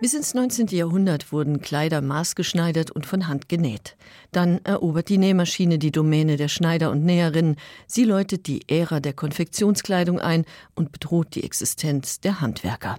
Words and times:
Bis 0.00 0.14
ins 0.14 0.32
19. 0.32 0.68
Jahrhundert 0.68 1.32
wurden 1.32 1.60
Kleider 1.60 2.00
maßgeschneidert 2.00 2.90
und 2.90 3.04
von 3.04 3.28
Hand 3.28 3.48
genäht. 3.48 3.96
Dann 4.32 4.64
erobert 4.64 5.08
die 5.08 5.18
Nähmaschine 5.18 5.78
die 5.78 5.90
Domäne 5.90 6.36
der 6.36 6.48
Schneider 6.48 6.90
und 6.90 7.04
Näherinnen. 7.04 7.56
Sie 7.86 8.04
läutet 8.04 8.46
die 8.46 8.62
Ära 8.70 9.00
der 9.00 9.12
Konfektionskleidung 9.12 10.18
ein 10.18 10.46
und 10.74 10.92
bedroht 10.92 11.34
die 11.34 11.44
Existenz 11.44 12.20
der 12.20 12.40
Handwerker. 12.40 12.98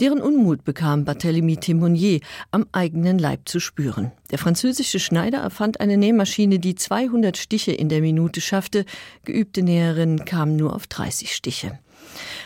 Deren 0.00 0.20
Unmut 0.20 0.64
bekam 0.64 1.04
Barthélemy 1.04 1.58
Timonier 1.60 2.20
am 2.50 2.66
eigenen 2.72 3.18
Leib 3.18 3.48
zu 3.48 3.60
spüren. 3.60 4.12
Der 4.30 4.38
französische 4.38 4.98
Schneider 4.98 5.38
erfand 5.38 5.80
eine 5.80 5.96
Nähmaschine, 5.96 6.58
die 6.58 6.74
200 6.74 7.36
Stiche 7.36 7.72
in 7.72 7.88
der 7.88 8.00
Minute 8.00 8.40
schaffte. 8.40 8.84
Geübte 9.24 9.62
Näherinnen 9.62 10.24
kamen 10.24 10.56
nur 10.56 10.74
auf 10.74 10.86
30 10.86 11.34
Stiche. 11.34 11.78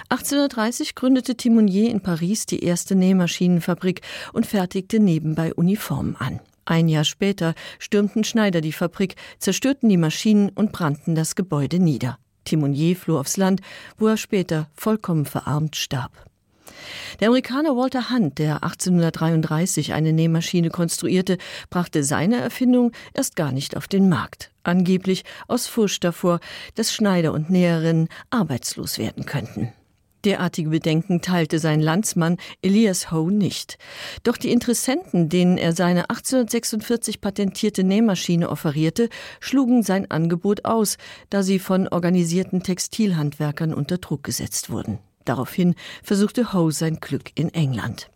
1830 0.08 0.94
gründete 0.94 1.36
Timonier 1.36 1.90
in 1.90 2.00
Paris 2.00 2.46
die 2.46 2.62
erste 2.62 2.94
Nähmaschinenfabrik 2.94 4.02
und 4.32 4.46
fertigte 4.46 5.00
nebenbei 5.00 5.52
Uniformen 5.54 6.16
an. 6.16 6.40
Ein 6.64 6.88
Jahr 6.88 7.04
später 7.04 7.54
stürmten 7.78 8.24
Schneider 8.24 8.60
die 8.60 8.72
Fabrik, 8.72 9.14
zerstörten 9.38 9.88
die 9.88 9.96
Maschinen 9.96 10.50
und 10.50 10.72
brannten 10.72 11.14
das 11.14 11.36
Gebäude 11.36 11.78
nieder. 11.78 12.18
Timonier 12.44 12.96
floh 12.96 13.18
aufs 13.18 13.36
Land, 13.36 13.60
wo 13.98 14.08
er 14.08 14.16
später 14.16 14.68
vollkommen 14.74 15.26
verarmt 15.26 15.76
starb. 15.76 16.25
Der 17.20 17.28
Amerikaner 17.28 17.76
Walter 17.76 18.10
Hunt, 18.10 18.38
der 18.38 18.62
1833 18.62 19.92
eine 19.92 20.12
Nähmaschine 20.12 20.70
konstruierte, 20.70 21.38
brachte 21.70 22.04
seine 22.04 22.36
Erfindung 22.36 22.92
erst 23.14 23.36
gar 23.36 23.52
nicht 23.52 23.76
auf 23.76 23.88
den 23.88 24.08
Markt. 24.08 24.50
Angeblich 24.62 25.24
aus 25.48 25.66
Furcht 25.66 26.04
davor, 26.04 26.40
dass 26.74 26.92
Schneider 26.92 27.32
und 27.32 27.50
Näherinnen 27.50 28.08
arbeitslos 28.30 28.98
werden 28.98 29.26
könnten. 29.26 29.72
Derartige 30.26 30.70
Bedenken 30.70 31.20
teilte 31.20 31.60
sein 31.60 31.80
Landsmann 31.80 32.36
Elias 32.60 33.12
Howe 33.12 33.30
nicht. 33.30 33.78
Doch 34.24 34.36
die 34.36 34.50
Interessenten, 34.50 35.28
denen 35.28 35.56
er 35.56 35.72
seine 35.72 36.10
1846 36.10 37.20
patentierte 37.20 37.84
Nähmaschine 37.84 38.50
offerierte, 38.50 39.08
schlugen 39.38 39.84
sein 39.84 40.10
Angebot 40.10 40.64
aus, 40.64 40.96
da 41.30 41.44
sie 41.44 41.60
von 41.60 41.86
organisierten 41.86 42.64
Textilhandwerkern 42.64 43.72
unter 43.72 43.98
Druck 43.98 44.24
gesetzt 44.24 44.68
wurden. 44.68 44.98
Daraufhin 45.26 45.74
versuchte 46.02 46.54
Howe 46.54 46.72
sein 46.72 46.98
Glück 47.00 47.30
in 47.34 47.52
England. 47.52 48.08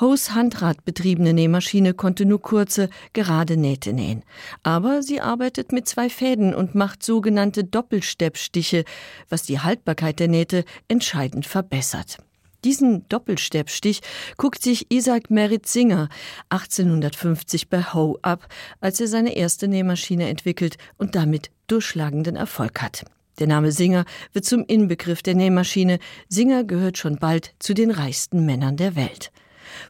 Hoes 0.00 0.32
handradbetriebene 0.32 1.32
Nähmaschine 1.32 1.94
konnte 1.94 2.26
nur 2.26 2.42
kurze, 2.42 2.90
gerade 3.12 3.56
Nähte 3.56 3.92
nähen. 3.92 4.24
Aber 4.62 5.02
sie 5.02 5.20
arbeitet 5.20 5.72
mit 5.72 5.88
zwei 5.88 6.10
Fäden 6.10 6.54
und 6.54 6.74
macht 6.74 7.02
sogenannte 7.02 7.64
Doppelsteppstiche, 7.64 8.84
was 9.28 9.44
die 9.44 9.60
Haltbarkeit 9.60 10.18
der 10.20 10.28
Nähte 10.28 10.64
entscheidend 10.88 11.46
verbessert. 11.46 12.18
Diesen 12.64 13.06
Doppelsteppstich 13.10 14.00
guckt 14.38 14.62
sich 14.62 14.90
Isaac 14.90 15.30
Merritt 15.30 15.66
Singer 15.66 16.08
1850 16.48 17.68
bei 17.68 17.82
Howe 17.82 18.18
ab, 18.22 18.48
als 18.80 19.00
er 19.00 19.06
seine 19.06 19.36
erste 19.36 19.68
Nähmaschine 19.68 20.28
entwickelt 20.28 20.78
und 20.96 21.14
damit 21.14 21.50
durchschlagenden 21.66 22.36
Erfolg 22.36 22.80
hat. 22.80 23.04
Der 23.38 23.46
Name 23.46 23.72
Singer 23.72 24.04
wird 24.32 24.44
zum 24.44 24.64
Inbegriff 24.64 25.22
der 25.22 25.34
Nähmaschine. 25.34 25.98
Singer 26.28 26.64
gehört 26.64 26.98
schon 26.98 27.16
bald 27.16 27.54
zu 27.58 27.74
den 27.74 27.90
reichsten 27.90 28.46
Männern 28.46 28.76
der 28.76 28.96
Welt. 28.96 29.32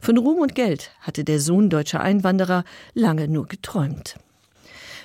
Von 0.01 0.17
Ruhm 0.17 0.39
und 0.39 0.55
Geld 0.55 0.91
hatte 1.01 1.23
der 1.23 1.39
Sohn 1.39 1.69
deutscher 1.69 2.01
Einwanderer 2.01 2.63
lange 2.93 3.27
nur 3.27 3.47
geträumt. 3.47 4.15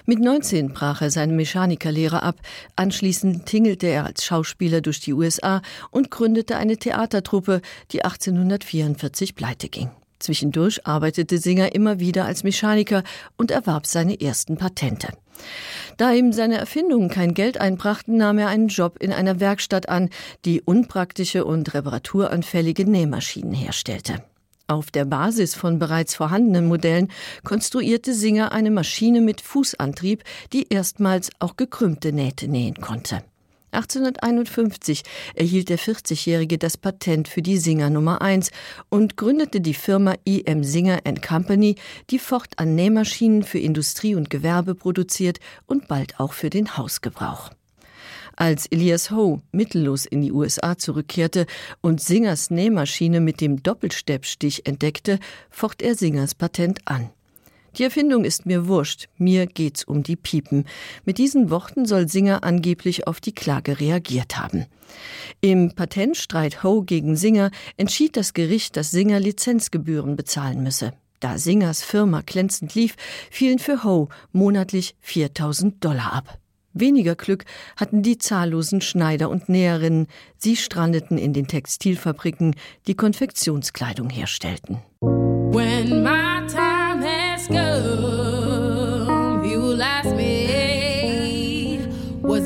Mit 0.07 0.19
19 0.19 0.73
brach 0.73 1.03
er 1.03 1.11
seine 1.11 1.35
Mechanikerlehre 1.35 2.23
ab. 2.23 2.37
Anschließend 2.77 3.47
tingelte 3.47 3.87
er 3.87 4.07
als 4.07 4.25
Schauspieler 4.25 4.81
durch 4.81 5.01
die 5.01 5.13
USA 5.13 5.61
und 5.91 6.11
gründete 6.11 6.57
eine 6.57 6.79
Theatertruppe, 6.79 7.61
die 7.93 8.03
1844 8.03 9.35
pleite 9.35 9.69
ging. 9.69 9.91
Zwischendurch 10.19 10.87
arbeitete 10.87 11.39
Singer 11.39 11.75
immer 11.75 12.01
wieder 12.01 12.25
als 12.25 12.45
Mechaniker 12.45 13.03
und 13.37 13.51
erwarb 13.51 13.87
seine 13.87 14.21
ersten 14.21 14.57
Patente. 14.57 15.09
Da 15.97 16.13
ihm 16.13 16.33
seine 16.33 16.57
Erfindungen 16.57 17.11
kein 17.11 17.35
Geld 17.35 17.61
einbrachten, 17.61 18.17
nahm 18.17 18.39
er 18.39 18.49
einen 18.49 18.69
Job 18.69 18.97
in 19.01 19.13
einer 19.13 19.41
Werkstatt 19.41 19.89
an, 19.89 20.09
die 20.45 20.63
unpraktische 20.63 21.45
und 21.45 21.75
reparaturanfällige 21.75 22.89
Nähmaschinen 22.89 23.53
herstellte. 23.53 24.23
Auf 24.67 24.93
der 24.93 25.05
Basis 25.05 25.57
von 25.57 25.81
bereits 25.81 26.15
vorhandenen 26.15 26.69
Modellen 26.69 27.09
konstruierte 27.43 28.15
Singer 28.15 28.53
eine 28.53 28.71
Maschine 28.71 29.21
mit 29.21 29.41
Fußantrieb, 29.41 30.23
die 30.53 30.69
erstmals 30.69 31.31
auch 31.41 31.57
gekrümmte 31.57 32.13
Nähte 32.13 32.47
nähen 32.47 32.77
konnte. 32.77 33.25
1851 33.73 35.03
erhielt 35.35 35.69
der 35.69 35.79
40-Jährige 35.79 36.59
das 36.59 36.77
Patent 36.77 37.29
für 37.29 37.43
die 37.43 37.59
Singer 37.59 37.91
Nummer 37.91 38.21
1 38.21 38.51
und 38.89 39.17
gründete 39.17 39.61
die 39.61 39.75
Firma 39.75 40.15
IM 40.25 40.65
Singer 40.65 41.01
Company, 41.27 41.77
die 42.11 42.19
fortan 42.19 42.75
Nähmaschinen 42.75 43.43
für 43.43 43.59
Industrie 43.59 44.15
und 44.15 44.31
Gewerbe 44.31 44.75
produziert 44.75 45.39
und 45.67 45.89
bald 45.89 46.19
auch 46.19 46.33
für 46.33 46.51
den 46.51 46.77
Hausgebrauch. 46.77 47.51
Als 48.37 48.67
Elias 48.67 49.11
Howe 49.11 49.43
mittellos 49.53 50.07
in 50.07 50.23
die 50.23 50.33
USA 50.33 50.79
zurückkehrte 50.79 51.47
und 51.81 52.01
Singers 52.01 52.51
Nähmaschine 52.51 53.21
mit 53.21 53.41
dem 53.41 53.63
Doppelsteppstich 53.63 54.67
entdeckte, 54.67 55.19
focht 55.51 55.83
er 55.83 55.95
Singers 55.95 56.35
Patent 56.35 56.81
an. 56.87 57.11
Die 57.77 57.85
Erfindung 57.85 58.25
ist 58.25 58.47
mir 58.47 58.67
wurscht, 58.67 59.09
mir 59.17 59.47
geht's 59.47 59.85
um 59.85 60.03
die 60.03 60.17
Piepen. 60.17 60.65
Mit 61.05 61.19
diesen 61.19 61.51
Worten 61.51 61.87
soll 61.87 62.09
Singer 62.09 62.43
angeblich 62.43 63.07
auf 63.07 63.21
die 63.21 63.33
Klage 63.33 63.81
reagiert 63.81 64.39
haben. 64.39 64.67
Im 65.41 65.73
Patentstreit 65.75 66.63
Howe 66.63 66.85
gegen 66.85 67.17
Singer 67.17 67.51
entschied 67.77 68.17
das 68.17 68.35
Gericht, 68.35 68.77
dass 68.77 68.91
Singer 68.91 69.21
Lizenzgebühren 69.21 70.17
bezahlen 70.17 70.63
müsse. 70.63 70.93
Da 71.21 71.39
Singers 71.39 71.83
Firma 71.83 72.23
glänzend 72.25 72.75
lief, 72.75 72.97
fielen 73.31 73.59
für 73.59 73.85
Howe 73.85 74.09
monatlich 74.33 74.97
4000 75.01 75.85
Dollar 75.85 76.13
ab. 76.13 76.39
Weniger 76.73 77.17
Glück 77.17 77.45
hatten 77.77 78.03
die 78.03 78.19
zahllosen 78.19 78.81
Schneider 78.81 79.29
und 79.29 79.49
Näherinnen. 79.49 80.07
Sie 80.39 80.57
strandeten 80.57 81.19
in 81.19 81.33
den 81.33 81.47
Textilfabriken, 81.47 82.55
die 82.87 82.95
Konfektionskleidung 82.95 84.09
herstellten. 84.09 84.79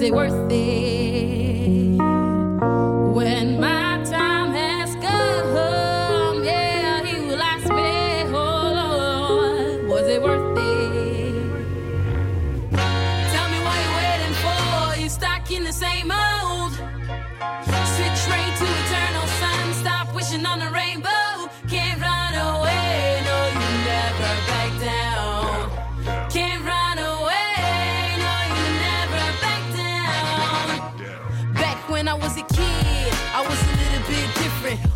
It 0.05 0.13
worth 0.13 0.44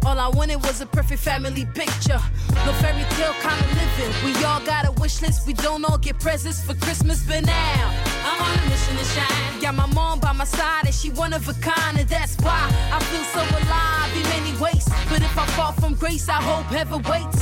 all 0.08 0.19
I 0.19 0.28
wanted 0.28 0.56
was 0.56 0.80
a 0.80 0.86
perfect 0.86 1.20
family 1.20 1.66
picture. 1.74 2.20
No 2.64 2.72
fairy 2.80 3.04
tale 3.16 3.34
kind 3.44 3.60
of 3.60 3.69
living. 3.76 4.10
We 4.24 4.32
all 4.44 4.60
got 4.60 4.86
a 4.86 4.92
wish 4.92 5.20
list. 5.20 5.46
We 5.46 5.52
don't 5.52 5.84
all 5.84 5.98
get 5.98 6.19
presents 6.19 6.64
for 6.64 6.74
Christmas 6.74 7.22
but 7.26 7.44
now 7.44 7.94
I'm 8.24 8.41
on 8.41 8.58
a 8.58 8.70
mission 8.70 8.96
to 8.96 9.04
shine. 9.04 9.60
Got 9.60 9.74
my 9.74 9.86
mom 9.92 10.19
by 10.20 10.32
my 10.32 10.44
side 10.44 10.86
and 10.86 10.94
she 10.94 11.10
one 11.10 11.34
of 11.34 11.46
a 11.48 11.54
kind 11.54 11.99
and 11.99 12.08
that's 12.08 12.37
why 12.38 12.62
I 12.90 12.99
feel 13.10 13.25
so 13.37 13.43
alive 13.60 14.10
in 14.16 14.22
many 14.34 14.52
ways. 14.58 14.88
But 15.10 15.20
if 15.20 15.37
I 15.37 15.44
fall 15.56 15.72
from 15.72 15.94
grace 15.94 16.28
I 16.28 16.40
hope 16.40 16.66
heaven 16.66 17.02
waits. 17.02 17.40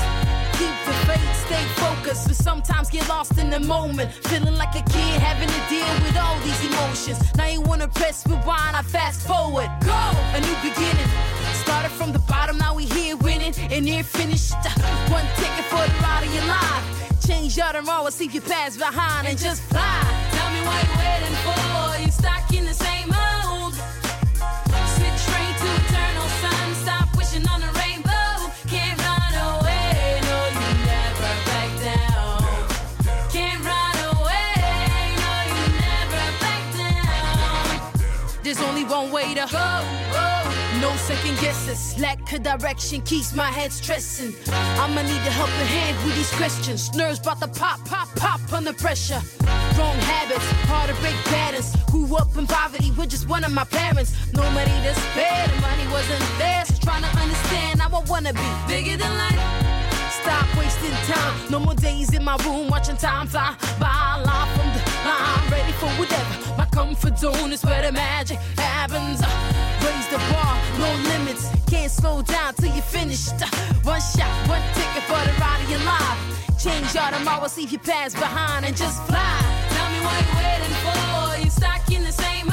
Keep 0.58 0.76
the 0.86 0.94
faith 1.06 1.32
stay 1.46 1.64
focused 1.84 2.26
but 2.26 2.36
sometimes 2.36 2.90
get 2.90 3.08
lost 3.08 3.38
in 3.38 3.48
the 3.48 3.60
moment. 3.60 4.12
Feeling 4.30 4.56
like 4.56 4.74
a 4.74 4.82
kid 4.90 5.20
having 5.22 5.48
to 5.48 5.62
deal 5.70 5.94
with 6.04 6.16
all 6.16 6.36
these 6.40 6.62
emotions. 6.66 7.18
Now 7.36 7.46
you 7.46 7.60
want 7.60 7.82
to 7.82 7.88
press 7.88 8.26
rewind 8.26 8.74
I 8.74 8.82
fast 8.82 9.24
forward. 9.24 9.70
Go! 9.84 10.02
A 10.34 10.40
new 10.40 10.56
beginning 10.68 11.45
started 11.66 11.90
from 11.90 12.12
the 12.12 12.20
bottom 12.20 12.56
now 12.58 12.72
we 12.72 12.84
here 12.84 13.16
winning 13.16 13.52
and 13.72 13.84
near 13.84 14.04
finished. 14.04 14.54
One 15.10 15.26
ticket 15.34 15.64
for 15.72 15.82
the 15.90 15.98
ride 16.00 16.22
of 16.24 16.32
your 16.32 16.44
life. 16.44 16.84
Change 17.26 17.56
your 17.56 17.72
tomorrow 17.72 18.08
see 18.10 18.28
your 18.28 18.42
pass 18.42 18.76
behind 18.76 19.26
and 19.26 19.36
just 19.36 19.62
fly. 19.62 19.98
Tell 20.36 20.50
me 20.54 20.60
what 20.68 20.78
you're 20.86 21.00
waiting 21.06 21.36
for. 21.44 21.58
You 22.04 22.10
stuck 22.12 22.46
in 22.54 22.64
the 22.66 22.76
same 22.86 23.10
old. 23.10 23.74
Switch 24.94 25.20
train 25.26 25.52
to 25.62 25.68
eternal 25.82 26.28
sun. 26.42 26.66
Stop 26.84 27.08
wishing 27.18 27.46
on 27.52 27.60
the 27.60 27.72
rainbow. 27.82 28.30
Can't 28.72 28.98
run 29.08 29.34
away. 29.50 30.20
No 30.28 30.38
you 30.58 30.70
never 30.92 31.32
back 31.50 31.70
down. 31.90 32.42
Can't 33.34 33.60
run 33.70 33.96
away. 34.14 34.54
No 35.24 35.32
you 35.50 35.64
never 35.82 36.24
back 36.44 36.64
down. 36.78 37.66
There's 38.44 38.60
only 38.60 38.84
one 38.84 39.10
way 39.10 39.34
to 39.34 39.46
go. 39.50 40.05
No 40.86 40.94
second 40.98 41.36
guesses, 41.40 41.98
lack 41.98 42.32
of 42.32 42.44
direction 42.44 43.00
keeps 43.00 43.34
my 43.34 43.50
head 43.50 43.72
stressing. 43.72 44.32
I'ma 44.78 45.02
need 45.02 45.24
a 45.26 45.32
helping 45.34 45.70
hand 45.76 45.96
with 46.04 46.14
these 46.14 46.30
questions. 46.36 46.94
Nerves 46.94 47.18
about 47.18 47.40
to 47.40 47.48
pop, 47.48 47.84
pop, 47.84 48.08
pop 48.14 48.40
under 48.52 48.72
pressure. 48.72 49.20
Wrong 49.76 49.98
habits, 50.12 50.46
hard 50.70 50.88
to 50.88 50.94
break 51.02 51.16
patterns. 51.24 51.74
Grew 51.90 52.14
up 52.14 52.36
in 52.36 52.46
poverty 52.46 52.92
with 52.92 53.10
just 53.10 53.28
one 53.28 53.42
of 53.42 53.52
my 53.52 53.64
parents. 53.64 54.14
No 54.32 54.48
money 54.52 54.76
to 54.86 54.94
spare, 54.94 55.48
the 55.48 55.60
money 55.60 55.86
wasn't 55.90 56.22
there. 56.38 56.64
So 56.66 56.74
trying 56.80 57.02
to 57.02 57.12
understand 57.18 57.80
how 57.80 57.90
I 57.98 58.04
wanna 58.08 58.32
be 58.32 58.48
bigger 58.68 58.96
than 58.96 59.12
life. 59.18 59.42
Stop 60.22 60.46
wasting 60.56 60.94
time. 61.10 61.50
No 61.50 61.58
more 61.58 61.74
days 61.74 62.14
in 62.14 62.22
my 62.22 62.36
room 62.44 62.68
watching 62.68 62.96
time 62.96 63.26
fly 63.26 63.56
by. 63.80 64.22
Live 64.24 64.50
from 64.54 64.68
the 64.70 64.82
line, 65.02 65.50
ready 65.50 65.72
for 65.72 65.90
whatever. 65.98 66.35
Comfort 66.76 67.19
zone 67.19 67.52
is 67.52 67.64
where 67.64 67.81
the 67.81 67.90
magic 67.90 68.37
happens. 68.58 69.23
Uh, 69.23 69.28
raise 69.81 70.08
the 70.08 70.19
bar, 70.31 70.61
no 70.78 71.08
limits. 71.08 71.49
Can't 71.70 71.90
slow 71.90 72.20
down 72.20 72.52
till 72.52 72.69
you 72.69 72.82
finished. 72.82 73.32
Uh, 73.40 73.46
one 73.82 73.99
shot, 73.99 74.28
one 74.46 74.61
ticket 74.75 75.02
for 75.05 75.17
the 75.25 75.32
ride 75.40 75.62
of 75.64 75.70
your 75.70 75.81
life. 75.87 76.19
Change 76.62 76.94
your 76.94 77.11
tomorrow, 77.17 77.49
see 77.49 77.64
if 77.64 77.73
you 77.73 77.78
pass 77.78 78.12
behind 78.12 78.67
and 78.67 78.76
just 78.76 79.02
fly. 79.05 79.40
Tell 79.70 79.90
me 79.90 80.00
what 80.05 80.20
you're 80.20 80.37
waiting 80.37 80.76
for. 80.84 81.40
You're 81.40 81.50
stuck 81.50 81.90
in 81.90 82.05
the 82.05 82.12
same 82.12 82.46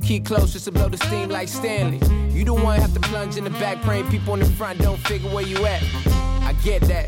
you 0.00 0.08
keep 0.08 0.24
close 0.24 0.52
just 0.52 0.64
to 0.64 0.72
blow 0.72 0.88
the 0.88 0.96
steam 0.96 1.28
like 1.28 1.48
Stanley. 1.48 1.98
You 2.30 2.44
the 2.44 2.54
one 2.54 2.80
have 2.80 2.94
to 2.94 3.00
plunge 3.00 3.36
in 3.36 3.44
the 3.44 3.50
back, 3.50 3.82
praying 3.82 4.08
people 4.08 4.34
in 4.34 4.40
the 4.40 4.46
front 4.46 4.78
don't 4.80 4.98
figure 4.98 5.28
where 5.30 5.46
you 5.46 5.64
at. 5.66 5.82
I 6.42 6.54
get 6.64 6.82
that. 6.82 7.06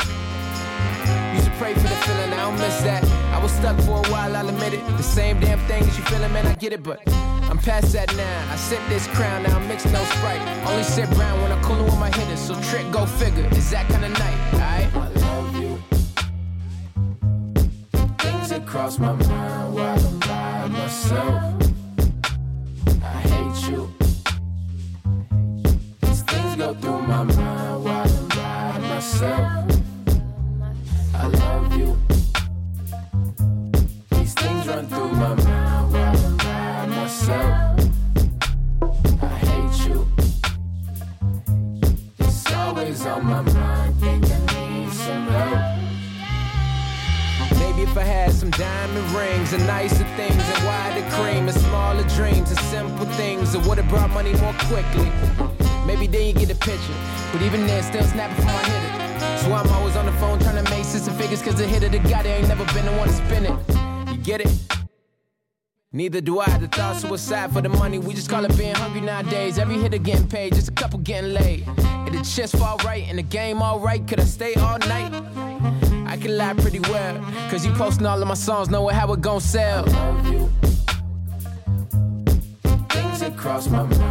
Used 1.34 1.46
to 1.46 1.52
pray 1.52 1.74
for 1.74 1.80
the 1.80 1.96
feeling, 2.04 2.32
I 2.32 2.36
don't 2.36 2.58
miss 2.58 2.82
that. 2.82 3.04
I 3.34 3.42
was 3.42 3.52
stuck 3.52 3.78
for 3.80 4.04
a 4.04 4.10
while, 4.10 4.36
I'll 4.36 4.48
admit 4.48 4.74
it. 4.74 4.84
The 4.96 5.02
same 5.02 5.40
damn 5.40 5.58
thing 5.68 5.82
as 5.82 5.96
you 5.96 6.04
feeling, 6.04 6.32
man, 6.32 6.46
I 6.46 6.54
get 6.54 6.72
it, 6.72 6.82
but 6.82 7.00
I'm 7.08 7.58
past 7.58 7.92
that 7.92 8.14
now. 8.16 8.52
I 8.52 8.56
sip 8.56 8.80
this 8.88 9.06
crown, 9.08 9.44
now 9.44 9.56
I'm 9.56 9.66
mixing 9.68 9.92
no 9.92 10.04
sprite. 10.04 10.42
Only 10.66 10.82
sip 10.82 11.08
brown 11.10 11.40
when 11.40 11.52
I'm 11.52 11.62
coolin' 11.62 11.84
with 11.84 11.98
my 11.98 12.10
hitters, 12.10 12.40
so 12.40 12.60
trick, 12.70 12.90
go 12.92 13.06
figure. 13.06 13.48
It's 13.52 13.70
that 13.70 13.88
kind 13.88 14.04
of 14.04 14.12
night, 14.12 14.38
alright? 14.54 15.01
Neither 66.12 66.26
do 66.26 66.40
I. 66.40 66.58
The 66.58 66.68
thought 66.68 66.96
suicide 66.96 67.54
for 67.54 67.62
the 67.62 67.70
money. 67.70 67.98
We 67.98 68.12
just 68.12 68.28
call 68.28 68.44
it 68.44 68.54
being 68.58 68.74
hungry 68.74 69.00
nowadays. 69.00 69.58
Every 69.58 69.78
hitter 69.78 69.96
getting 69.96 70.28
paid, 70.28 70.54
just 70.54 70.68
a 70.68 70.72
couple 70.72 70.98
getting 70.98 71.32
laid. 71.32 71.64
If 72.06 72.12
the 72.12 72.22
chest 72.22 72.54
fall 72.56 72.76
right 72.84 73.06
and 73.08 73.16
the 73.16 73.22
game 73.22 73.62
all 73.62 73.80
right, 73.80 74.06
could 74.06 74.20
I 74.20 74.24
stay 74.24 74.52
all 74.56 74.78
night? 74.80 75.10
I 76.06 76.18
can 76.18 76.36
lie 76.36 76.52
pretty 76.52 76.80
well, 76.80 77.18
cause 77.48 77.64
you 77.64 77.72
posting 77.72 78.04
all 78.04 78.20
of 78.20 78.28
my 78.28 78.34
songs, 78.34 78.68
knowing 78.68 78.94
how 78.94 79.10
it 79.14 79.22
gon' 79.22 79.40
sell. 79.40 79.84
Things 82.90 83.20
that 83.20 83.34
cross 83.38 83.68
my 83.68 83.84
mind 83.84 84.01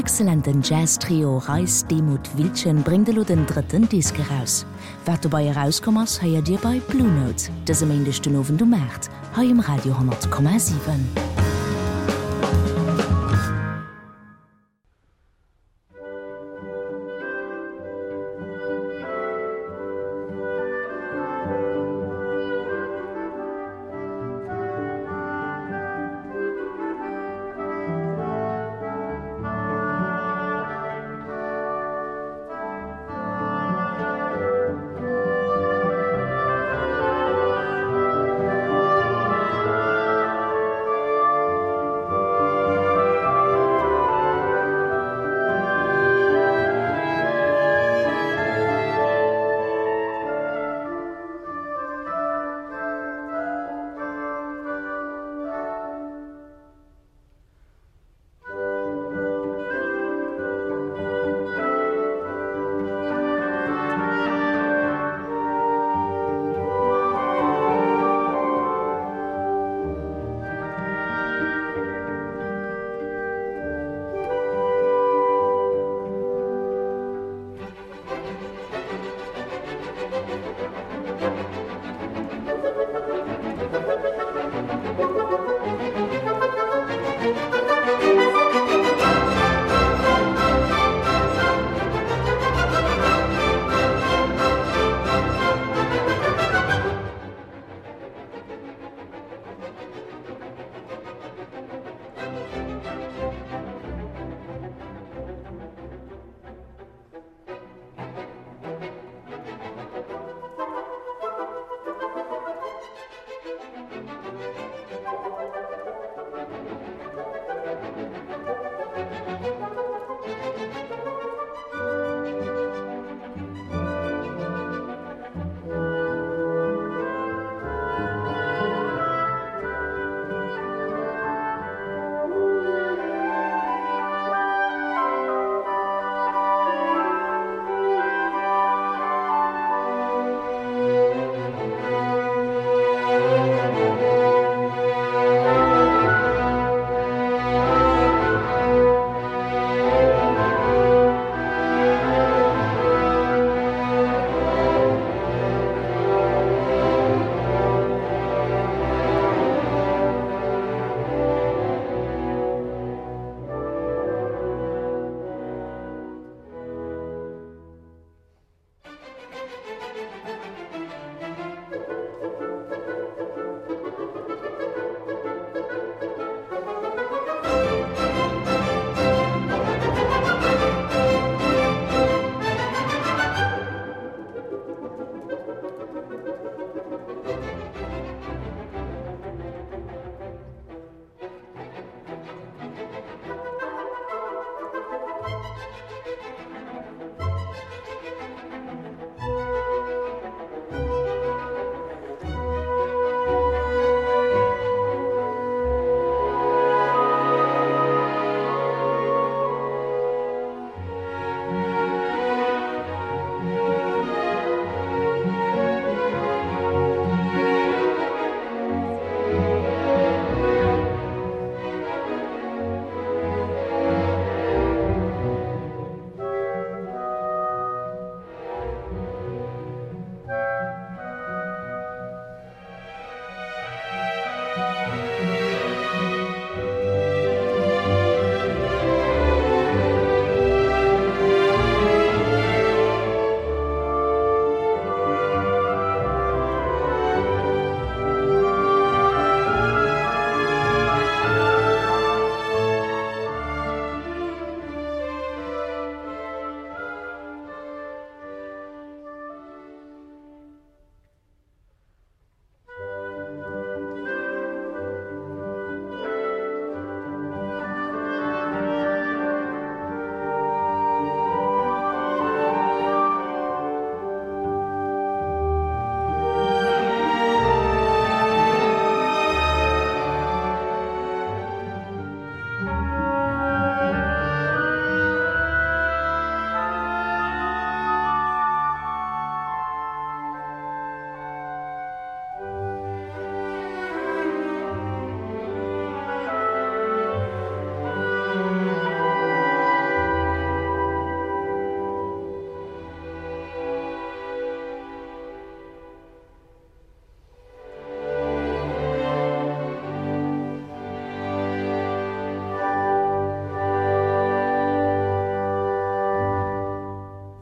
exzellenten 0.00 0.62
Jazztrio 0.62 1.36
Reis 1.36 1.86
Demut 1.86 2.34
Wildchen 2.34 2.82
bringtelo 2.82 3.22
den 3.22 3.44
dritten 3.44 3.86
Disk 3.86 4.16
heraus. 4.16 4.64
Wer 5.04 5.18
du 5.18 5.28
bei 5.28 5.44
herauskommmers 5.44 6.22
haier 6.22 6.40
dir 6.40 6.58
bei 6.62 6.80
Blue 6.88 7.06
Note, 7.06 7.50
des 7.68 7.82
am 7.82 7.90
endechten 7.90 8.34
Owen 8.34 8.56
du 8.56 8.64
merkt, 8.64 9.10
ha 9.36 9.42
im 9.42 9.60
Radio 9.60 9.92
10,7. 9.92 11.39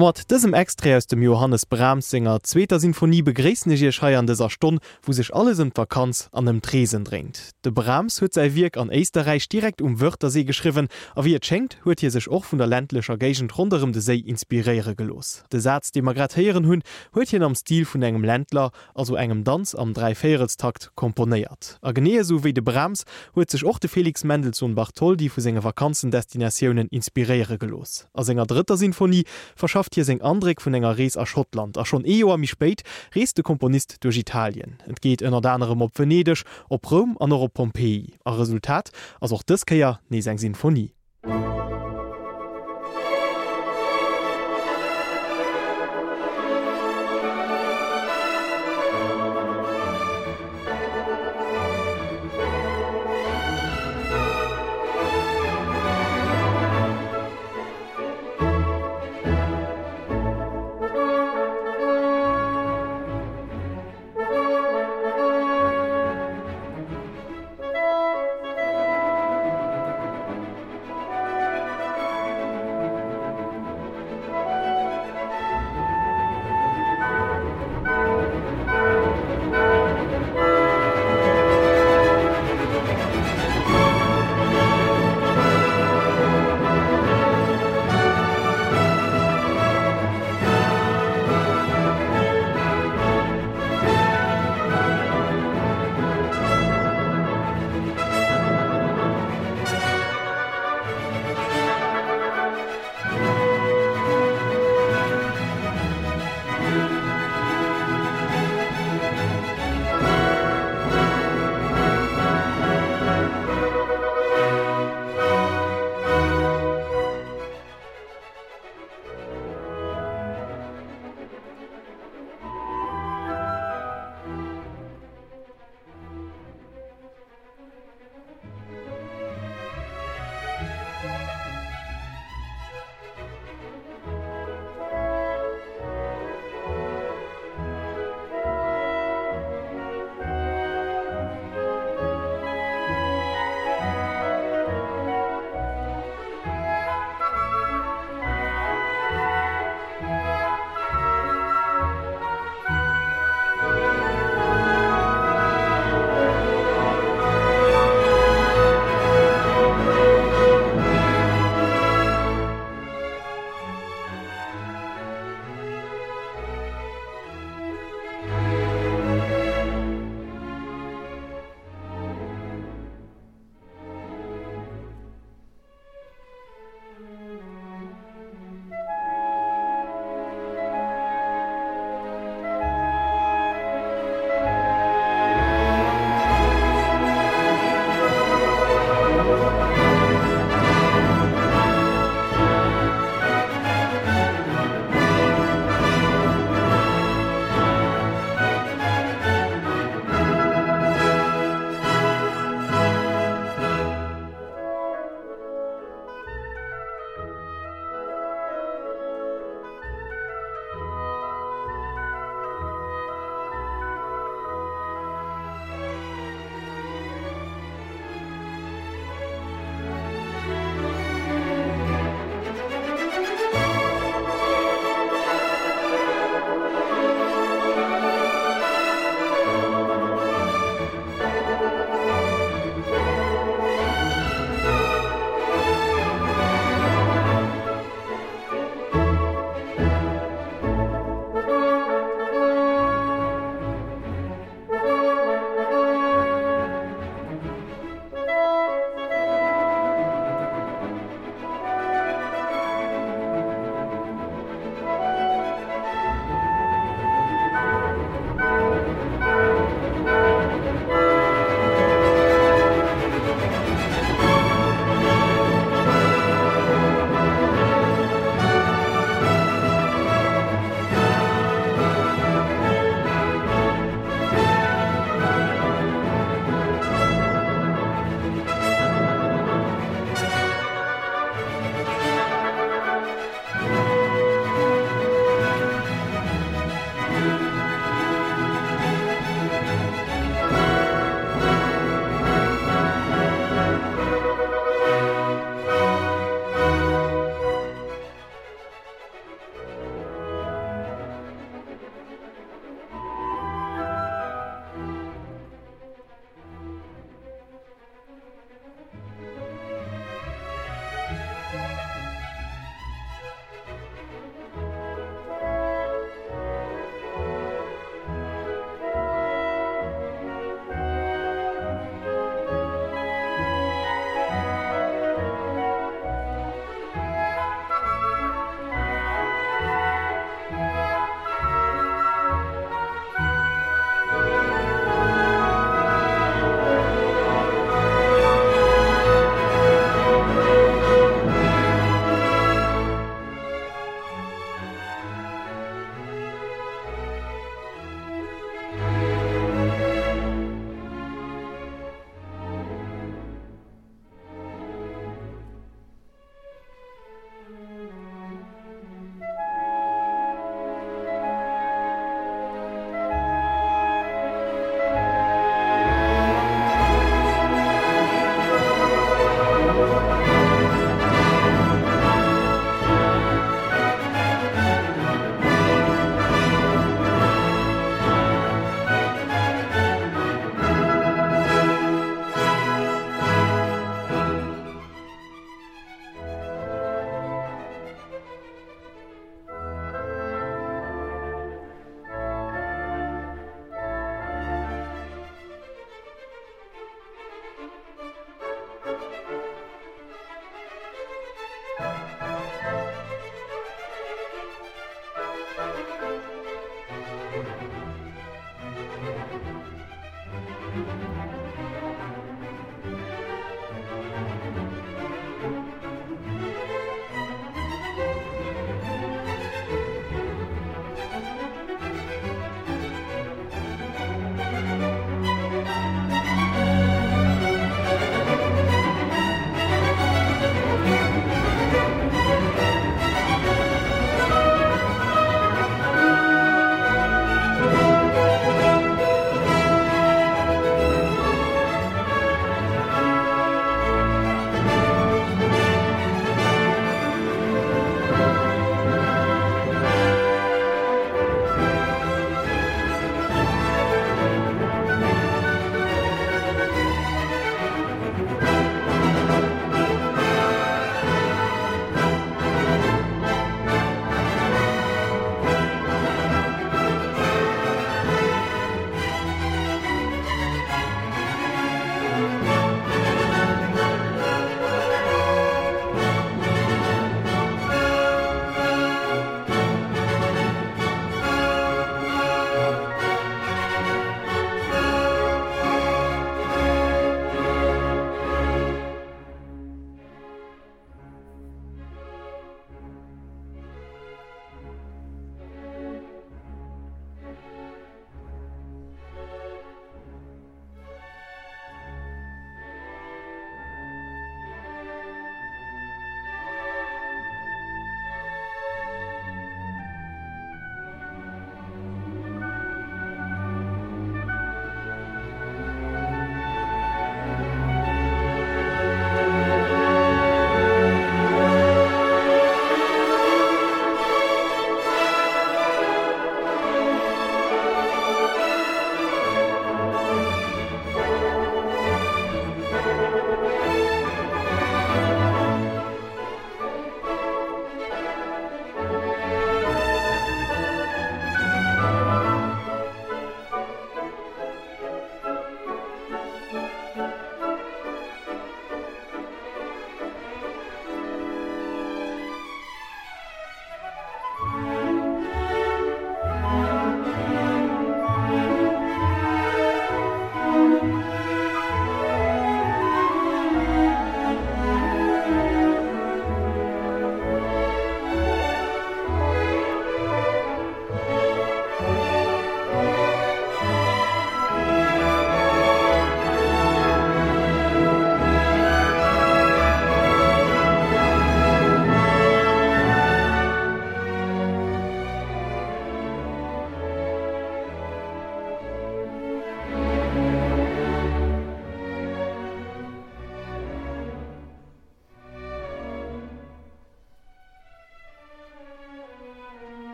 Mat 0.00 0.22
dësem 0.32 0.54
aus 0.54 1.06
dem 1.08 1.20
Johannes 1.22 1.66
Bramsinger 1.66 2.42
zweter 2.42 2.80
Sinfonie 2.80 3.20
begreesneg 3.20 3.92
scheier 3.92 4.18
an 4.18 4.26
deser 4.26 4.48
Stonn, 4.48 4.78
wo 5.02 5.12
sech 5.12 5.34
alles 5.34 5.58
im 5.58 5.72
Vakanz 5.76 6.30
an 6.32 6.46
dem 6.46 6.62
Tresen 6.62 7.04
dringt. 7.04 7.50
De 7.66 7.70
Brams 7.70 8.22
huet 8.22 8.32
sei 8.32 8.54
Wirk 8.54 8.78
an 8.78 8.88
Eisterreich 8.88 9.46
direkt 9.50 9.82
um 9.82 10.00
Wörtersee 10.00 10.44
geschriven, 10.44 10.88
a 11.14 11.24
wie 11.24 11.34
er 11.34 11.44
schenkt, 11.44 11.76
huet 11.84 12.00
hier 12.00 12.10
sech 12.10 12.30
och 12.30 12.46
vun 12.50 12.58
der 12.58 12.66
ländlecher 12.66 13.18
Gegent 13.18 13.58
runem 13.58 13.92
de 13.92 14.00
See 14.00 14.20
inspiriere 14.20 14.94
gelos. 14.94 15.44
De 15.52 15.60
Satz 15.60 15.92
de 15.92 16.00
Magratieren 16.00 16.64
hunn 16.64 16.82
huet 17.14 17.28
hin 17.28 17.42
am 17.42 17.54
Stil 17.54 17.84
vun 17.84 18.02
engem 18.02 18.24
Ländler, 18.24 18.70
also 18.94 19.16
engem 19.16 19.44
Dz 19.44 19.74
am 19.74 19.92
drei 19.92 20.14
Feiertstakt 20.14 20.92
komponéiert. 20.94 21.76
A 21.82 21.92
genee 21.92 22.22
so 22.22 22.42
wie 22.42 22.54
de 22.54 22.62
Brams 22.62 23.04
huet 23.34 23.50
sech 23.50 23.64
och 23.64 23.80
de 23.80 23.88
Felix 23.88 24.24
Mendelssohn 24.24 24.74
Bartholdi 24.74 25.28
vu 25.28 25.42
senge 25.42 25.62
Vakanzendestinationioen 25.62 26.88
inspiriere 26.88 27.58
gelos. 27.58 28.06
A 28.14 28.22
enger 28.22 28.46
dritter 28.46 28.78
Sinfonie 28.78 29.24
verschafft 29.56 29.89
schafft 29.90 29.94
hier 29.94 30.04
seg 30.04 30.22
Andrik 30.22 30.60
vun 30.62 30.74
enger 30.74 30.98
Rees 30.98 31.16
a 31.16 31.26
Schottland 31.26 31.76
a 31.76 31.84
schon 31.84 32.04
eoer 32.04 32.38
mi 32.38 32.46
speit 32.46 32.82
rees 33.14 33.34
de 33.34 33.42
Komponist 33.42 33.96
durch 34.04 34.18
Italien. 34.18 34.78
Et 34.86 35.00
geht 35.00 35.22
ënner 35.22 35.40
danerem 35.40 35.82
op 35.82 35.98
Venedig, 35.98 36.44
op 36.68 36.86
Rom 36.90 37.16
an 37.18 37.32
op 37.32 37.54
Pompeii. 37.54 38.14
A 38.24 38.30
Resultat 38.38 38.92
ass 39.20 39.32
auch 39.32 39.42
dëskeier 39.42 39.78
ja, 39.78 40.00
nee 40.08 40.22
seg 40.22 40.38
Sinfonie. 40.38 40.92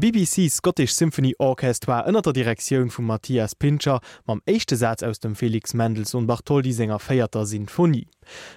BBC 0.00 0.48
Scottish 0.48 0.94
Symphony 0.94 1.34
Orchestra 1.38 1.98
ënner 2.08 2.22
der 2.24 2.32
Direktiun 2.32 2.88
vum 2.88 3.04
Matthias 3.04 3.52
Pincher 3.54 4.00
mam 4.24 4.40
échte 4.46 4.76
Satz 4.76 5.02
aus 5.02 5.20
dem 5.20 5.34
Felix 5.36 5.74
Mendels 5.74 6.14
und 6.14 6.26
Bartholdi 6.26 6.72
Sänger 6.72 6.98
feierter 6.98 7.44
Sinfonie. 7.44 8.06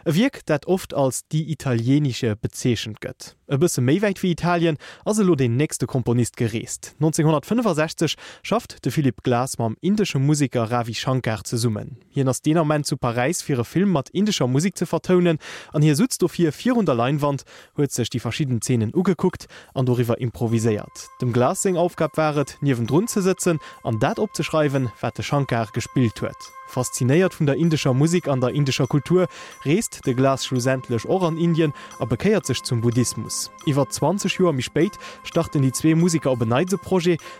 E 0.05 0.13
wiek 0.13 0.45
dat 0.45 0.65
oft 0.65 0.93
als 0.93 1.23
die 1.27 1.45
italienische 1.45 2.35
Bezeschen 2.39 2.95
gëtt. 2.99 3.35
E 3.47 3.57
bësse 3.57 3.81
méiweit 3.81 4.21
wie 4.23 4.31
Italien 4.31 4.77
as 5.05 5.19
lo 5.19 5.35
den 5.35 5.55
nächste 5.55 5.85
Komponist 5.85 6.37
gereest. 6.37 6.95
1965 6.99 8.15
schafft 8.41 8.83
de 8.85 8.91
Philipp 8.91 9.23
Glas 9.23 9.57
mam 9.57 9.75
indesche 9.81 10.19
Musiker 10.19 10.71
Ravi 10.71 10.93
Shankar 10.93 11.43
ze 11.43 11.57
summen. 11.57 11.97
Hier 12.09 12.27
ass 12.27 12.41
Moment 12.45 12.85
zu 12.85 12.97
Paris 12.97 13.41
fir 13.41 13.59
e 13.59 13.63
Film 13.63 13.91
mat 13.91 14.09
indischer 14.09 14.47
Musik 14.47 14.77
ze 14.77 14.85
vertonen, 14.85 15.37
an 15.71 15.81
hier 15.81 15.95
sutzt 15.95 16.21
do 16.21 16.27
fir 16.27 16.51
400 16.51 16.97
Leinwand 16.97 17.43
huet 17.75 17.91
sech 17.91 18.09
die 18.09 18.19
verschiedenen 18.19 18.61
Szenen 18.61 18.91
ugeguckt 18.95 19.47
an 19.73 19.85
doriwer 19.85 20.17
improviséiert. 20.17 21.09
Dem 21.21 21.33
Glasing 21.33 21.77
aufgab 21.77 22.17
waret, 22.17 22.57
niewen 22.61 22.87
run 22.87 23.07
ze 23.07 23.21
sitzen, 23.21 23.59
an 23.83 23.99
dat 23.99 24.19
opzeschreiben, 24.19 24.91
wat 25.01 25.15
de 25.17 25.23
Shankar 25.23 25.67
gespielt 25.73 26.21
huet 26.21 26.62
fasziniert 26.73 27.39
vun 27.39 27.45
der 27.45 27.55
indischer 27.55 27.93
Musik 27.93 28.27
an 28.27 28.41
der 28.41 28.49
indischer 28.49 28.87
Kultur 28.87 29.27
reest 29.63 30.01
de 30.05 30.13
Glas 30.13 30.45
schlussendlech 30.45 31.05
or 31.05 31.23
an 31.23 31.37
Indien 31.37 31.73
a 31.99 32.05
bekeiert 32.05 32.45
sich 32.45 32.63
zum 32.63 32.81
Buddhismus. 32.81 33.51
Iwer 33.65 33.87
20 33.87 34.33
Joer 34.33 34.53
mich 34.53 34.65
speit 34.65 34.97
starten 35.23 35.61
die 35.61 35.71
zwe 35.71 35.95
Musiker 35.95 36.31
op 36.31 36.45
Neidepro, 36.45 36.99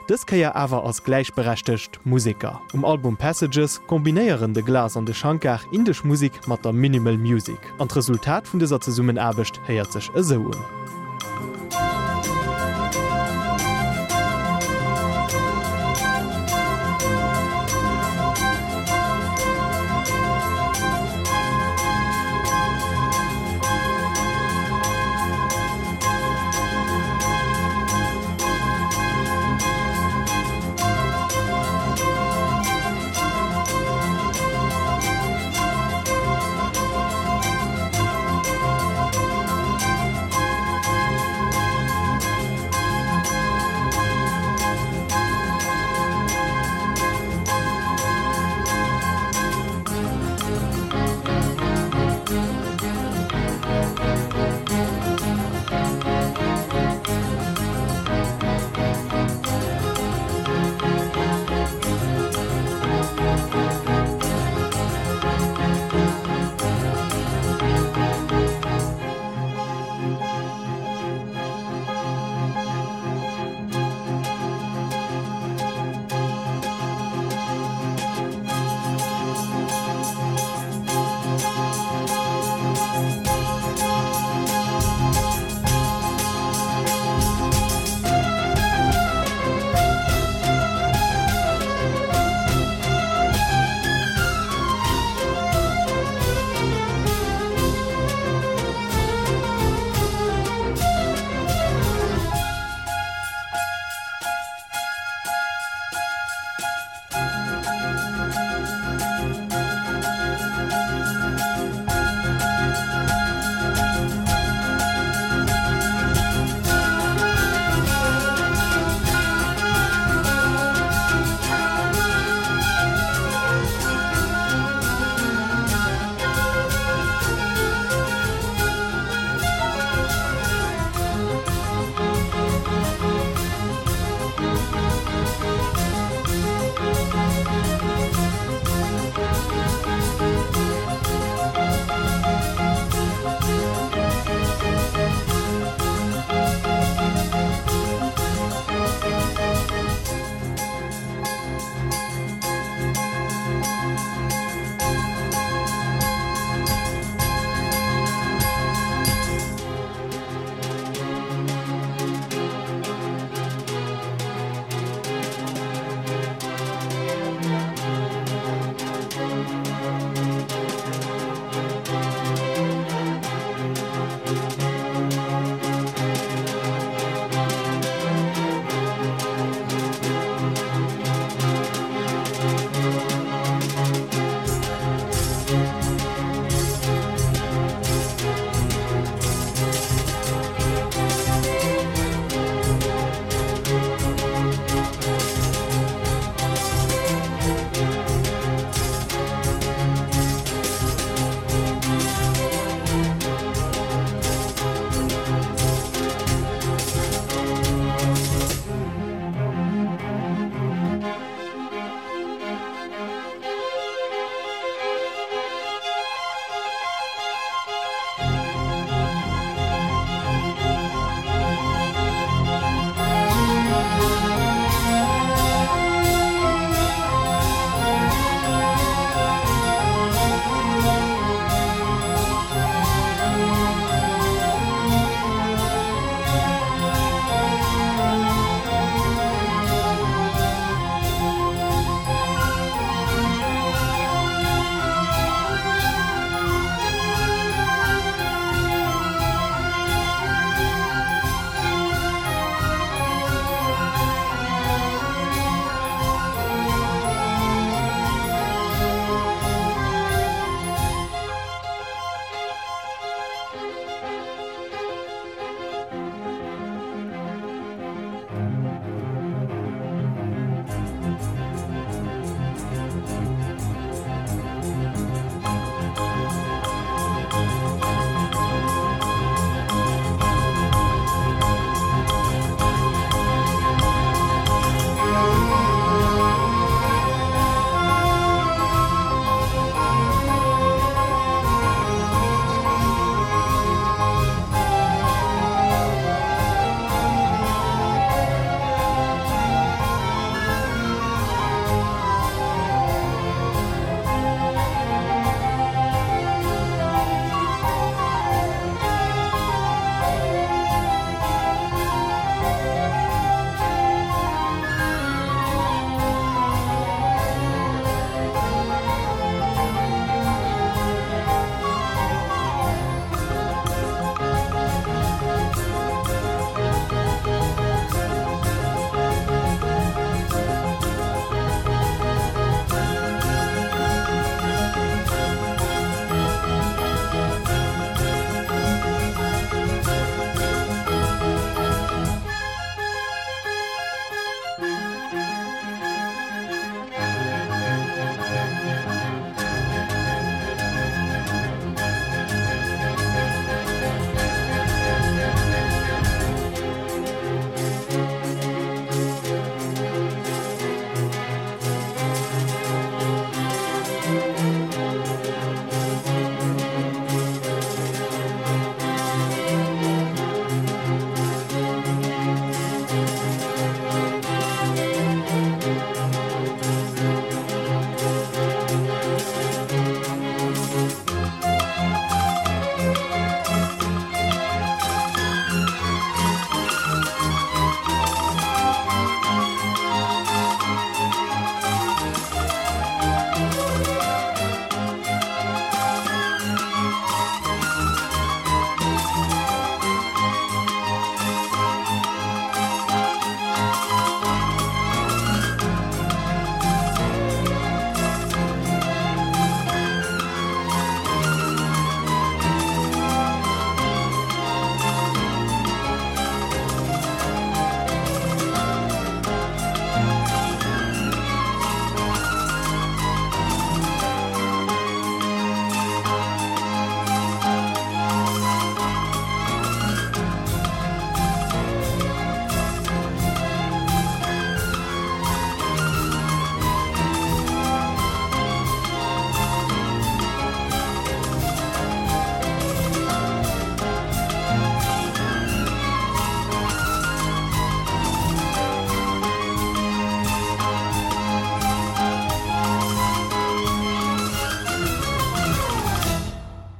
des 0.10 0.26
kaier 0.26 0.56
awer 0.56 0.86
als 0.86 1.04
gleichberechtigt 1.04 2.00
Musiker. 2.06 2.62
Um 2.74 2.86
Album 2.86 3.18
Passages 3.18 3.82
kombinéieren 3.88 4.54
de 4.54 4.64
Glas 4.64 4.96
an 4.96 5.06
de 5.06 5.14
Shankar 5.14 5.62
indisch 5.72 6.04
Musik 6.04 6.48
mat 6.48 6.64
der 6.64 6.74
Minimal 6.74 7.18
Music. 7.18 7.60
An 7.80 7.90
Resultat 7.90 8.48
vun 8.48 8.60
dieser 8.60 8.80
ze 8.80 8.92
summen 8.92 9.18
erbecht 9.18 9.60
heiert 9.68 9.92
sech 9.92 10.10
e 10.16 11.03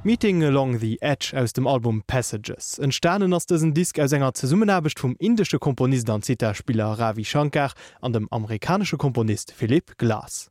Meeting 0.06 0.44
along 0.44 0.80
the 0.80 1.00
Edge 1.00 1.32
aus 1.34 1.54
dem 1.54 1.66
Album 1.66 2.02
Passages. 2.06 2.78
En 2.78 2.92
Sternen 2.92 3.32
ass 3.32 3.46
dessen 3.46 3.72
Disk 3.72 3.98
aus 3.98 4.12
enger 4.12 4.34
ze 4.34 4.46
Summenhabecht 4.46 5.00
vum 5.00 5.16
indische 5.18 5.58
Komponist 5.58 6.10
an 6.10 6.20
Zitterspieler 6.20 6.98
Ravi 6.98 7.24
Shankar 7.24 7.72
an 8.02 8.12
dem 8.12 8.28
amerikanische 8.30 8.98
Komponist 8.98 9.50
Philipp 9.52 9.96
Glas. 9.96 10.50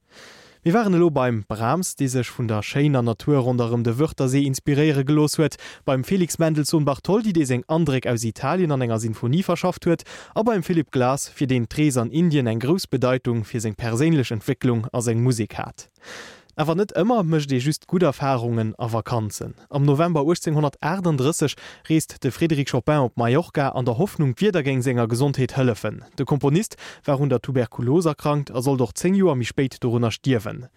Wir 0.64 0.74
waren 0.74 0.96
lo 0.96 1.12
beim 1.12 1.44
Brahms, 1.48 1.96
die 1.96 2.08
sech 2.08 2.32
vun 2.32 2.48
der 2.48 2.64
Scheiner 2.64 3.04
Natur 3.04 3.42
runem 3.42 3.84
de 3.84 4.00
Wörtersee 4.00 4.44
inspiriere 4.44 5.06
gelos 5.06 5.38
huet, 5.38 5.58
beim 5.86 6.04
Felix 6.04 6.40
Mendelssohn 6.40 6.84
Bartholdi 6.84 7.32
de 7.32 7.46
seg 7.46 7.64
André 7.68 8.10
aus 8.10 8.24
Italien 8.24 8.72
an 8.72 8.82
enger 8.82 9.00
Sinfonie 9.00 9.44
verschafft 9.44 9.86
huet, 9.86 10.02
aber 10.34 10.54
beim 10.54 10.64
Philipp 10.64 10.90
Glas 10.92 11.30
fir 11.30 11.46
den 11.46 11.70
Tres 11.70 11.98
an 11.98 12.10
Indien 12.10 12.48
eng 12.48 12.60
Grosbedeutung 12.60 13.44
fir 13.44 13.62
seg 13.62 13.78
perélech 13.78 14.32
Entwicklung 14.32 14.88
as 14.92 15.06
eng 15.06 15.22
Musik 15.22 15.60
hat. 15.60 15.92
Äwer 16.56 16.76
net 16.78 16.92
ëmmer 16.94 17.24
mech 17.26 17.48
de 17.50 17.58
just 17.58 17.88
gut 17.90 18.04
Erfahrungen 18.06 18.76
a 18.78 18.86
Vakanzen. 18.94 19.56
Am 19.70 19.86
November 19.86 20.20
1838 20.22 21.56
reest 21.90 22.24
de 22.24 22.30
Friedrich 22.30 22.70
Chopin 22.70 23.00
op 23.00 23.18
Mallorca 23.18 23.70
an 23.70 23.86
der 23.86 23.98
Hoffnung 23.98 24.36
Widergäng 24.38 24.84
senger 24.84 25.08
Gesontheet 25.08 25.58
hëllefen. 25.58 26.04
De 26.20 26.26
Komponist 26.26 26.78
war 27.06 27.18
hun 27.18 27.30
der 27.30 27.42
Tuberkulose 27.42 28.10
erkrankt, 28.10 28.52
er 28.52 28.62
soll 28.62 28.78
doch 28.78 28.94
10 28.94 29.16
Joer 29.16 29.36
mi 29.36 29.46
spéit 29.46 29.80
donner 29.84 30.12
stiwen. 30.12 30.68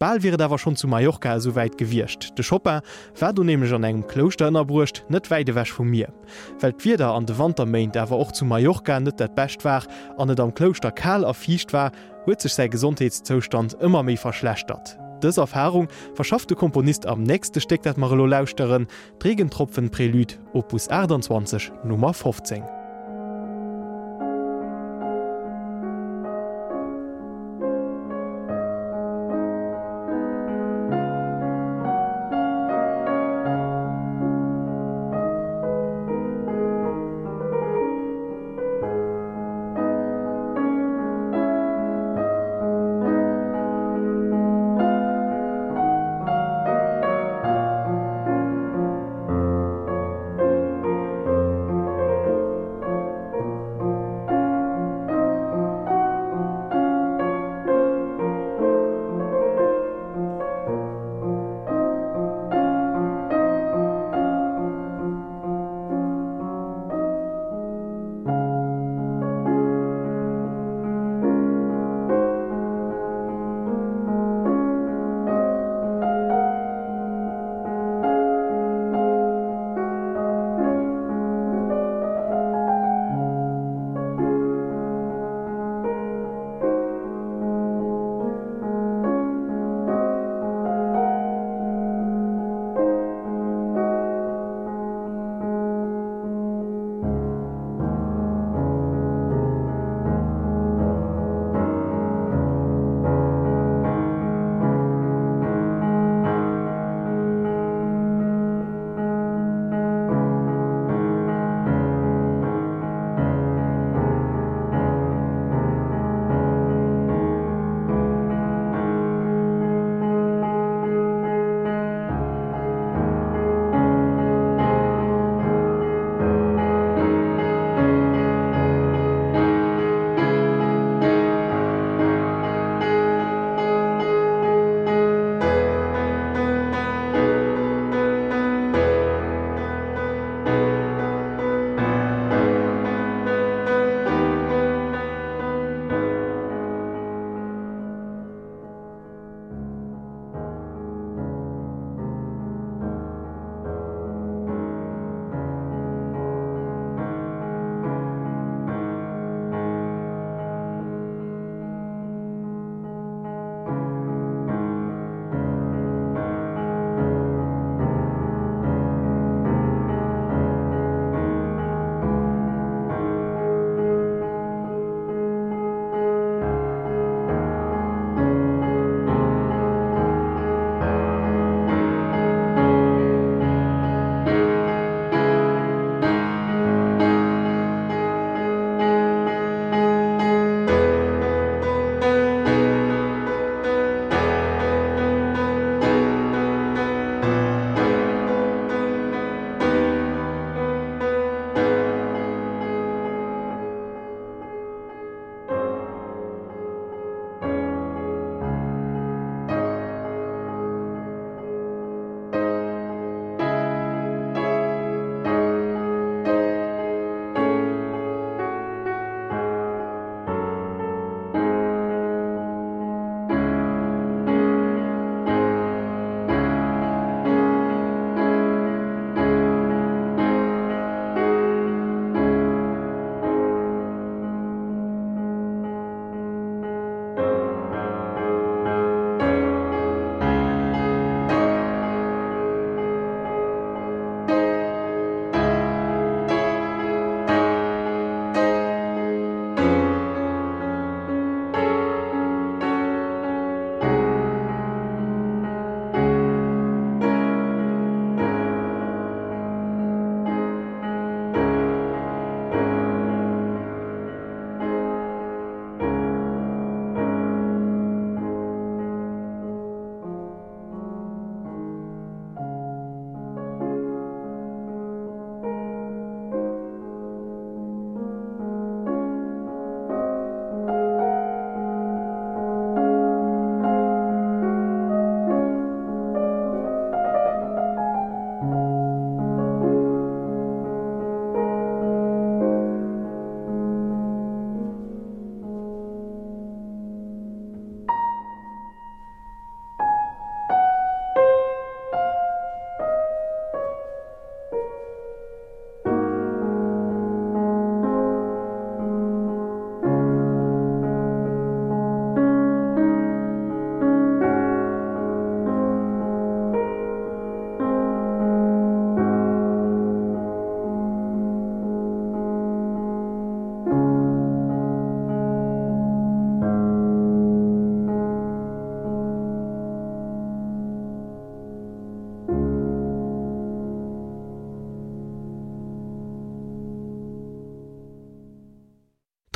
Ball 0.00 0.20
wäre 0.24 0.36
dawer 0.36 0.58
schon 0.58 0.74
zu 0.74 0.88
Mallorca 0.88 1.38
soweit 1.38 1.78
gewircht. 1.78 2.36
De 2.36 2.42
Schopper 2.42 2.82
wär 3.16 3.32
du 3.32 3.44
nemech 3.44 3.72
an 3.72 3.84
engem 3.84 4.08
Klosterënner 4.08 4.64
brucht, 4.64 5.04
net 5.08 5.30
weide 5.30 5.54
wäch 5.54 5.70
vu 5.70 5.84
mir. 5.84 6.12
Welt 6.58 6.84
wieder 6.84 7.14
an 7.14 7.26
de 7.26 7.38
Wander 7.38 7.66
meint, 7.66 7.96
awer 7.96 8.18
och 8.18 8.34
zu 8.34 8.44
Mallorca 8.44 8.98
net 8.98 9.20
dat 9.20 9.36
bestcht 9.36 9.64
war, 9.64 9.84
an 10.18 10.26
net 10.26 10.40
am 10.40 10.54
Kloster 10.54 10.90
kal 10.90 11.22
erfiicht 11.22 11.72
war, 11.72 11.92
huet 12.26 12.40
sech 12.40 12.54
sei 12.54 12.66
Gesundheitszostand 12.66 13.78
ëmmer 13.78 14.02
méi 14.02 14.16
verschlechtert. 14.16 14.98
Dës 15.20 15.38
Erfahrung 15.38 15.88
verschaffte 16.14 16.54
Komponist 16.54 17.06
am 17.06 17.22
nächste 17.22 17.60
Steck 17.60 17.82
dat 17.82 17.98
Marlo 17.98 18.26
Lauschteren, 18.26 18.86
Regentropfen 19.22 19.90
Prelyt 19.90 20.38
Opus 20.52 20.88
28 20.88 21.72
Nummer 21.84 22.14
15. 22.14 22.79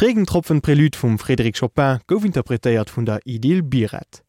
Regentropfen 0.05 0.61
Prelyt 0.61 0.97
vum 0.97 1.17
Frédéric 1.17 1.57
Chopin 1.57 1.99
gouf 2.07 2.27
interpretéiert 2.27 2.91
vun 2.91 3.07
der 3.07 3.21
Idil 3.25 3.63
Biret. 3.63 4.23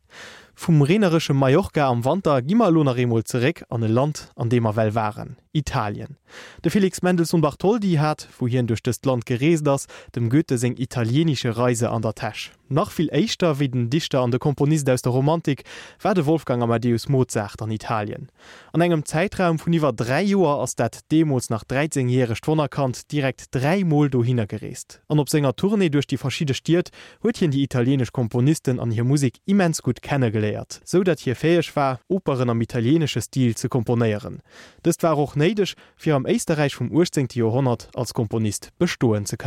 Vom 0.56 0.82
rennersche 0.82 1.34
Mallorca 1.34 1.90
am 1.90 2.06
Wander 2.06 2.42
gimmer 2.42 2.72
Lonaremol 2.72 3.26
zerek 3.26 3.66
an 3.68 3.84
e 3.84 3.88
Land, 3.88 4.32
an 4.38 4.50
dem 4.50 4.64
er 4.64 4.78
well 4.78 4.96
waren. 4.96 5.36
Italien. 5.56 6.18
De 6.64 6.70
Felix 6.70 7.02
Mendelssohn 7.02 7.42
Bartholdi 7.42 7.94
hat, 7.94 8.28
wo 8.38 8.48
hien 8.48 8.68
duch 8.68 8.82
das 8.84 9.00
Land 9.06 9.26
gerees 9.26 9.66
ass, 9.66 9.88
dem 10.16 10.30
Goethe 10.30 10.58
seg 10.58 10.80
italienische 10.80 11.56
Reise 11.58 11.90
an 11.90 12.02
der 12.02 12.14
Tasch. 12.14 12.52
Nach 12.68 12.90
viel 12.90 13.12
Eichter 13.12 13.60
wie 13.60 13.70
den 13.70 13.92
Dichter 13.92 14.22
an 14.22 14.32
der 14.32 14.40
Komponist 14.40 14.90
aus 14.90 15.04
der 15.04 15.12
Romantik 15.12 15.66
war 16.02 16.16
de 16.16 16.26
Wolfgang 16.26 16.64
Amadeus 16.64 17.08
Mozart 17.08 17.62
an 17.62 17.70
Italien. 17.70 18.32
An 18.74 18.82
engem 18.82 19.06
Zeitraum 19.06 19.60
vun 19.60 19.74
iwwer 19.74 19.94
drei 19.94 20.24
Joer 20.24 20.64
ass 20.64 20.76
dat 20.76 21.12
Demos 21.12 21.52
nach 21.52 21.64
13jährigere 21.64 22.36
Stonnerkant 22.36 23.12
direkt 23.12 23.54
drei 23.54 23.84
Mol 23.84 24.10
do 24.10 24.24
hingereest. 24.24 25.00
An 25.08 25.20
op 25.20 25.30
senger 25.30 25.56
Tournee 25.56 25.90
durchch 25.90 26.08
die 26.08 26.18
verschiedene 26.18 26.56
stiert, 26.56 26.90
huet 27.22 27.38
hien 27.38 27.52
die 27.52 27.62
italienisch 27.62 28.12
Komponisten 28.12 28.80
an 28.80 28.90
hier 28.90 29.04
Musik 29.04 29.38
immens 29.46 29.84
gut 29.84 30.02
kennengeleiert, 30.02 30.82
so 30.84 31.04
dat 31.04 31.20
hier 31.20 31.36
fäech 31.36 31.76
war, 31.76 32.00
Operen 32.08 32.50
am 32.50 32.62
italienesche 32.62 33.22
Stil 33.22 33.56
zu 33.56 33.70
komponieren. 33.70 34.42
Das 34.82 34.96
war 35.02 35.14
auch 35.14 35.36
neidech 35.46 35.76
fir 35.96 36.16
am 36.16 36.26
Eisterreich 36.26 36.76
vum 36.76 36.92
Urzing 36.92 37.30
Jahrhundert 37.34 37.90
als 37.94 38.14
Komponist 38.14 38.72
bestoen 38.80 39.26
ze 39.26 39.38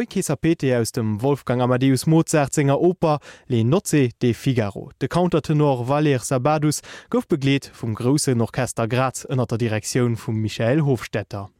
Eukesa 0.00 0.34
Pete 0.34 0.78
aus 0.78 0.92
dem 0.92 1.20
Wolfgang 1.20 1.60
Amadeus 1.60 2.06
Mozartzinger 2.06 2.80
Oper 2.80 3.18
le 3.48 3.64
Noze 3.64 4.08
de 4.22 4.32
Figaro. 4.32 4.90
De 4.98 5.08
Countertenor 5.08 5.88
Valer 5.88 6.20
Sabadus 6.20 6.80
gouf 7.10 7.28
begleet 7.28 7.70
vum 7.74 7.94
Grossen 7.94 8.40
Orchester 8.40 8.88
Graz 8.88 9.26
ënner 9.28 9.44
der 9.44 9.58
Direktion 9.58 10.16
vum 10.16 10.40
Michael 10.40 10.80
Hofstädter. 10.86 11.50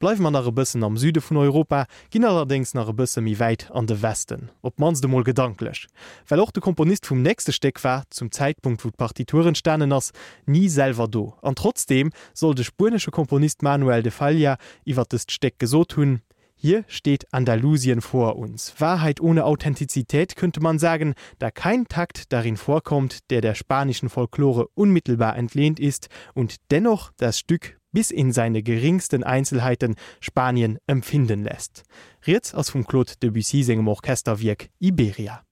Bleif 0.00 0.20
man 0.20 0.34
nach 0.36 0.50
bëssen 0.52 0.84
am 0.84 0.98
Süde 1.00 1.22
vun 1.24 1.40
Europa 1.40 1.86
ginn 2.12 2.28
allerdings 2.28 2.74
nach 2.74 2.92
bësse 2.92 3.22
mi 3.24 3.38
wäit 3.40 3.70
an 3.72 3.88
de 3.88 3.96
Westen, 4.02 4.50
op 4.60 4.78
mans 4.78 5.00
de 5.00 5.08
moll 5.08 5.24
gedanklech. 5.24 5.88
Well 6.28 6.44
och 6.44 6.52
de 6.52 6.60
Komponist 6.60 7.08
vum 7.08 7.22
nächste 7.22 7.52
Steck 7.52 7.82
war 7.82 8.04
zum 8.10 8.30
Zeitpunkt 8.30 8.84
wo 8.84 8.90
d 8.90 8.96
Partituren 8.98 9.54
stannen 9.54 9.92
ass 9.92 10.12
nieselver 10.44 11.08
do. 11.08 11.34
An 11.40 11.56
trotzdem 11.56 12.12
soll 12.34 12.54
de 12.54 12.64
spansche 12.64 13.10
Komponist 13.10 13.62
Manuel 13.62 14.02
de 14.02 14.12
Falla 14.12 14.58
iwwer 14.84 15.06
d 15.06 15.18
Steck 15.18 15.58
gesot 15.58 15.96
hunn, 15.96 16.20
Hier 16.60 16.84
steht 16.88 17.32
Andalusien 17.32 18.00
vor 18.00 18.34
uns. 18.34 18.74
Wahrheit 18.80 19.20
ohne 19.20 19.44
Authentizität 19.44 20.34
könnte 20.34 20.60
man 20.60 20.80
sagen, 20.80 21.14
da 21.38 21.52
kein 21.52 21.86
Takt 21.86 22.32
darin 22.32 22.56
vorkommt, 22.56 23.30
der 23.30 23.40
der 23.40 23.54
spanischen 23.54 24.08
Folklore 24.08 24.66
unmittelbar 24.74 25.36
entlehnt 25.36 25.78
ist 25.78 26.08
und 26.34 26.56
dennoch 26.72 27.12
das 27.16 27.38
Stück 27.38 27.78
bis 27.92 28.10
in 28.10 28.32
seine 28.32 28.64
geringsten 28.64 29.22
Einzelheiten 29.22 29.94
Spanien 30.18 30.78
empfinden 30.88 31.44
lässt. 31.44 31.84
Ritz 32.26 32.54
aus 32.54 32.70
vom 32.70 32.84
Claude 32.84 33.12
de 33.22 33.30
Bussy 33.30 33.62
singem 33.62 33.86
Orchesterwirk 33.86 34.68
Iberia. 34.80 35.44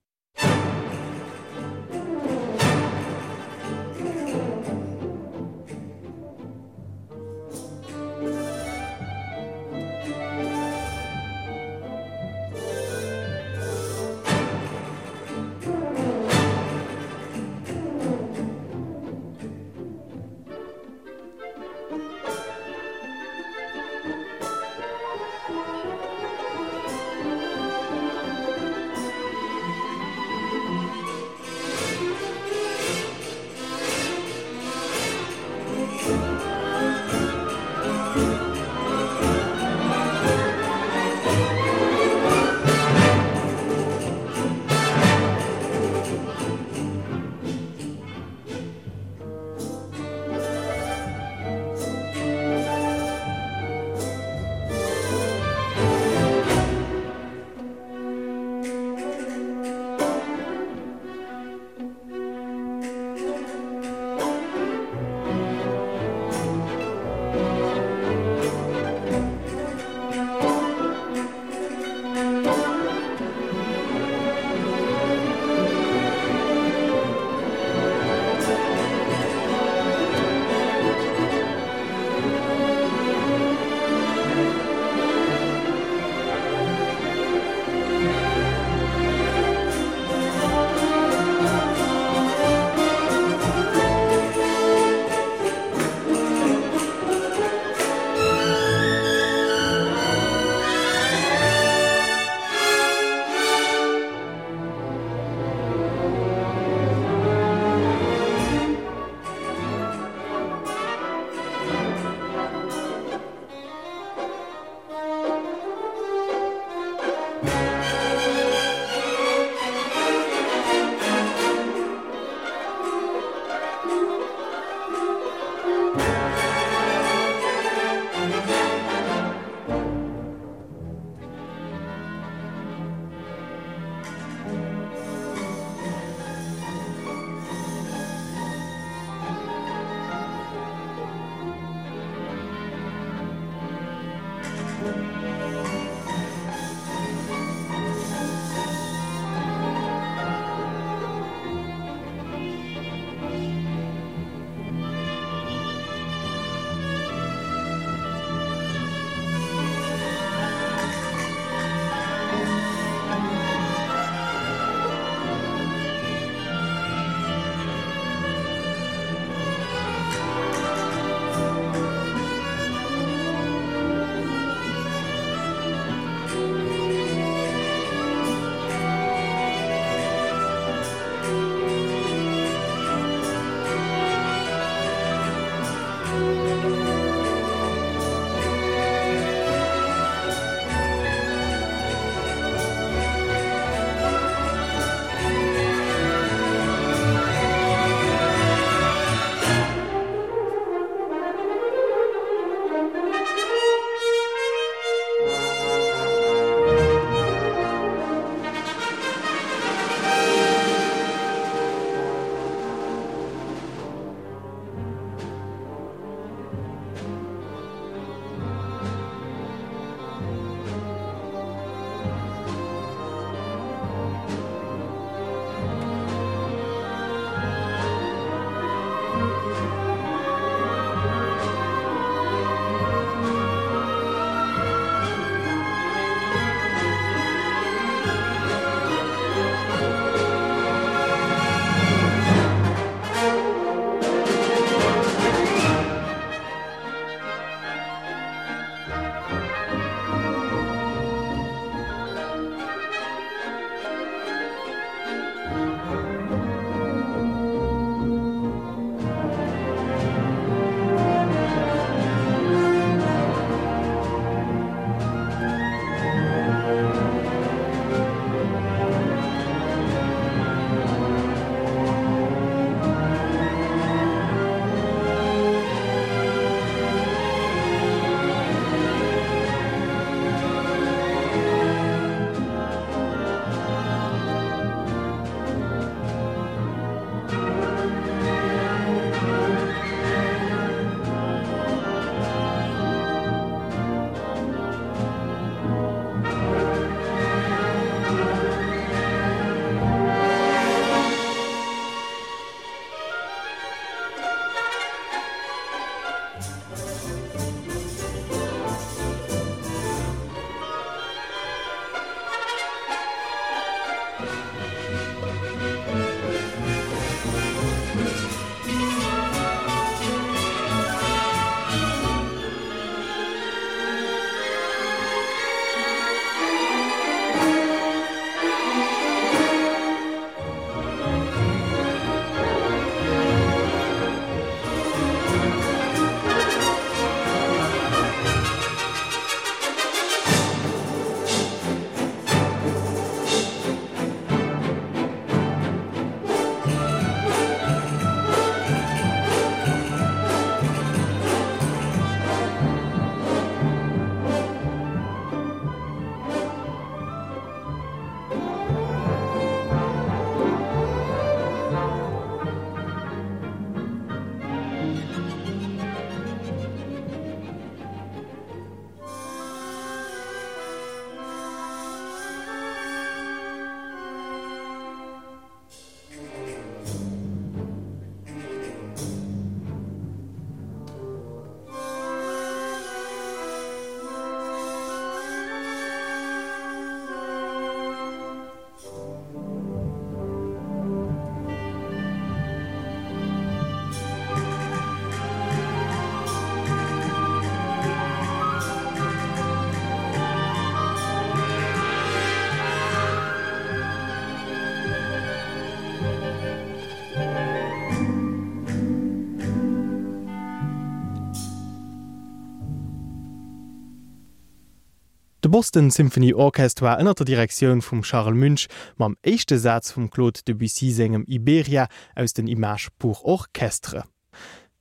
Boston 415.56 415.90
Symphony 415.90 416.34
Orchestra 416.34 416.98
ënner 417.00 417.14
der 417.16 417.24
Direktion 417.24 417.80
vum 417.80 418.02
Charles 418.04 418.36
Münch 418.36 418.66
mam 418.98 419.14
éischchte 419.24 419.56
Satz 419.58 419.94
vum 419.96 420.10
Claude 420.10 420.42
de 420.44 420.52
Bussy 420.52 420.90
segem 420.90 421.24
Iberia 421.26 421.86
aus 422.14 422.34
den 422.34 422.46
Image 422.46 422.88
Orchestre. 423.00 424.04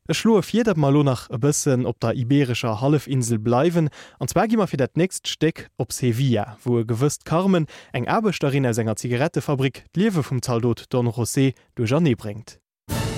Es 0.09 0.17
schlue 0.17 0.43
fir 0.43 0.65
dat 0.65 0.75
Malo 0.75 1.03
nach 1.03 1.29
e 1.29 1.39
bëssen 1.39 1.85
op 1.85 2.01
der 2.01 2.19
iberischer 2.19 2.81
Halfinsel 2.81 3.39
bleiwen, 3.39 3.87
anzwer 4.19 4.49
gimmer 4.49 4.67
fir 4.67 4.83
dat 4.83 4.97
näst 4.97 5.29
Steck 5.29 5.69
op 5.77 5.93
Sevilla, 5.93 6.57
wo 6.65 6.81
e 6.81 6.83
gewëst 6.83 7.23
Carmen 7.23 7.71
eng 7.93 8.11
Erbestarin 8.11 8.67
aus 8.67 8.77
enger 8.77 8.99
Zigarettefabrik 8.99 9.85
d'Liewe 9.95 10.27
vum 10.27 10.43
Zaldot 10.43 10.87
Don 10.89 11.07
José 11.07 11.53
do 11.75 11.85
Janné 11.85 12.17
bringt. 12.17 12.59
Musik 12.89 13.15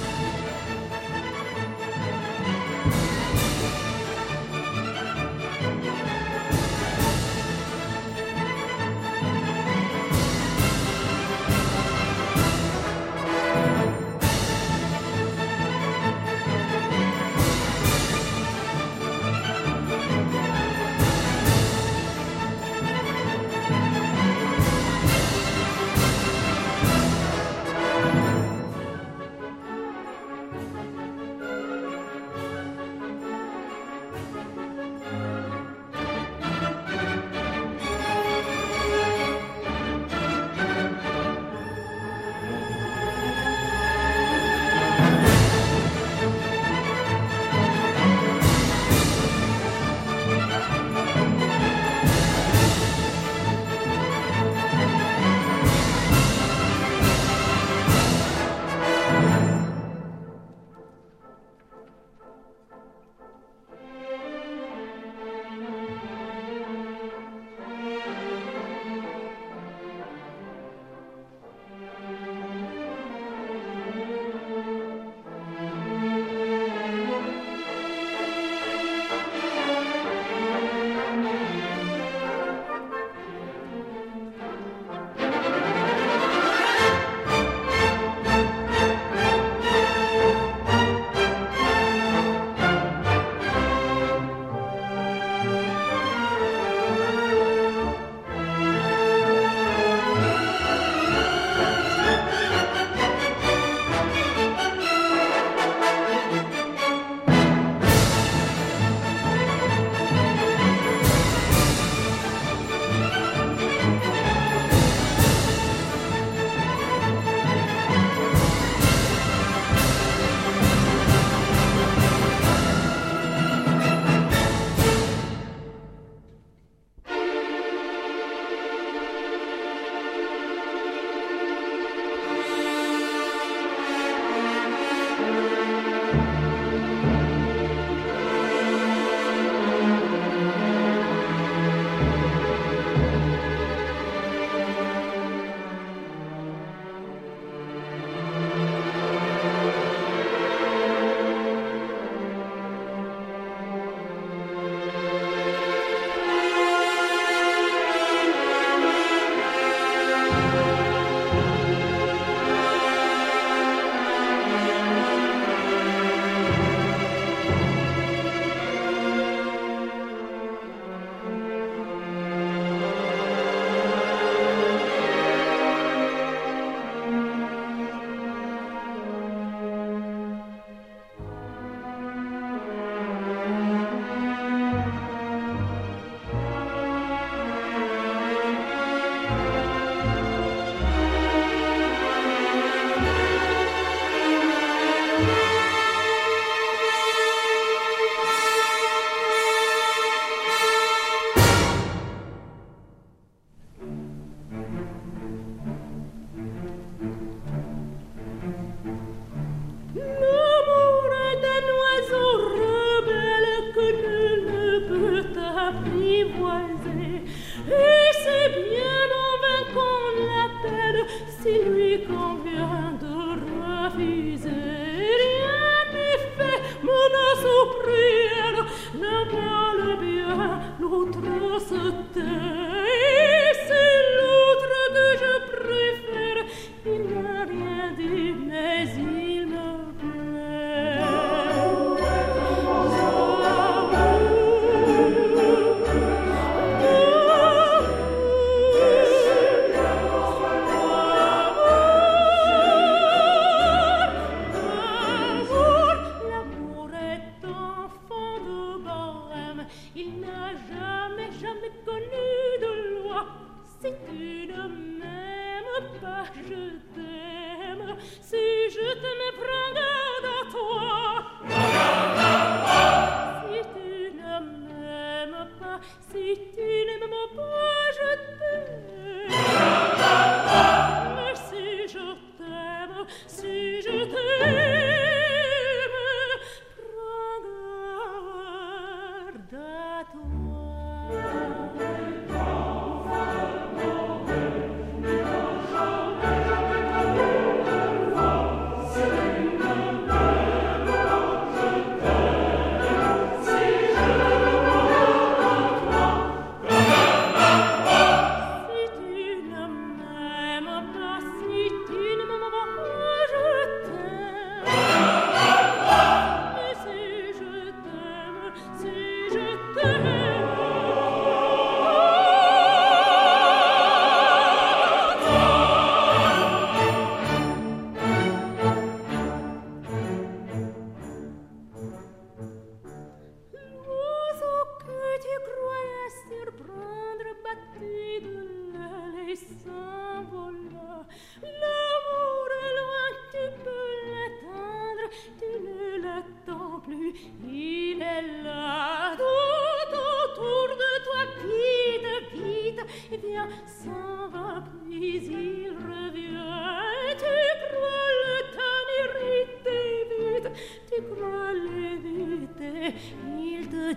ti 360.88 360.96
crolle 361.12 361.98
vite 362.02 362.94
il 363.38 363.68
tuo 363.68 363.96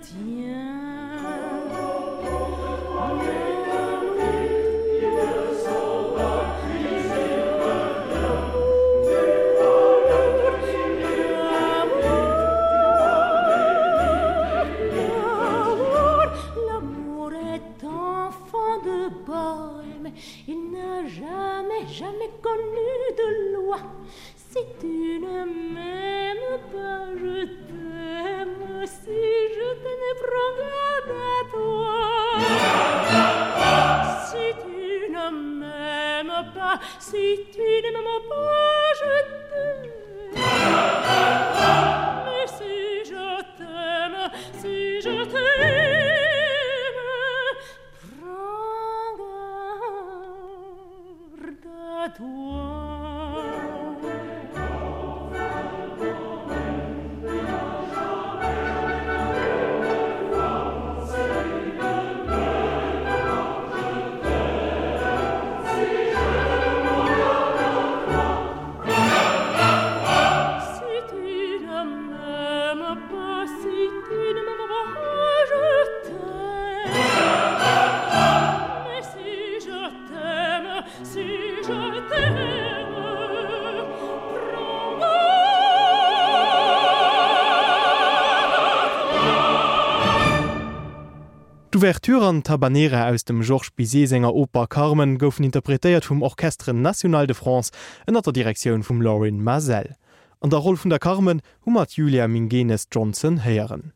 D'Ouvertüre 91.81 92.29
an 92.29 92.43
Tabanere 92.43 93.07
aus 93.07 93.25
dem 93.25 93.41
Georges 93.41 93.71
Bisesänger 93.71 94.35
Oper 94.35 94.67
Carmen 94.67 95.17
goufen 95.17 95.47
interpretéiert 95.47 96.05
vum 96.05 96.21
Orchestre 96.21 96.75
National 96.75 97.27
de 97.27 97.35
France 97.35 97.73
ënner 98.07 98.21
der 98.21 98.35
Direktiun 98.35 98.83
vum 98.85 99.01
Lauren 99.01 99.43
Masel. 99.43 99.97
An 100.43 100.51
der 100.51 100.59
Rolle 100.59 100.77
vun 100.77 100.91
der 100.91 100.99
Carmen 100.99 101.41
hummert 101.65 101.93
Julia 101.97 102.29
Mingenes 102.29 102.85
Johnson 102.93 103.43
heieren. 103.43 103.95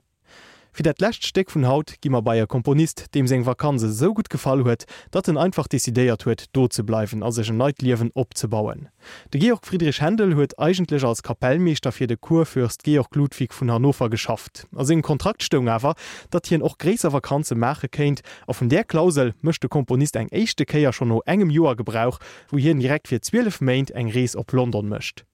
Fi 0.72 0.82
dat 0.82 1.03
Lächtsteck 1.03 1.55
vun 1.55 1.68
Haut 1.68 2.01
gimmer 2.01 2.22
beiier 2.22 2.47
Komponist, 2.47 3.14
dem 3.14 3.26
seng 3.26 3.45
Vakanse 3.45 3.93
so 3.93 4.14
gut 4.14 4.30
gefall 4.30 4.64
huet, 4.64 4.87
dat 5.11 5.28
en 5.28 5.37
einfach 5.37 5.68
desideiert 5.68 6.24
huet 6.24 6.47
do 6.57 6.68
ze 6.70 6.85
bleiwen 6.85 7.22
as 7.22 7.35
segem 7.35 7.59
Neitliewen 7.59 8.11
opzebauen. 8.14 8.89
De 9.33 9.41
Georg 9.41 9.65
Friedrich 9.65 10.01
Händel 10.01 10.35
huet 10.35 10.59
eigentlich 10.59 11.05
als 11.05 11.23
Kapellmeester 11.23 11.93
fir 11.93 12.07
de 12.07 12.17
Kurfürst 12.17 12.85
Georg 12.85 13.15
Ludwig 13.15 13.53
vun 13.53 13.71
Hannover 13.71 14.11
geschafft. 14.11 14.67
As 14.75 14.91
eng 14.91 15.03
Kontraktstung 15.03 15.69
awer, 15.69 15.95
dat 16.31 16.47
hien 16.47 16.63
och 16.63 16.79
gräser 16.79 17.13
Vakanze 17.13 17.55
Mäche 17.55 17.89
kéint, 17.89 18.23
a 18.47 18.53
vun 18.53 18.69
der 18.69 18.85
Klausel 18.85 19.35
mëchte 19.43 19.69
Komponist 19.69 20.17
eng 20.17 20.29
eischchte 20.33 20.65
Käier 20.65 20.93
schon 20.93 21.09
no 21.09 21.23
engem 21.27 21.51
Joer 21.51 21.77
gebrauch, 21.77 22.19
wo 22.49 22.59
hien 22.59 22.81
direkt 22.81 23.09
fir 23.09 23.23
12 23.23 23.61
Mainint 23.61 23.91
eng 23.91 24.11
Rees 24.11 24.37
op 24.37 24.53
London 24.53 24.89
mëcht. 24.89 25.25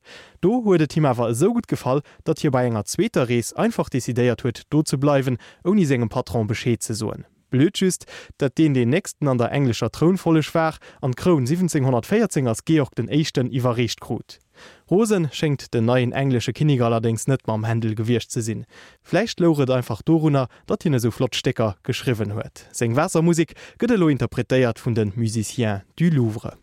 Do 0.40 0.62
huet 0.64 0.80
de 0.80 0.86
Team 0.86 1.04
awer 1.04 1.34
so 1.34 1.52
gut 1.52 1.68
gefall, 1.68 2.02
dat 2.24 2.40
hier 2.40 2.50
bei 2.50 2.64
enger 2.64 2.84
zweter 2.84 3.28
Rees 3.28 3.52
einfach 3.52 3.88
desideiert 3.88 4.42
huet 4.42 4.64
do 4.70 4.82
ze 4.84 4.98
bleiwen, 4.98 5.38
oni 5.64 5.84
segem 5.84 6.08
Patron 6.08 6.46
beschéet 6.46 6.82
ze 6.82 6.94
soen. 6.94 7.26
Blödschüst, 7.50 8.06
dat 8.38 8.58
den 8.58 8.74
den 8.74 8.90
nächsten 8.90 9.28
an 9.28 9.38
der 9.38 9.52
englischer 9.52 9.90
Thronfollech 9.90 10.54
war 10.54 10.76
an 11.00 11.14
Kron 11.14 11.40
1714 11.40 12.48
als 12.48 12.64
Georg 12.64 12.94
den 12.94 13.08
Echten 13.08 13.50
iwwerrecht 13.50 14.00
krut. 14.00 14.38
Rosen 14.90 15.28
schenkt 15.32 15.72
den 15.74 15.84
neien 15.84 16.12
englische 16.12 16.52
Kinig 16.52 16.82
allerdings 16.82 17.26
net 17.26 17.46
ma 17.46 17.54
am 17.54 17.64
Händel 17.64 17.94
gewircht 17.94 18.30
ze 18.30 18.42
sinn. 18.42 18.66
Fleicht 19.02 19.40
loret 19.40 19.70
einfach 19.70 20.02
Doruner, 20.02 20.48
dat 20.66 20.82
hinne 20.82 21.00
so 21.00 21.10
Flotstecker 21.10 21.76
geschriven 21.82 22.34
huet. 22.34 22.66
Seng 22.72 22.96
Wassermusik 22.96 23.54
gëtt 23.78 23.96
lo 23.96 24.08
interpretéiert 24.08 24.80
vun 24.84 24.94
den 24.94 25.12
Musicien 25.16 25.82
du 25.96 26.10
Louvre. 26.10 26.58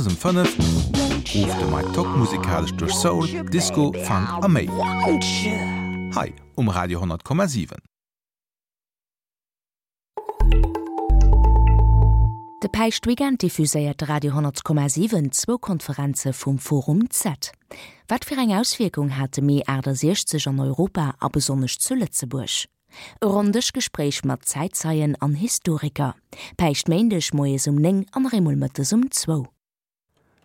So 0.00 0.08
des 0.08 0.24
Mëttes 0.24 0.54
im 0.54 0.54
5 0.54 0.58
Ruf 1.34 1.58
de 1.58 1.70
mai 1.70 1.82
Top 1.94 2.06
musikalisch 2.16 2.72
durch 2.72 2.94
Soul, 2.94 3.26
Disco, 3.50 3.92
Funk 4.04 4.28
a 4.42 4.48
May. 4.48 4.68
Hi 6.14 6.32
um 6.56 6.68
Radio 6.68 7.02
10,7. 7.02 7.76
De 12.60 12.68
Peichtwigent 12.70 13.42
diffuséiert 13.42 14.08
Radio 14.08 14.32
10,7 14.32 15.30
zwo 15.32 15.58
Konferenze 15.58 16.32
vum 16.32 16.58
Forum 16.58 17.08
Z. 17.10 17.52
Wat 18.08 18.24
fir 18.24 18.38
eng 18.38 18.52
Auswirkung 18.52 19.16
hatte 19.16 19.42
mé 19.42 19.62
Äder 19.66 19.94
60 19.94 20.48
an 20.48 20.60
Europa 20.60 21.14
a 21.18 21.28
besonnech 21.28 21.78
Zülletzebusch. 21.78 22.68
E 23.20 23.26
rondech 23.26 23.72
Gespräch 23.72 24.24
mat 24.24 24.44
Zeitzeien 24.44 25.16
an 25.20 25.34
Historiker. 25.34 26.14
Peicht 26.56 26.88
méendech 26.88 27.32
moes 27.34 27.66
um 27.66 27.76
neng 27.76 28.06
an 28.12 28.26
Remulmëttes 28.26 28.92
um 28.92 29.10
2. 29.10 29.46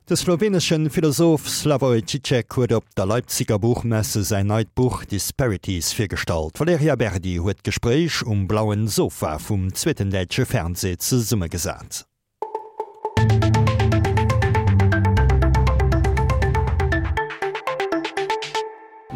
De 0.09 0.17
slowenschen 0.17 0.89
Philosoph 0.89 1.47
Slavoj 1.47 2.01
Tschek 2.01 2.53
huet 2.55 2.73
op 2.73 2.84
der 2.95 3.05
Leipziger 3.05 3.57
Buchmesse 3.57 4.23
se 4.23 4.43
Neidbuch 4.43 5.05
Disparities 5.05 5.93
firstalt. 5.93 6.59
Valeria 6.59 6.95
Berdi 6.95 7.38
huet 7.38 7.63
Gespräch 7.63 8.21
um 8.25 8.45
blauen 8.45 8.89
Sofa 8.89 9.39
vum 9.39 9.73
Zwittendeitsche 9.73 10.45
Fernseh 10.45 10.97
ze 10.97 11.21
Summe 11.21 11.47
gesat. 11.47 12.05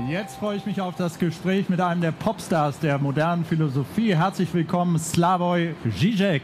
Jetzt 0.10 0.38
freue 0.38 0.56
ich 0.56 0.66
mich 0.66 0.80
auf 0.80 0.96
das 0.96 1.20
Gespräch 1.20 1.68
mit 1.68 1.82
einem 1.82 2.00
der 2.00 2.14
Popstars 2.14 2.80
der 2.80 2.98
modernen 2.98 3.44
Philosophie. 3.44 4.16
Herzlich 4.16 4.54
willkommen, 4.54 4.98
Slavoj 4.98 5.76
Zizek. 6.00 6.44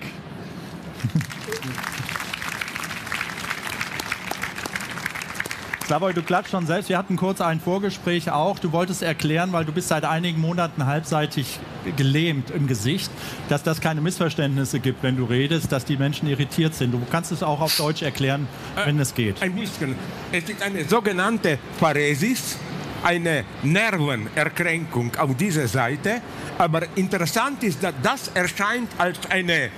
Slavoj, 5.85 6.13
du 6.13 6.23
klatscht 6.23 6.51
schon 6.51 6.65
selbst. 6.65 6.87
Wir 6.87 6.97
hatten 6.97 7.17
kurz 7.17 7.41
ein 7.41 7.59
Vorgespräch 7.59 8.31
auch. 8.31 8.57
Du 8.57 8.71
wolltest 8.71 9.03
erklären, 9.03 9.51
weil 9.51 9.65
du 9.65 9.73
bist 9.73 9.89
seit 9.89 10.05
einigen 10.05 10.39
Monaten 10.39 10.85
halbseitig 10.85 11.59
gelähmt 11.97 12.51
im 12.51 12.67
Gesicht, 12.67 13.11
dass 13.49 13.63
das 13.63 13.81
keine 13.81 13.99
Missverständnisse 13.99 14.79
gibt, 14.79 15.03
wenn 15.03 15.17
du 15.17 15.25
redest, 15.25 15.73
dass 15.73 15.83
die 15.83 15.97
Menschen 15.97 16.29
irritiert 16.29 16.73
sind. 16.73 16.93
Du 16.93 17.01
kannst 17.11 17.33
es 17.33 17.43
auch 17.43 17.59
auf 17.59 17.75
Deutsch 17.75 18.01
erklären, 18.01 18.47
wenn 18.85 18.97
es 18.97 19.13
geht. 19.13 19.41
Ein 19.41 19.55
bisschen. 19.55 19.95
Es 20.31 20.47
ist 20.47 20.61
eine 20.61 20.85
sogenannte 20.85 21.59
Paresis, 21.77 22.57
eine 23.03 23.43
Nervenerkränkung 23.61 25.13
auf 25.17 25.35
dieser 25.35 25.67
Seite. 25.67 26.21
Aber 26.57 26.83
interessant 26.95 27.61
ist, 27.61 27.83
dass 27.83 27.93
das 28.01 28.29
erscheint 28.33 28.89
als 28.97 29.19
eine 29.29 29.69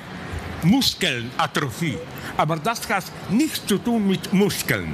Muskelatrophie. 0.62 1.98
Aber 2.38 2.58
das 2.58 2.88
hat 2.90 3.06
nichts 3.32 3.66
zu 3.66 3.80
tun 3.80 4.08
mit 4.08 4.32
Muskeln. 4.32 4.94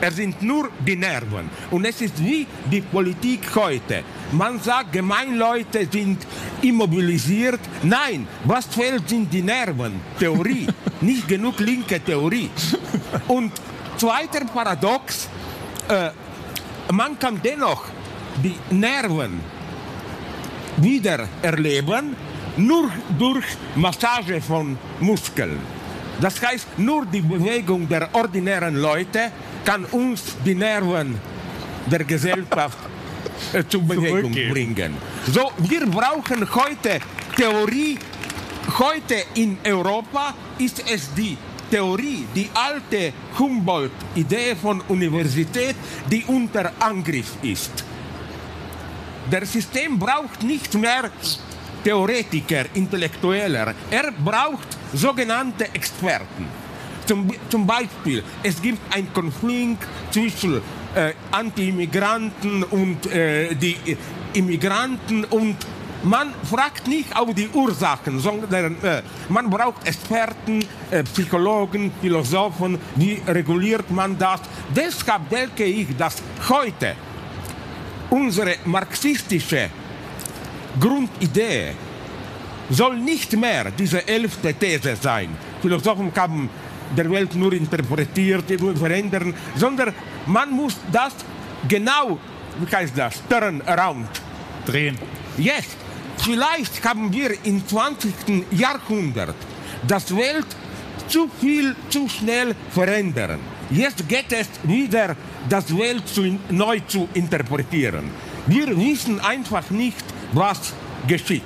Er 0.00 0.12
sind 0.12 0.42
nur 0.42 0.70
die 0.86 0.96
Nerven. 0.96 1.50
Und 1.70 1.84
es 1.84 2.00
ist 2.00 2.22
wie 2.22 2.46
die 2.70 2.80
Politik 2.80 3.40
heute. 3.54 4.04
Man 4.32 4.60
sagt, 4.60 4.92
Gemeinleute 4.92 5.88
sind 5.90 6.24
immobilisiert. 6.62 7.60
Nein, 7.82 8.26
was 8.44 8.66
fehlt 8.66 9.08
sind 9.08 9.32
die 9.32 9.42
Nerven. 9.42 10.00
Theorie. 10.18 10.68
Nicht 11.00 11.26
genug 11.26 11.58
linke 11.58 12.00
Theorie. 12.00 12.50
Und 13.26 13.52
zweiter 13.96 14.44
Paradox, 14.44 15.28
äh, 15.88 16.10
man 16.92 17.18
kann 17.18 17.40
dennoch 17.42 17.84
die 18.42 18.56
Nerven 18.70 19.40
wieder 20.76 21.28
erleben, 21.42 22.14
nur 22.56 22.90
durch 23.18 23.46
Massage 23.74 24.40
von 24.40 24.78
Muskeln. 25.00 25.58
Das 26.20 26.42
heißt, 26.42 26.78
nur 26.78 27.06
die 27.06 27.20
Bewegung 27.20 27.88
der 27.88 28.12
ordinären 28.12 28.74
Leute 28.76 29.30
kann 29.64 29.84
uns 29.86 30.36
die 30.44 30.54
Nerven 30.54 31.20
der 31.86 32.04
Gesellschaft 32.04 32.78
äh, 33.52 33.64
zur 33.68 33.82
Bewegung 33.82 34.32
bringen. 34.32 34.96
So, 35.32 35.52
wir 35.58 35.86
brauchen 35.86 36.46
heute 36.54 37.00
Theorie. 37.36 37.98
Heute 38.78 39.24
in 39.34 39.56
Europa 39.64 40.34
ist 40.58 40.82
es 40.90 41.14
die 41.14 41.36
Theorie, 41.70 42.26
die 42.34 42.50
alte 42.52 43.12
Humboldt-Idee 43.38 44.54
von 44.56 44.82
Universität, 44.88 45.76
die 46.10 46.22
unter 46.26 46.72
Angriff 46.78 47.36
ist. 47.42 47.84
Der 49.30 49.46
System 49.46 49.98
braucht 49.98 50.42
nicht 50.42 50.74
mehr 50.74 51.10
Theoretiker, 51.84 52.64
Intellektueller. 52.74 53.74
Er 53.90 54.12
braucht 54.12 54.68
sogenannte 54.92 55.64
Experten. 55.72 56.46
Zum, 57.08 57.30
zum 57.48 57.66
Beispiel, 57.66 58.22
es 58.42 58.60
gibt 58.60 58.94
einen 58.94 59.10
Konflikt 59.14 59.88
zwischen 60.10 60.60
äh, 60.94 61.14
Anti-Immigranten 61.30 62.62
und 62.64 63.06
äh, 63.06 63.54
die 63.54 63.76
äh, 63.86 63.96
Immigranten 64.34 65.24
und 65.24 65.56
man 66.02 66.34
fragt 66.44 66.86
nicht 66.86 67.16
auf 67.16 67.34
die 67.34 67.48
Ursachen, 67.48 68.20
sondern 68.20 68.76
äh, 68.82 69.02
man 69.30 69.48
braucht 69.48 69.88
Experten, 69.88 70.62
äh, 70.90 71.02
Psychologen, 71.02 71.92
Philosophen, 72.02 72.78
wie 72.96 73.22
reguliert 73.26 73.90
man 73.90 74.18
das. 74.18 74.40
Deshalb 74.76 75.30
denke 75.30 75.64
ich, 75.64 75.96
dass 75.96 76.16
heute 76.46 76.94
unsere 78.10 78.56
marxistische 78.66 79.70
Grundidee 80.78 81.72
soll 82.68 82.98
nicht 82.98 83.32
mehr 83.32 83.70
diese 83.70 84.06
elfte 84.06 84.52
These 84.52 84.94
sein. 84.96 85.30
Philosophen 85.62 86.12
haben 86.14 86.50
der 86.96 87.10
Welt 87.10 87.34
nur 87.34 87.52
interpretiert, 87.52 88.44
verändern, 88.76 89.34
sondern 89.56 89.94
man 90.26 90.50
muss 90.50 90.76
das 90.90 91.14
genau, 91.66 92.18
wie 92.60 92.76
heißt 92.76 92.96
das, 92.96 93.22
turn 93.28 93.62
around 93.62 94.08
drehen. 94.66 94.98
Yes. 95.36 95.64
Vielleicht 96.18 96.84
haben 96.84 97.12
wir 97.12 97.30
im 97.44 97.66
20. 97.66 98.12
Jahrhundert 98.50 99.36
das 99.86 100.14
Welt 100.14 100.46
zu 101.06 101.30
viel 101.40 101.74
zu 101.88 102.08
schnell 102.08 102.54
verändern. 102.70 103.38
Jetzt 103.70 104.08
geht 104.08 104.32
es 104.32 104.48
wieder, 104.64 105.14
das 105.48 105.76
Welt 105.76 106.08
zu, 106.08 106.38
neu 106.50 106.80
zu 106.86 107.08
interpretieren. 107.14 108.10
Wir 108.46 108.76
wissen 108.76 109.20
einfach 109.20 109.70
nicht, 109.70 110.04
was 110.32 110.72
geschieht. 111.06 111.42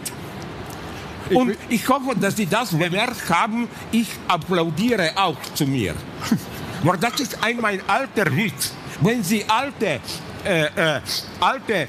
Und 1.30 1.56
ich 1.68 1.88
hoffe, 1.88 2.14
dass 2.18 2.36
Sie 2.36 2.46
das 2.46 2.70
bemerkt 2.70 3.28
haben. 3.30 3.68
Ich 3.90 4.08
applaudiere 4.28 5.12
auch 5.16 5.40
zu 5.54 5.66
mir. 5.66 5.94
Aber 6.82 6.96
das 6.96 7.20
ist 7.20 7.38
ein 7.42 7.60
mein 7.60 7.80
alter 7.88 8.34
Witz. 8.36 8.72
Wenn 9.00 9.22
Sie 9.22 9.44
alte, 9.48 10.00
äh, 10.44 10.64
äh, 10.64 11.00
alte 11.40 11.88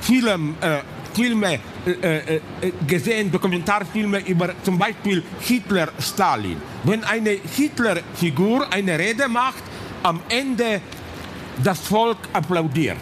Film, 0.00 0.54
äh, 0.60 0.78
Filme 1.14 1.60
äh, 1.86 2.36
äh, 2.36 2.40
gesehen, 2.86 3.30
Dokumentarfilme 3.30 4.20
über 4.26 4.54
zum 4.62 4.78
Beispiel 4.78 5.22
Hitler 5.40 5.88
Stalin. 5.98 6.56
Wenn 6.82 7.04
eine 7.04 7.30
Hitlerfigur 7.56 8.72
eine 8.72 8.98
Rede 8.98 9.28
macht, 9.28 9.62
am 10.02 10.20
Ende 10.28 10.80
das 11.62 11.80
Volk 11.80 12.18
applaudiert. 12.32 12.96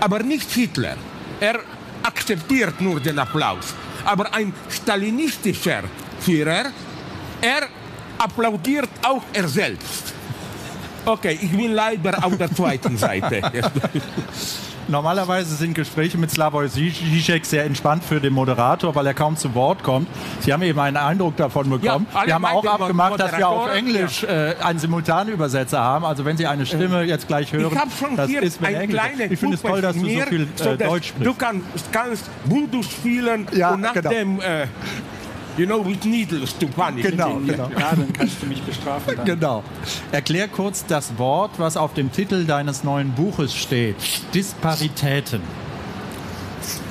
Aber 0.00 0.22
nicht 0.22 0.50
Hitler. 0.50 0.96
Er 1.40 1.60
akzeptiert 2.02 2.80
nur 2.80 3.00
den 3.00 3.18
Applaus. 3.18 3.74
Aber 4.06 4.32
ein 4.32 4.52
stalinistischer 4.70 5.82
Führer, 6.20 6.66
er 7.40 7.68
applaudiert 8.18 8.88
auch 9.02 9.22
er 9.32 9.48
selbst. 9.48 10.14
Okay, 11.04 11.38
ich 11.40 11.50
bin 11.50 11.72
leider 11.72 12.24
auf 12.24 12.36
der 12.36 12.52
zweiten 12.52 12.96
Seite. 12.96 13.42
Normalerweise 14.88 15.56
sind 15.56 15.74
Gespräche 15.74 16.16
mit 16.16 16.30
Slavoj 16.30 16.68
Zizek 16.68 17.44
sehr 17.44 17.64
entspannt 17.64 18.04
für 18.04 18.20
den 18.20 18.32
Moderator, 18.32 18.94
weil 18.94 19.06
er 19.06 19.14
kaum 19.14 19.36
zu 19.36 19.54
Wort 19.54 19.82
kommt. 19.82 20.08
Sie 20.40 20.52
haben 20.52 20.62
eben 20.62 20.78
einen 20.78 20.96
Eindruck 20.96 21.36
davon 21.36 21.68
bekommen. 21.68 22.06
Ja, 22.14 22.26
wir 22.26 22.34
haben 22.34 22.44
auch 22.44 22.64
abgemacht, 22.64 23.18
dass 23.18 23.36
wir 23.36 23.48
auf 23.48 23.74
Englisch 23.74 24.22
ja. 24.22 24.50
äh, 24.50 24.56
einen 24.62 24.78
Simultanübersetzer 24.78 25.80
haben. 25.80 26.04
Also 26.04 26.24
wenn 26.24 26.36
Sie 26.36 26.46
eine 26.46 26.66
Stimme 26.66 27.02
jetzt 27.02 27.26
gleich 27.26 27.52
hören, 27.52 27.76
das 28.16 28.30
ist 28.30 28.60
mir 28.60 28.78
Englisch. 28.78 29.02
Ich 29.30 29.40
finde 29.40 29.56
es 29.56 29.62
toll, 29.62 29.80
dass 29.80 29.96
du 29.96 30.00
so 30.00 30.06
viel 30.06 30.42
äh, 30.42 30.76
Deutsch 30.76 31.08
sprichst. 31.08 31.26
Du 31.26 31.34
kannst, 31.34 31.92
kannst 31.92 32.30
Voodoo 32.44 32.82
spielen 32.82 33.48
ja, 33.52 33.72
und 33.72 33.80
nach 33.80 33.92
genau. 33.92 34.10
dem 34.10 34.40
äh, 34.40 34.66
You 35.56 35.64
know, 35.66 35.82
with 35.82 36.04
needles 36.04 36.56
to 36.58 36.66
punish. 36.66 37.06
Genau, 37.06 37.36
genau. 37.46 37.70
Ja, 37.70 37.94
dann 37.94 38.12
kannst 38.12 38.42
du 38.42 38.46
mich 38.46 38.60
bestrafen. 38.62 39.16
Dann. 39.16 39.24
Genau. 39.24 39.64
Erklär 40.12 40.48
kurz 40.48 40.84
das 40.84 41.16
Wort, 41.18 41.52
was 41.58 41.76
auf 41.76 41.94
dem 41.94 42.12
Titel 42.12 42.44
deines 42.44 42.84
neuen 42.84 43.12
Buches 43.12 43.54
steht. 43.54 43.96
Disparitäten. 44.34 45.40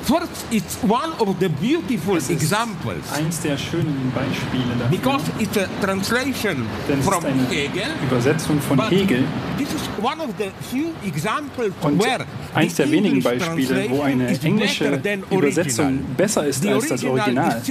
First, 0.05 0.45
it's 0.51 0.77
one 0.83 1.13
of 1.17 1.35
the 1.39 1.49
beautiful 1.49 2.17
examples. 2.17 3.11
Eins 3.11 3.41
der 3.41 3.57
schönen 3.57 4.11
Beispiele 4.13 4.75
dafür. 4.77 4.97
Because 4.97 5.31
it's 5.39 5.57
a 5.57 5.67
translation 5.81 6.67
Denn 6.87 6.99
es 6.99 7.05
from 7.05 7.23
ist 7.23 7.25
eine 7.25 7.47
Hegel. 7.49 7.83
Übersetzung 8.07 8.61
von 8.61 8.87
Hegel. 8.87 9.23
This 9.57 9.69
is 9.69 9.81
one 9.99 10.21
of 10.21 10.29
the 10.37 10.51
few 10.69 10.91
examples 11.03 11.73
Und 11.81 11.99
where 11.99 12.23
eins 12.53 12.75
der 12.75 12.91
wenigen 12.91 13.15
English 13.15 13.23
Beispiele, 13.23 13.89
wo 13.89 14.03
eine 14.03 14.27
translation 14.27 14.31
is 14.31 14.43
englische 14.43 14.83
better 14.91 15.01
than 15.01 15.23
Übersetzung 15.39 15.99
besser 16.15 16.45
ist 16.45 16.61
The 16.61 16.69
als 16.69 16.87
das 16.87 17.03
Original. 17.03 17.61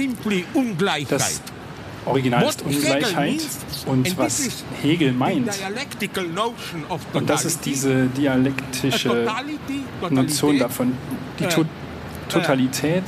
is. 0.55 1.09
Das 1.09 1.41
Original 2.05 2.49
ist 2.49 2.61
Ungleichheit 2.63 3.41
und 3.85 4.17
was 4.17 4.65
Hegel 4.81 5.13
meint. 5.13 5.49
Und 7.13 7.29
das 7.29 7.45
ist 7.45 7.65
diese 7.65 8.07
dialektische 8.07 9.25
Notion 10.09 10.59
davon. 10.59 10.97
Die 11.39 11.45
to 11.47 11.65
Totalität 12.29 13.03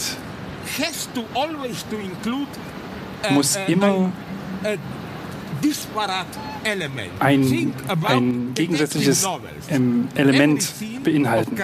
muss 3.30 3.58
immer 3.68 4.12
ein, 7.20 7.74
ein 8.04 8.52
gegensätzliches 8.54 9.28
ähm, 9.70 10.08
Element 10.16 10.74
beinhalten. 11.04 11.58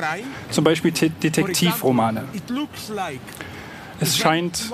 Zum 0.50 0.64
Beispiel 0.64 0.92
Detektivromane. 0.92 2.24
Es 4.04 4.18
scheint 4.18 4.70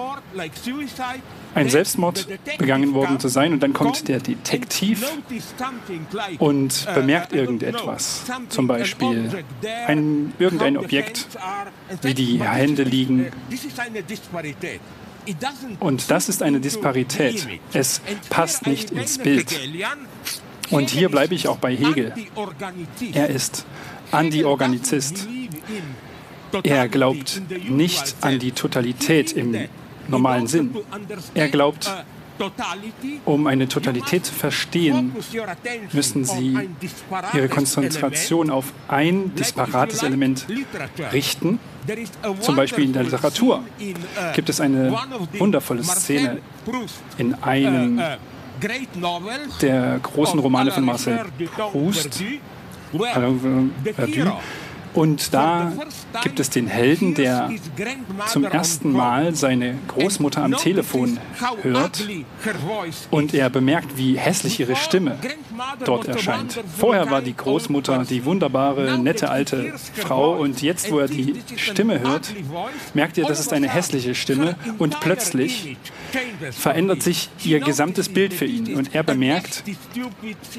ein 1.53 1.69
Selbstmord 1.69 2.27
begangen 2.57 2.95
worden 2.95 3.19
zu 3.19 3.27
sein 3.27 3.53
und 3.53 3.61
dann 3.61 3.73
kommt 3.73 4.07
der 4.07 4.19
Detektiv 4.19 5.06
und 6.39 6.88
bemerkt 6.95 7.34
irgendetwas, 7.34 8.23
zum 8.49 8.68
Beispiel 8.68 9.30
ein, 9.85 10.34
irgendein 10.39 10.77
Objekt, 10.77 11.27
wie 12.01 12.15
die 12.15 12.41
Hände 12.41 12.84
liegen. 12.84 13.27
Und 15.80 16.10
das 16.10 16.27
ist 16.27 16.41
eine 16.41 16.60
Disparität. 16.60 17.47
Es 17.72 18.01
passt 18.31 18.65
nicht 18.65 18.89
ins 18.89 19.19
Bild. 19.19 19.60
Und 20.72 20.89
hier 20.89 21.10
bleibe 21.10 21.35
ich 21.35 21.47
auch 21.47 21.57
bei 21.57 21.76
Hegel. 21.76 22.14
Er 23.14 23.30
ist 23.30 23.65
Anti-Organizist. 24.11 25.27
Er 26.63 26.88
glaubt 26.88 27.41
nicht 27.67 28.15
an 28.21 28.39
die 28.39 28.51
Totalität 28.51 29.34
im 29.34 29.55
normalen 30.07 30.47
Sinn. 30.47 30.76
Er 31.34 31.49
glaubt, 31.49 31.91
um 33.26 33.47
eine 33.47 33.67
Totalität 33.67 34.26
zu 34.26 34.34
verstehen, 34.34 35.13
müssen 35.91 36.23
Sie 36.26 36.57
Ihre 37.34 37.49
Konzentration 37.49 38.49
auf 38.49 38.71
ein 38.88 39.35
disparates 39.35 40.03
Element 40.03 40.45
richten. 41.11 41.59
Zum 42.39 42.55
Beispiel 42.55 42.85
in 42.85 42.93
der 42.93 43.03
Literatur 43.03 43.63
gibt 44.35 44.49
es 44.49 44.61
eine 44.61 44.97
wundervolle 45.38 45.84
Szene 45.84 46.39
in 47.17 47.34
einem 47.35 48.01
der 49.61 49.99
großen 49.99 50.39
Romane 50.39 50.71
von 50.71 50.85
Marcel 50.85 51.26
Proust, 51.71 52.23
und 54.93 55.33
da 55.33 55.71
gibt 56.23 56.39
es 56.39 56.49
den 56.49 56.67
Helden, 56.67 57.13
der 57.13 57.51
zum 58.27 58.43
ersten 58.43 58.91
Mal 58.91 59.35
seine 59.35 59.77
Großmutter 59.87 60.43
am 60.43 60.55
Telefon 60.55 61.19
hört 61.61 62.07
und 63.11 63.33
er 63.33 63.49
bemerkt, 63.49 63.97
wie 63.97 64.17
hässlich 64.17 64.59
ihre 64.59 64.75
Stimme 64.75 65.17
dort 65.85 66.07
erscheint. 66.07 66.59
Vorher 66.77 67.09
war 67.11 67.21
die 67.21 67.35
Großmutter 67.35 68.05
die 68.05 68.25
wunderbare, 68.25 68.97
nette 68.97 69.29
alte 69.29 69.73
Frau 69.93 70.35
und 70.37 70.61
jetzt, 70.61 70.91
wo 70.91 70.99
er 70.99 71.07
die 71.07 71.35
Stimme 71.55 71.99
hört, 71.99 72.33
merkt 72.93 73.17
er, 73.17 73.27
das 73.27 73.39
ist 73.39 73.53
eine 73.53 73.69
hässliche 73.69 74.15
Stimme 74.15 74.55
und 74.77 74.99
plötzlich 74.99 75.77
verändert 76.51 77.03
sich 77.03 77.29
ihr 77.43 77.59
gesamtes 77.59 78.09
Bild 78.09 78.33
für 78.33 78.45
ihn 78.45 78.75
und 78.75 78.95
er 78.95 79.03
bemerkt, 79.03 79.63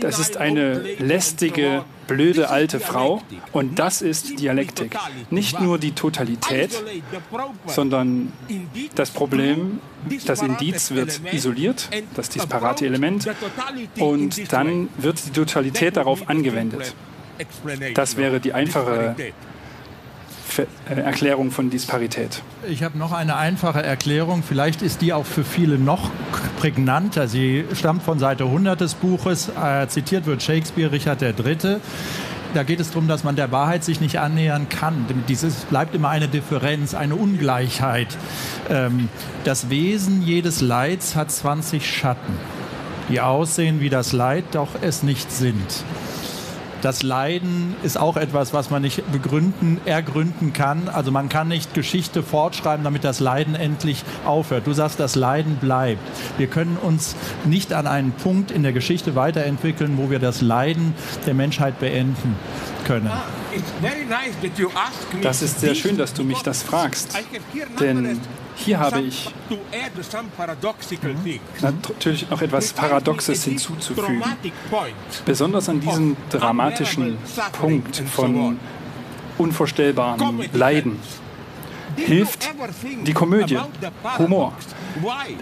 das 0.00 0.18
ist 0.18 0.36
eine 0.36 0.80
lästige, 0.98 1.84
blöde 2.10 2.50
alte 2.50 2.80
Frau. 2.80 3.22
und 3.52 3.78
das 3.78 4.02
ist 4.02 4.40
Dialektik. 4.40 4.96
Nicht 5.30 5.60
nur 5.60 5.78
die 5.78 5.92
Totalität, 5.92 6.70
sondern 7.66 8.32
das 8.96 9.10
Problem, 9.10 9.80
das 10.26 10.42
Indiz 10.42 10.90
wird 10.90 11.20
isoliert, 11.32 11.88
das 12.16 12.28
disparate 12.28 12.84
Element. 12.84 13.30
und 13.98 14.52
dann 14.52 14.88
wird 14.98 15.24
die 15.24 15.30
Totalität 15.30 15.96
darauf 15.96 16.28
angewendet. 16.28 16.94
Das 17.94 18.16
wäre 18.16 18.40
die 18.40 18.52
einfache 18.52 19.14
Erklärung 20.86 21.50
von 21.50 21.70
Disparität. 21.70 22.42
Ich 22.68 22.82
habe 22.82 22.98
noch 22.98 23.12
eine 23.12 23.36
einfache 23.36 23.82
Erklärung. 23.82 24.42
Vielleicht 24.42 24.82
ist 24.82 25.00
die 25.00 25.12
auch 25.12 25.26
für 25.26 25.44
viele 25.44 25.78
noch 25.78 26.10
prägnanter. 26.58 27.28
Sie 27.28 27.64
stammt 27.74 28.02
von 28.02 28.18
Seite 28.18 28.44
100 28.44 28.80
des 28.80 28.94
Buches. 28.94 29.50
Äh, 29.50 29.88
zitiert 29.88 30.26
wird 30.26 30.42
Shakespeare 30.42 30.92
Richard 30.92 31.22
III. 31.22 31.78
Da 32.52 32.64
geht 32.64 32.80
es 32.80 32.88
darum, 32.90 33.06
dass 33.06 33.22
man 33.22 33.36
der 33.36 33.52
Wahrheit 33.52 33.84
sich 33.84 34.00
nicht 34.00 34.18
annähern 34.18 34.68
kann. 34.68 35.06
Dieses 35.28 35.54
bleibt 35.66 35.94
immer 35.94 36.08
eine 36.08 36.26
Differenz, 36.26 36.94
eine 36.94 37.14
Ungleichheit. 37.14 38.08
Ähm, 38.68 39.08
das 39.44 39.70
Wesen 39.70 40.22
jedes 40.22 40.60
Leids 40.60 41.14
hat 41.14 41.30
20 41.30 41.88
Schatten, 41.88 42.34
die 43.08 43.20
aussehen 43.20 43.80
wie 43.80 43.88
das 43.88 44.12
Leid, 44.12 44.44
doch 44.52 44.70
es 44.80 45.04
nicht 45.04 45.30
sind 45.30 45.84
das 46.82 47.02
Leiden 47.02 47.74
ist 47.82 47.98
auch 47.98 48.16
etwas, 48.16 48.52
was 48.52 48.70
man 48.70 48.82
nicht 48.82 49.10
begründen, 49.12 49.80
ergründen 49.84 50.52
kann. 50.52 50.88
Also 50.88 51.10
man 51.10 51.28
kann 51.28 51.48
nicht 51.48 51.74
Geschichte 51.74 52.22
fortschreiben, 52.22 52.84
damit 52.84 53.04
das 53.04 53.20
Leiden 53.20 53.54
endlich 53.54 54.04
aufhört. 54.24 54.66
Du 54.66 54.72
sagst, 54.72 55.00
das 55.00 55.14
Leiden 55.16 55.56
bleibt. 55.56 56.00
Wir 56.38 56.46
können 56.46 56.76
uns 56.80 57.14
nicht 57.44 57.72
an 57.72 57.86
einen 57.86 58.12
Punkt 58.12 58.50
in 58.50 58.62
der 58.62 58.72
Geschichte 58.72 59.14
weiterentwickeln, 59.14 59.98
wo 59.98 60.10
wir 60.10 60.18
das 60.18 60.40
Leiden 60.40 60.94
der 61.26 61.34
Menschheit 61.34 61.78
beenden 61.80 62.36
können. 62.84 63.10
Das 65.22 65.42
ist 65.42 65.60
sehr 65.60 65.74
schön, 65.74 65.96
dass 65.96 66.14
du 66.14 66.24
mich 66.24 66.42
das 66.42 66.62
fragst. 66.62 67.16
Denn 67.80 68.20
hier 68.60 68.78
habe 68.78 69.00
ich 69.00 69.32
natürlich 71.60 72.30
noch 72.30 72.42
etwas 72.42 72.72
Paradoxes 72.72 73.44
hinzuzufügen. 73.44 74.22
Besonders 75.24 75.68
an 75.68 75.80
diesem 75.80 76.16
dramatischen 76.30 77.18
Punkt 77.52 77.96
von 77.96 78.58
unvorstellbaren 79.38 80.48
Leiden. 80.52 81.00
Hilft 81.96 82.48
die 83.04 83.12
Komödie, 83.12 83.58
Humor. 84.18 84.52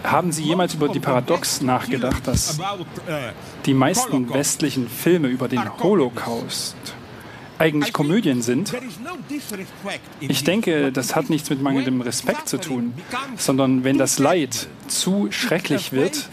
Haben 0.03 0.33
Sie 0.33 0.43
jemals 0.43 0.75
über 0.75 0.89
die 0.89 1.01
Paradox 1.01 1.61
nachgedacht, 1.61 2.27
dass 2.27 2.59
die 3.67 3.75
meisten 3.75 4.33
westlichen 4.33 4.89
Filme 4.89 5.29
über 5.29 5.49
den 5.49 5.63
Holocaust 5.81 6.77
eigentlich 7.59 7.93
Komödien 7.93 8.43
sind. 8.43 8.73
Ich 10.21 10.45
denke, 10.45 10.93
das 10.93 11.17
hat 11.17 11.31
nichts 11.31 11.51
mit 11.51 11.63
mangelndem 11.63 12.01
Respekt 12.01 12.49
zu 12.49 12.59
tun, 12.59 12.95
sondern 13.37 13.85
wenn 13.85 13.99
das 13.99 14.19
Leid 14.19 14.69
zu 14.87 15.29
schrecklich 15.31 15.93
wird, 15.93 16.29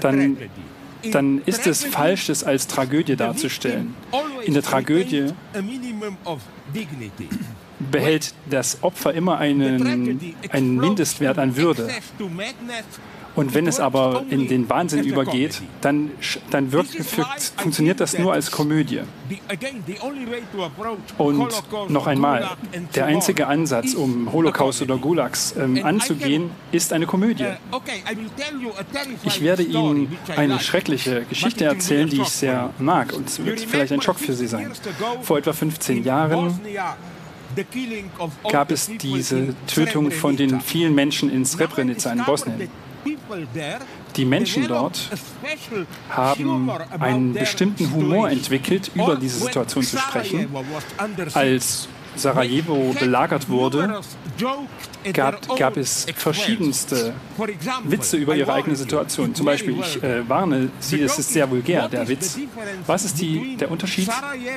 dann, 0.00 0.36
dann 1.10 1.42
ist 1.44 1.66
es 1.66 1.84
falsch, 1.84 2.28
es 2.28 2.44
als 2.44 2.66
Tragödie 2.66 3.16
darzustellen. 3.16 3.94
In 4.44 4.54
der 4.54 4.62
Tragödie 4.62 5.26
behält 7.90 8.34
das 8.48 8.82
Opfer 8.82 9.14
immer 9.14 9.38
einen, 9.38 10.34
einen 10.50 10.76
Mindestwert 10.76 11.38
an 11.38 11.56
Würde. 11.56 11.88
Und 13.34 13.54
wenn 13.54 13.66
es 13.66 13.80
aber 13.80 14.24
in 14.28 14.46
den 14.48 14.68
Wahnsinn 14.68 15.04
übergeht, 15.04 15.62
dann, 15.80 16.10
dann 16.50 16.72
wirkt, 16.72 16.90
funktioniert 17.56 18.00
das 18.00 18.18
nur 18.18 18.32
als 18.32 18.50
Komödie. 18.50 19.00
Und 21.18 21.48
noch 21.88 22.06
einmal, 22.06 22.50
der 22.94 23.06
einzige 23.06 23.46
Ansatz, 23.46 23.94
um 23.94 24.32
Holocaust 24.32 24.82
oder 24.82 24.98
Gulags 24.98 25.54
ähm, 25.58 25.84
anzugehen, 25.84 26.50
ist 26.72 26.92
eine 26.92 27.06
Komödie. 27.06 27.46
Ich 29.24 29.40
werde 29.40 29.62
Ihnen 29.62 30.16
eine 30.36 30.60
schreckliche 30.60 31.24
Geschichte 31.24 31.64
erzählen, 31.64 32.08
die 32.08 32.20
ich 32.20 32.28
sehr 32.28 32.70
mag. 32.78 33.12
Und 33.12 33.28
es 33.28 33.44
wird 33.44 33.60
vielleicht 33.60 33.92
ein 33.92 34.02
Schock 34.02 34.18
für 34.18 34.34
Sie 34.34 34.46
sein. 34.46 34.70
Vor 35.22 35.38
etwa 35.38 35.52
15 35.52 36.04
Jahren 36.04 36.60
gab 38.50 38.70
es 38.70 38.90
diese 39.00 39.54
Tötung 39.66 40.10
von 40.10 40.36
den 40.36 40.60
vielen 40.60 40.94
Menschen 40.94 41.30
in 41.30 41.44
Srebrenica 41.44 42.12
in 42.12 42.24
Bosnien. 42.24 42.68
Die 44.16 44.24
Menschen 44.24 44.68
dort 44.68 45.10
haben 46.10 46.70
einen 46.98 47.32
bestimmten 47.32 47.92
Humor 47.92 48.30
entwickelt, 48.30 48.90
über 48.94 49.16
diese 49.16 49.40
Situation 49.40 49.84
zu 49.84 49.98
sprechen. 49.98 50.48
Als 51.34 51.88
Sarajevo 52.16 52.94
belagert 52.98 53.48
wurde, 53.48 54.00
gab, 55.12 55.56
gab 55.56 55.76
es 55.76 56.06
verschiedenste 56.14 57.14
Witze 57.84 58.16
über 58.16 58.36
ihre 58.36 58.52
eigene 58.52 58.76
Situation. 58.76 59.34
Zum 59.34 59.46
Beispiel, 59.46 59.78
ich 59.80 60.02
äh, 60.02 60.28
warne 60.28 60.70
Sie, 60.80 61.00
es 61.00 61.18
ist 61.18 61.32
sehr 61.32 61.50
vulgär, 61.50 61.88
der 61.88 62.06
Witz. 62.08 62.38
Was 62.86 63.04
ist 63.04 63.20
die, 63.20 63.56
der 63.56 63.70
Unterschied 63.70 64.10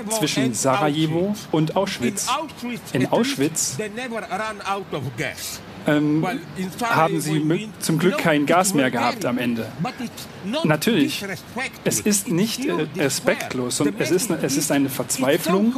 zwischen 0.10 0.54
Sarajevo 0.54 1.36
und 1.52 1.76
Auschwitz? 1.76 2.28
In 2.94 3.08
Auschwitz 3.08 3.78
ähm, 5.88 6.26
haben 6.84 7.20
sie 7.20 7.70
zum 7.80 8.00
Glück 8.00 8.18
kein 8.18 8.46
Gas 8.46 8.74
mehr 8.74 8.92
gehabt 8.92 9.26
am 9.26 9.38
Ende. 9.38 9.68
Natürlich, 10.64 11.24
es 11.84 12.00
ist 12.00 12.30
nicht 12.30 12.66
äh, 12.66 12.88
respektlos, 12.98 13.82
und 13.82 14.00
es 14.00 14.12
ist, 14.12 14.30
es 14.30 14.58
ist 14.58 14.72
eine 14.72 14.90
Verzweiflung, 14.90 15.74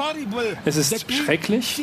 es 0.66 0.78
ist 0.78 1.12
schrecklich. 1.12 1.82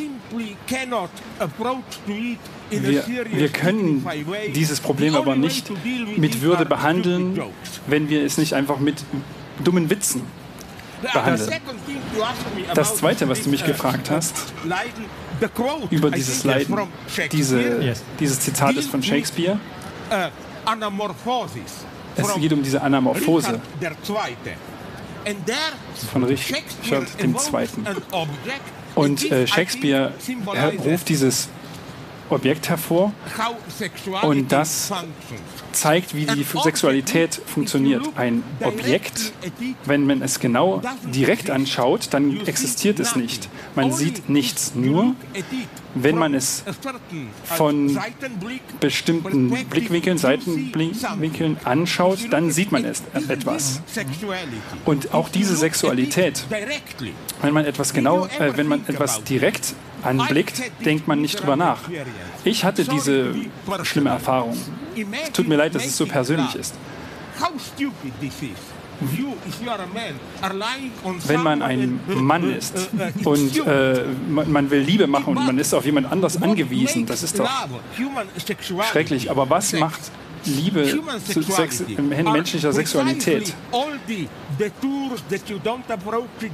Wir, 2.69 3.03
wir 3.31 3.49
können 3.49 4.07
dieses 4.53 4.79
Problem 4.79 5.15
aber 5.15 5.35
nicht 5.35 5.71
mit 6.17 6.41
Würde 6.41 6.65
behandeln, 6.65 7.39
wenn 7.87 8.09
wir 8.09 8.23
es 8.23 8.37
nicht 8.37 8.53
einfach 8.53 8.79
mit 8.79 9.03
dummen 9.63 9.89
Witzen 9.89 10.21
behandeln. 11.13 11.51
Das 12.73 12.95
Zweite, 12.95 13.27
was 13.29 13.43
du 13.43 13.49
mich 13.49 13.65
gefragt 13.65 14.09
hast, 14.09 14.53
über 15.89 16.11
dieses 16.11 16.43
Leiden, 16.43 16.77
diese, 17.31 17.95
dieses 18.19 18.39
Zitat 18.39 18.75
ist 18.75 18.89
von 18.89 19.01
Shakespeare. 19.01 19.59
Es 22.17 22.33
geht 22.35 22.53
um 22.53 22.63
diese 22.63 22.81
Anamorphose. 22.81 23.59
Von 26.11 26.23
Richard 26.23 27.21
dem 27.21 27.37
Zweiten. 27.37 27.85
Und 28.95 29.31
äh, 29.31 29.45
Shakespeare 29.47 30.13
ruft 30.85 31.09
dieses 31.09 31.49
Objekt 32.29 32.69
hervor 32.69 33.13
und 34.23 34.51
das 34.51 34.91
zeigt, 35.71 36.15
wie 36.15 36.25
die 36.25 36.43
Sexualität 36.63 37.39
funktioniert. 37.45 38.07
Ein 38.15 38.43
Objekt, 38.61 39.33
wenn 39.85 40.05
man 40.05 40.21
es 40.21 40.39
genau 40.39 40.81
direkt 41.03 41.49
anschaut, 41.49 42.07
dann 42.11 42.45
existiert 42.45 42.99
es 42.99 43.15
nicht. 43.15 43.49
Man 43.75 43.91
sieht 43.91 44.29
nichts 44.29 44.73
nur, 44.75 45.15
wenn 45.93 46.17
man 46.17 46.33
es 46.33 46.63
von 47.43 47.97
bestimmten 48.79 49.49
Blickwinkeln, 49.69 50.17
Seitenblickwinkeln 50.17 51.57
anschaut, 51.63 52.19
dann 52.31 52.51
sieht 52.51 52.71
man 52.71 52.85
es 52.85 53.03
etwas. 53.27 53.81
Und 54.85 55.13
auch 55.13 55.29
diese 55.29 55.55
Sexualität, 55.55 56.45
wenn 57.41 57.53
man 57.53 57.65
etwas 57.65 57.93
genau, 57.93 58.25
äh, 58.25 58.57
wenn 58.57 58.67
man 58.67 58.81
etwas 58.87 59.23
direkt 59.23 59.73
anblickt, 60.05 60.61
denkt 60.83 61.07
man 61.07 61.21
nicht 61.21 61.39
drüber 61.39 61.55
nach. 61.55 61.79
Ich 62.43 62.63
hatte 62.63 62.85
diese 62.85 63.33
schlimme 63.83 64.09
Erfahrung. 64.09 64.57
Es 65.23 65.31
tut 65.33 65.47
mir 65.47 65.55
leid, 65.57 65.75
dass 65.75 65.85
es 65.85 65.97
so 65.97 66.05
persönlich 66.05 66.55
ist. 66.55 66.75
Wenn 71.27 71.43
man 71.43 71.61
ein 71.61 71.99
Mann 72.07 72.55
ist 72.55 72.89
und 73.25 73.67
äh, 73.67 74.05
man 74.29 74.71
will 74.71 74.79
Liebe 74.79 75.07
machen 75.07 75.35
und 75.37 75.45
man 75.45 75.59
ist 75.59 75.73
auf 75.73 75.85
jemand 75.85 76.11
anders 76.11 76.41
angewiesen, 76.41 77.05
das 77.05 77.23
ist 77.23 77.37
doch 77.39 77.49
schrecklich. 78.89 79.29
Aber 79.29 79.49
was 79.49 79.73
macht 79.73 79.99
Liebe 80.45 81.01
zu 81.27 81.41
Sex, 81.41 81.83
menschlicher 81.97 82.71
Sexualität? 82.71 83.53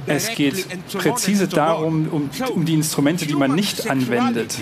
Es 0.06 0.34
geht 0.34 0.66
präzise 0.92 1.48
darum, 1.48 2.08
um, 2.08 2.30
um 2.54 2.64
die 2.64 2.74
Instrumente, 2.74 3.26
die 3.26 3.34
man 3.34 3.54
nicht 3.54 3.88
anwendet. 3.90 4.58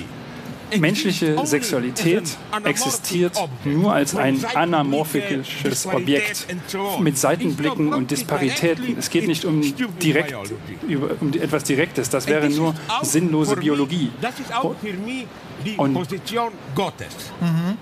Menschliche 0.79 1.37
Sexualität 1.45 2.25
existiert 2.65 3.33
nur 3.65 3.93
als 3.93 4.15
ein 4.15 4.45
anamorphisches 4.55 5.87
Objekt 5.87 6.47
mit 7.01 7.19
Seitenblicken 7.19 7.93
und 7.93 8.11
Disparitäten. 8.11 8.97
Es 8.99 9.11
geht 9.11 9.27
nicht 9.27 9.45
um, 9.45 9.63
direkt, 10.01 10.35
um 11.21 11.33
etwas 11.33 11.65
Direktes, 11.65 12.09
das 12.11 12.27
wäre 12.27 12.49
nur 12.51 12.75
sinnlose 13.03 13.57
Biologie. 13.57 14.11
Und 15.77 15.95
Gottes. 16.75 17.15
Mhm. 17.41 17.77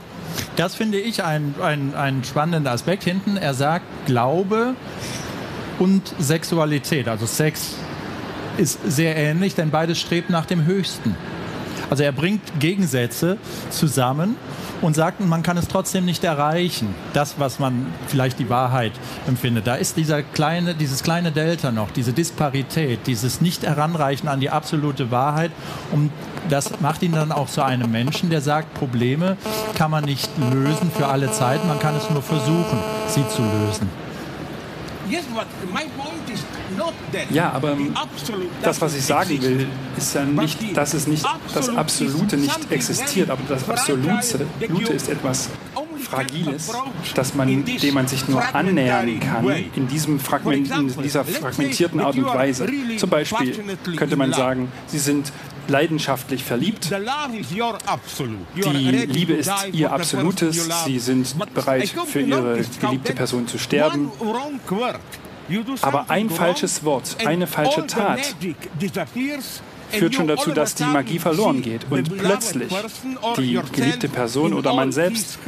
Das 0.56 0.74
finde 0.74 0.98
ich 0.98 1.22
ein, 1.22 1.55
ein, 1.62 1.94
ein 1.94 2.24
spannender 2.24 2.72
Aspekt 2.72 3.05
hinten. 3.05 3.36
Er 3.36 3.55
sagt 3.55 3.85
Glaube 4.06 4.74
und 5.78 6.14
Sexualität, 6.18 7.09
also 7.09 7.26
Sex 7.26 7.74
ist 8.56 8.80
sehr 8.84 9.16
ähnlich, 9.16 9.55
denn 9.55 9.70
beides 9.70 10.00
strebt 10.00 10.30
nach 10.30 10.46
dem 10.46 10.64
Höchsten. 10.64 11.14
Also 11.90 12.02
er 12.02 12.12
bringt 12.12 12.42
Gegensätze 12.60 13.38
zusammen 13.70 14.36
und 14.82 14.94
sagt, 14.94 15.20
man 15.20 15.42
kann 15.42 15.56
es 15.56 15.68
trotzdem 15.68 16.05
nicht 16.05 16.22
erreichen, 16.22 16.94
das, 17.12 17.36
was 17.38 17.59
man 17.59 17.86
vielleicht 18.09 18.38
die 18.38 18.50
Wahrheit 18.50 18.92
empfindet. 19.26 19.66
Da 19.66 19.74
ist 19.74 19.96
dieser 19.96 20.22
kleine, 20.22 20.74
dieses 20.74 21.02
kleine 21.02 21.32
Delta 21.32 21.72
noch, 21.72 21.90
diese 21.90 22.12
Disparität, 22.12 23.00
dieses 23.06 23.40
nicht 23.40 23.62
heranreichen 23.64 24.28
an 24.28 24.40
die 24.40 24.50
absolute 24.50 25.10
Wahrheit. 25.10 25.50
Und 25.92 26.10
das 26.48 26.80
macht 26.80 27.02
ihn 27.02 27.12
dann 27.12 27.32
auch 27.32 27.48
zu 27.48 27.62
einem 27.62 27.90
Menschen, 27.90 28.28
der 28.28 28.40
sagt, 28.40 28.74
Probleme 28.74 29.36
kann 29.74 29.90
man 29.90 30.05
nicht 30.05 30.30
lösen 30.52 30.90
für 30.90 31.06
alle 31.06 31.30
Zeit, 31.32 31.64
man 31.66 31.78
kann 31.78 31.96
es 31.96 32.10
nur 32.10 32.22
versuchen, 32.22 32.78
sie 33.09 33.26
zu 33.28 33.42
lösen. 33.42 34.07
Ja, 37.30 37.52
aber 37.52 37.76
das, 38.62 38.80
was 38.80 38.97
ich 38.97 39.05
sagen 39.05 39.43
will, 39.43 39.66
ist 39.97 40.14
ja 40.14 40.24
nicht, 40.24 40.76
dass 40.76 40.94
es 40.94 41.06
nicht 41.06 41.24
das 41.55 41.68
Absolute 41.68 42.36
nicht 42.36 42.70
existiert, 42.70 43.30
aber 43.30 43.43
das 43.48 43.68
Absolute 43.68 44.47
Lute 44.68 44.93
ist 44.93 45.09
etwas 45.09 45.48
Fragiles, 45.98 46.72
dass 47.14 47.35
man, 47.35 47.64
dem 47.64 47.94
man 47.94 48.06
sich 48.06 48.28
nur 48.28 48.43
annähern 48.55 49.20
kann 49.20 49.47
in, 49.74 49.89
diesem 49.89 50.20
Fragment, 50.20 50.70
in 50.70 51.02
dieser 51.02 51.24
fragmentierten 51.24 52.01
Art 52.01 52.16
und 52.16 52.26
Weise. 52.26 52.66
Zum 52.97 53.10
Beispiel 53.10 53.76
könnte 53.97 54.16
man 54.16 54.32
sagen, 54.32 54.70
sie 54.86 54.98
sind 54.98 55.32
leidenschaftlich 55.69 56.45
verliebt. 56.45 56.90
Die 56.90 56.95
Liebe 59.07 59.35
ist 59.35 59.51
ihr 59.73 59.93
absolutes. 59.93 60.69
Sie 60.85 60.99
sind 60.99 61.36
bereit, 61.55 61.95
für 62.07 62.20
ihre 62.20 62.61
geliebte 62.81 63.15
Person 63.15 63.47
zu 63.47 63.59
sterben. 63.59 64.11
Aber 65.82 66.11
ein 66.11 66.31
falsches 66.31 66.85
Wort, 66.85 67.16
eine 67.24 67.47
falsche 67.47 67.86
Tat 67.86 68.20
führt 69.90 70.15
schon 70.15 70.28
dazu, 70.28 70.51
dass 70.52 70.74
die 70.74 70.85
Magie 70.85 71.19
verloren 71.19 71.62
geht 71.62 71.86
und 71.90 72.16
plötzlich 72.16 72.73
die 73.36 73.60
geliebte 73.73 74.09
Person 74.09 74.52
oder 74.52 74.74
man 74.74 74.93
selbst 74.93 75.39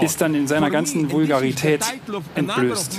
ist 0.00 0.20
dann 0.20 0.34
in 0.34 0.46
seiner 0.46 0.70
ganzen 0.70 1.10
Vulgarität 1.10 1.84
entblößt. 2.34 2.98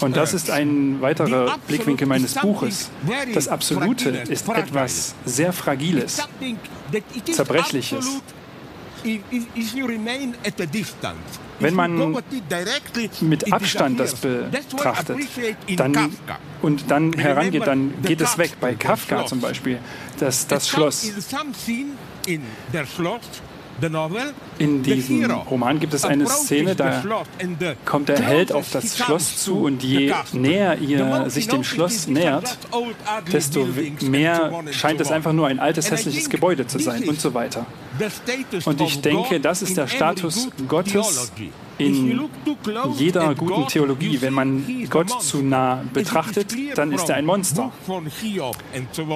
Und 0.00 0.16
das 0.16 0.34
ist 0.34 0.50
ein 0.50 1.00
weiterer 1.00 1.56
Blickwinkel 1.66 2.06
meines 2.06 2.34
Buches. 2.34 2.90
Das 3.32 3.48
Absolute 3.48 4.10
ist 4.10 4.48
etwas 4.48 5.14
sehr 5.24 5.52
Fragiles, 5.52 6.22
zerbrechliches. 7.32 8.22
Wenn 11.64 11.74
man 11.74 12.16
mit 13.22 13.52
Abstand 13.52 13.98
das 13.98 14.16
betrachtet 14.16 15.18
dann, 15.76 16.12
und 16.60 16.90
dann 16.90 17.14
herangeht, 17.14 17.66
dann 17.66 17.94
geht 18.02 18.20
es 18.20 18.36
weg. 18.36 18.52
Bei 18.60 18.74
Kafka 18.74 19.24
zum 19.24 19.40
Beispiel, 19.40 19.78
das, 20.20 20.46
das 20.46 20.68
Schloss. 20.68 21.10
In 24.58 24.82
diesem 24.82 25.30
Roman 25.30 25.80
gibt 25.80 25.94
es 25.94 26.04
eine 26.04 26.26
Szene, 26.26 26.76
da 26.76 27.02
kommt 27.84 28.08
der 28.08 28.20
Held 28.20 28.52
auf 28.52 28.70
das 28.70 28.98
Schloss 28.98 29.38
zu 29.38 29.64
und 29.64 29.82
je 29.82 30.12
näher 30.32 30.78
ihr 30.78 31.28
sich 31.30 31.48
dem 31.48 31.64
Schloss 31.64 32.06
nähert, 32.06 32.58
desto 33.32 33.66
mehr 34.02 34.52
scheint 34.70 35.00
es 35.00 35.10
einfach 35.10 35.32
nur 35.32 35.48
ein 35.48 35.58
altes 35.58 35.90
hässliches 35.90 36.28
Gebäude 36.28 36.66
zu 36.66 36.78
sein 36.78 37.08
und 37.08 37.20
so 37.20 37.32
weiter. 37.32 37.66
Und 38.64 38.80
ich 38.80 39.00
denke, 39.00 39.40
das 39.40 39.62
ist 39.62 39.76
der 39.76 39.86
Status 39.86 40.48
Gottes 40.68 41.32
in 41.78 42.28
jeder 42.96 43.34
guten 43.34 43.66
Theologie. 43.66 44.20
Wenn 44.20 44.32
man 44.32 44.64
Gott 44.90 45.22
zu 45.22 45.42
nah 45.42 45.82
betrachtet, 45.92 46.54
dann 46.76 46.92
ist 46.92 47.08
er 47.08 47.16
ein 47.16 47.26
Monster. 47.26 47.72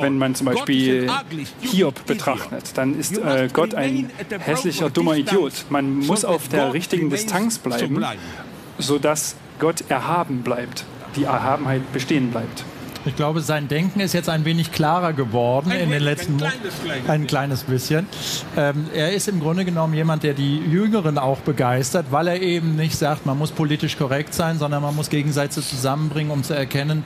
Wenn 0.01 0.19
man 0.19 0.35
zum 0.35 0.47
Beispiel 0.47 1.11
Hiob 1.61 2.05
betrachtet, 2.07 2.77
dann 2.77 2.99
ist 2.99 3.17
äh, 3.19 3.49
Gott 3.53 3.75
ein 3.75 4.11
hässlicher, 4.41 4.91
dummer 4.91 5.17
Idiot. 5.17 5.67
Man 5.71 5.99
muss 6.07 6.25
auf 6.25 6.49
der 6.49 6.73
richtigen 6.73 7.11
Distanz 7.11 7.59
bleiben, 7.59 8.05
sodass 8.79 9.37
Gott 9.59 9.85
erhaben 9.89 10.43
bleibt, 10.43 10.85
die 11.17 11.25
Erhabenheit 11.25 11.93
bestehen 11.93 12.31
bleibt. 12.31 12.65
Ich 13.05 13.17
glaube, 13.17 13.41
sein 13.41 13.69
Denken 13.69 14.01
ist 14.01 14.13
jetzt 14.13 14.29
ein 14.29 14.45
wenig 14.45 14.73
klarer 14.73 15.13
geworden 15.13 15.71
ein 15.71 15.81
in 15.81 15.91
den 15.91 16.03
letzten 16.03 16.35
Monaten. 16.35 16.59
Ein 17.07 17.27
kleines 17.27 17.63
bisschen. 17.63 18.07
Ähm, 18.57 18.87
er 18.95 19.13
ist 19.13 19.29
im 19.29 19.41
Grunde 19.41 19.65
genommen 19.65 19.95
jemand, 19.95 20.23
der 20.23 20.35
die 20.35 20.59
Jüngeren 20.59 21.17
auch 21.17 21.39
begeistert, 21.39 22.07
weil 22.11 22.29
er 22.29 22.41
eben 22.41 22.77
nicht 22.77 22.97
sagt, 22.97 23.25
man 23.25 23.39
muss 23.39 23.51
politisch 23.53 23.97
korrekt 23.97 24.35
sein, 24.35 24.59
sondern 24.59 24.83
man 24.83 24.95
muss 24.95 25.11
Gegensätze 25.11 25.63
zusammenbringen, 25.63 26.33
um 26.33 26.43
zu 26.43 26.55
erkennen, 26.55 27.05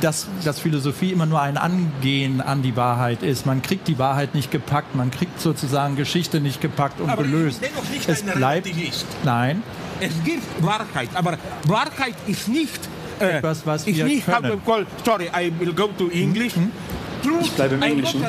dass, 0.00 0.26
dass 0.44 0.58
Philosophie 0.58 1.12
immer 1.12 1.26
nur 1.26 1.40
ein 1.40 1.56
Angehen 1.56 2.40
an 2.40 2.62
die 2.62 2.76
Wahrheit 2.76 3.22
ist. 3.22 3.46
Man 3.46 3.62
kriegt 3.62 3.88
die 3.88 3.98
Wahrheit 3.98 4.34
nicht 4.34 4.50
gepackt, 4.50 4.94
man 4.94 5.10
kriegt 5.10 5.40
sozusagen 5.40 5.96
Geschichte 5.96 6.40
nicht 6.40 6.60
gepackt 6.60 7.00
und 7.00 7.08
aber 7.08 7.22
gelöst. 7.22 7.62
Es 8.06 8.22
bleibt 8.22 8.68
nein. 9.24 9.62
Es 10.00 10.12
gibt 10.24 10.42
Wahrheit, 10.60 11.08
aber 11.14 11.38
Wahrheit 11.66 12.14
ist 12.26 12.48
nicht 12.48 12.80
etwas, 13.18 13.66
was 13.66 13.86
ich 13.86 14.02
nicht 14.02 14.26
habe 14.28 14.58
call, 14.64 14.86
sorry 15.04 15.28
I 15.36 15.52
will 15.58 15.72
go 15.72 15.88
to 15.98 16.08
English. 16.10 16.54
-hmm. 16.54 16.68
Ich 17.40 17.52
bleibe 17.52 17.74
im 17.74 17.82
Englischen. 17.82 18.22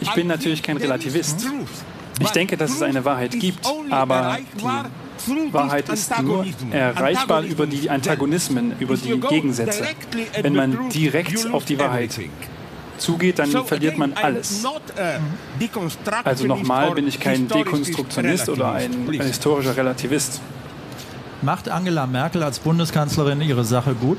Ich 0.00 0.12
bin 0.12 0.26
natürlich 0.26 0.62
kein 0.62 0.76
Relativist. 0.76 1.46
Ich 2.20 2.30
denke, 2.30 2.56
dass 2.56 2.72
es 2.72 2.82
eine 2.82 3.04
Wahrheit 3.04 3.38
gibt, 3.38 3.66
aber 3.90 4.38
die 5.26 5.52
Wahrheit 5.52 5.88
ist 5.88 6.22
nur 6.22 6.44
erreichbar 6.72 7.42
über 7.42 7.66
die 7.66 7.88
Antagonismen, 7.90 8.74
über 8.78 8.96
die 8.96 9.18
Gegensätze. 9.20 9.84
Wenn 10.40 10.54
man 10.54 10.88
direkt 10.90 11.50
auf 11.52 11.64
die 11.64 11.78
Wahrheit 11.78 12.18
zugeht, 12.98 13.38
dann 13.38 13.50
verliert 13.64 13.96
man 13.96 14.12
alles. 14.14 14.64
Also 16.24 16.46
nochmal 16.46 16.92
bin 16.92 17.06
ich 17.06 17.20
kein 17.20 17.46
Dekonstruktionist 17.46 18.48
oder 18.48 18.72
ein 18.72 19.08
historischer 19.20 19.76
Relativist. 19.76 20.40
Macht 21.42 21.68
Angela 21.68 22.06
Merkel 22.06 22.42
als 22.42 22.58
Bundeskanzlerin 22.58 23.40
ihre 23.40 23.64
Sache 23.64 23.94
gut? 23.94 24.18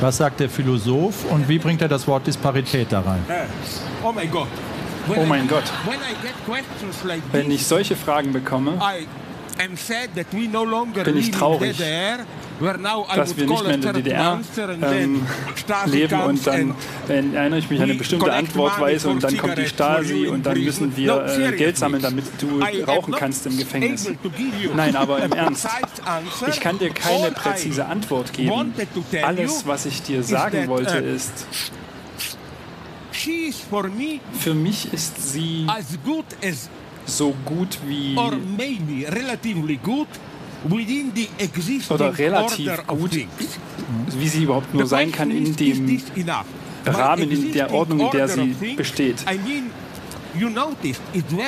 Was 0.00 0.16
sagt 0.16 0.40
der 0.40 0.48
Philosoph 0.48 1.24
und 1.30 1.48
wie 1.48 1.58
bringt 1.58 1.82
er 1.82 1.88
das 1.88 2.06
Wort 2.06 2.26
Disparität 2.26 2.86
da 2.90 3.00
rein? 3.00 3.22
Oh 4.02 4.12
mein 4.12 4.30
Gott. 4.30 4.46
Oh 5.08 5.24
mein 5.26 5.46
Gott. 5.48 5.64
Wenn 7.32 7.50
ich 7.50 7.66
solche 7.66 7.96
Fragen 7.96 8.32
bekomme, 8.32 8.74
bin 11.04 11.16
ich 11.16 11.30
traurig, 11.32 11.76
dass 12.60 13.36
wir 13.36 13.46
nicht 13.46 13.64
mehr 13.64 13.74
in 13.74 13.80
der 13.82 13.92
DDR 13.92 14.40
ähm, 14.82 15.26
leben 15.86 16.20
und 16.20 16.46
dann 16.46 16.74
erinnere 17.08 17.58
ich 17.58 17.70
mich 17.70 17.80
an 17.80 17.90
eine 17.90 17.98
bestimmte 17.98 18.32
Antwortweise 18.32 19.08
und 19.08 19.22
dann 19.22 19.36
kommt 19.36 19.58
die 19.58 19.66
Stasi 19.66 20.26
und 20.26 20.44
dann 20.44 20.62
müssen 20.62 20.96
wir 20.96 21.24
äh, 21.26 21.56
Geld 21.56 21.76
sammeln, 21.76 22.02
damit 22.02 22.24
du 22.40 22.60
rauchen 22.86 23.14
kannst 23.14 23.46
im 23.46 23.56
Gefängnis. 23.56 24.10
Nein, 24.74 24.96
aber 24.96 25.22
im 25.22 25.32
Ernst, 25.32 25.68
ich 26.48 26.60
kann 26.60 26.78
dir 26.78 26.90
keine 26.90 27.32
präzise 27.32 27.86
Antwort 27.86 28.32
geben. 28.32 28.74
Alles, 29.22 29.66
was 29.66 29.86
ich 29.86 30.02
dir 30.02 30.22
sagen 30.22 30.68
wollte, 30.68 31.02
uh, 31.02 31.14
ist, 31.14 31.46
für 34.32 34.54
mich 34.54 34.92
ist 34.92 35.32
sie 35.32 35.66
so 37.06 37.34
gut 37.44 37.78
wie 37.86 38.16
oder 41.90 42.18
relativ 42.18 42.86
gut, 42.86 43.12
wie 44.18 44.28
sie 44.28 44.42
überhaupt 44.44 44.74
nur 44.74 44.86
sein 44.86 45.12
kann 45.12 45.30
in 45.30 45.54
dem 45.54 46.00
Rahmen 46.86 47.30
in 47.30 47.52
der 47.52 47.72
Ordnung, 47.72 48.00
in 48.00 48.10
der 48.10 48.28
sie 48.28 48.54
besteht. 48.76 49.24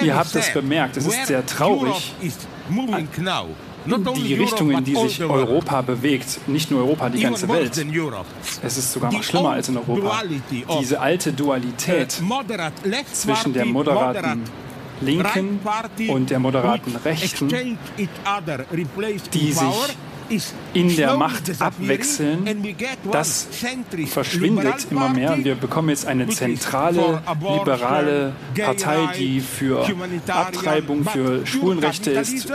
Ihr 0.03 0.15
habt 0.17 0.35
das 0.35 0.53
bemerkt, 0.53 0.97
es 0.97 1.07
ist 1.07 1.27
sehr 1.27 1.45
traurig. 1.47 2.15
Die 4.17 4.35
Richtung, 4.35 4.71
in 4.71 4.85
die 4.85 4.95
sich 4.95 5.23
Europa 5.23 5.81
bewegt, 5.81 6.47
nicht 6.47 6.71
nur 6.71 6.81
Europa, 6.81 7.09
die 7.09 7.23
ganze 7.23 7.49
Welt. 7.49 7.73
Es 8.63 8.77
ist 8.77 8.93
sogar 8.93 9.11
noch 9.13 9.23
schlimmer 9.23 9.51
als 9.51 9.69
in 9.69 9.77
Europa. 9.79 10.23
Diese 10.81 11.01
alte 11.01 11.33
Dualität 11.33 12.21
zwischen 13.13 13.53
der 13.55 13.65
moderaten 13.65 14.43
Linken 15.01 15.61
und 16.09 16.31
der 16.31 16.39
moderaten 16.39 16.97
Rechten, 16.97 17.49
die 19.33 19.53
sich 19.53 19.65
in 20.75 20.95
der 20.95 21.17
Macht 21.17 21.61
abwechseln, 21.61 22.47
das 23.11 23.49
verschwindet 24.07 24.87
immer 24.91 25.09
mehr. 25.09 25.33
Und 25.33 25.45
wir 25.45 25.57
bekommen 25.57 25.89
jetzt 25.89 26.07
eine 26.07 26.29
zentrale, 26.29 27.23
liberale 27.59 28.33
Partei, 28.55 29.09
die 29.19 29.41
für 29.41 29.85
Abtreibung, 30.29 31.05
für 31.05 31.45
Schwulenrechte 31.47 32.13
ist, 32.13 32.53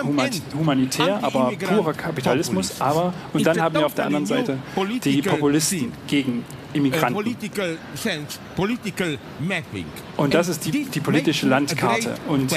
humanitär, 0.58 1.20
aber 1.22 1.52
purer 1.52 1.94
Kapitalismus. 1.94 2.80
Aber, 2.80 3.14
und 3.34 3.46
dann 3.46 3.60
haben 3.60 3.76
wir 3.76 3.86
auf 3.86 3.96
der 3.96 4.06
anderen 4.06 4.26
Seite 4.26 4.58
die 5.04 5.22
Populisten 5.22 5.92
gegen 6.08 6.46
Immigranten. 6.76 7.36
Und 10.18 10.34
das 10.34 10.48
ist 10.50 10.66
die, 10.66 10.86
die 10.86 11.00
politische 11.00 11.48
Landkarte. 11.48 12.16
Und 12.28 12.54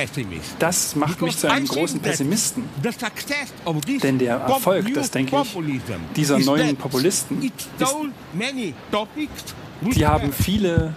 das 0.58 0.96
macht 0.96 1.22
mich 1.22 1.38
zu 1.38 1.50
einem 1.50 1.66
großen 1.66 2.00
Pessimisten. 2.00 2.64
Denn 4.02 4.18
der 4.18 4.36
Erfolg, 4.36 4.92
das 4.94 5.10
denke 5.10 5.36
ich, 5.40 5.58
dieser 6.16 6.38
neuen 6.38 6.76
Populisten, 6.76 7.42
ist, 7.42 7.68
die 9.80 10.06
haben 10.06 10.32
viele 10.32 10.94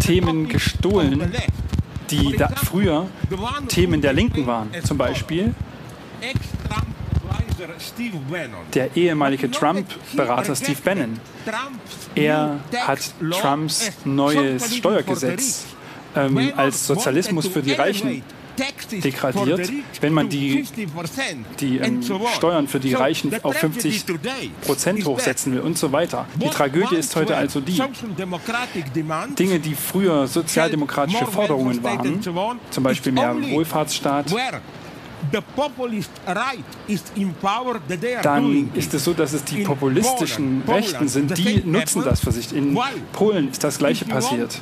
Themen 0.00 0.48
gestohlen, 0.48 1.32
die 2.10 2.36
da 2.36 2.48
früher 2.48 3.06
Themen 3.68 4.00
der 4.00 4.12
Linken 4.12 4.46
waren. 4.46 4.70
Zum 4.82 4.98
Beispiel 4.98 5.54
der 8.74 8.96
ehemalige 8.96 9.50
Trump-Berater 9.50 10.56
Steve 10.56 10.80
Bannon. 10.84 11.20
Er 12.14 12.60
hat 12.86 13.00
Trumps 13.30 13.90
neues 14.04 14.76
Steuergesetz 14.76 15.66
ähm, 16.16 16.52
als 16.56 16.86
Sozialismus 16.86 17.46
für 17.46 17.62
die 17.62 17.72
Reichen 17.72 18.22
degradiert, 18.90 19.70
wenn 20.00 20.12
man 20.12 20.28
die, 20.28 20.64
die 21.60 21.78
ähm, 21.78 22.02
Steuern 22.36 22.66
für 22.66 22.80
die 22.80 22.94
Reichen 22.94 23.32
auf 23.44 23.56
50 23.56 24.04
Prozent 24.62 25.04
hochsetzen 25.04 25.52
will 25.54 25.60
und 25.60 25.78
so 25.78 25.92
weiter. 25.92 26.26
Die 26.36 26.48
Tragödie 26.48 26.96
ist 26.96 27.14
heute 27.14 27.36
also 27.36 27.60
die 27.60 27.80
Dinge, 29.38 29.60
die 29.60 29.74
früher 29.74 30.26
sozialdemokratische 30.26 31.26
Forderungen 31.26 31.82
waren, 31.82 32.20
zum 32.70 32.82
Beispiel 32.82 33.12
mehr 33.12 33.36
Wohlfahrtsstaat, 33.50 34.34
dann 38.22 38.70
ist 38.74 38.94
es 38.94 39.04
so, 39.04 39.12
dass 39.12 39.32
es 39.32 39.44
die 39.44 39.62
populistischen 39.62 40.62
Rechten 40.66 41.08
sind, 41.08 41.36
die 41.36 41.62
nutzen 41.64 42.02
das 42.04 42.20
für 42.20 42.32
sich. 42.32 42.52
In 42.54 42.78
Polen 43.12 43.50
ist 43.50 43.62
das 43.64 43.78
gleiche 43.78 44.04
passiert. 44.04 44.60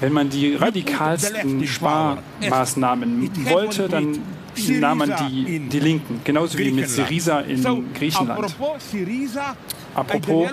Wenn 0.00 0.12
man 0.12 0.30
die 0.30 0.54
radikalsten 0.54 1.66
Sparmaßnahmen 1.66 3.30
wollte, 3.50 3.88
dann 3.88 4.18
nahm 4.80 4.98
man 4.98 5.14
die, 5.28 5.58
die 5.68 5.80
Linken, 5.80 6.20
genauso 6.22 6.58
wie 6.58 6.70
mit 6.70 6.88
Syriza 6.88 7.40
in 7.40 7.92
Griechenland. 7.94 8.54
Apropos, 9.94 10.48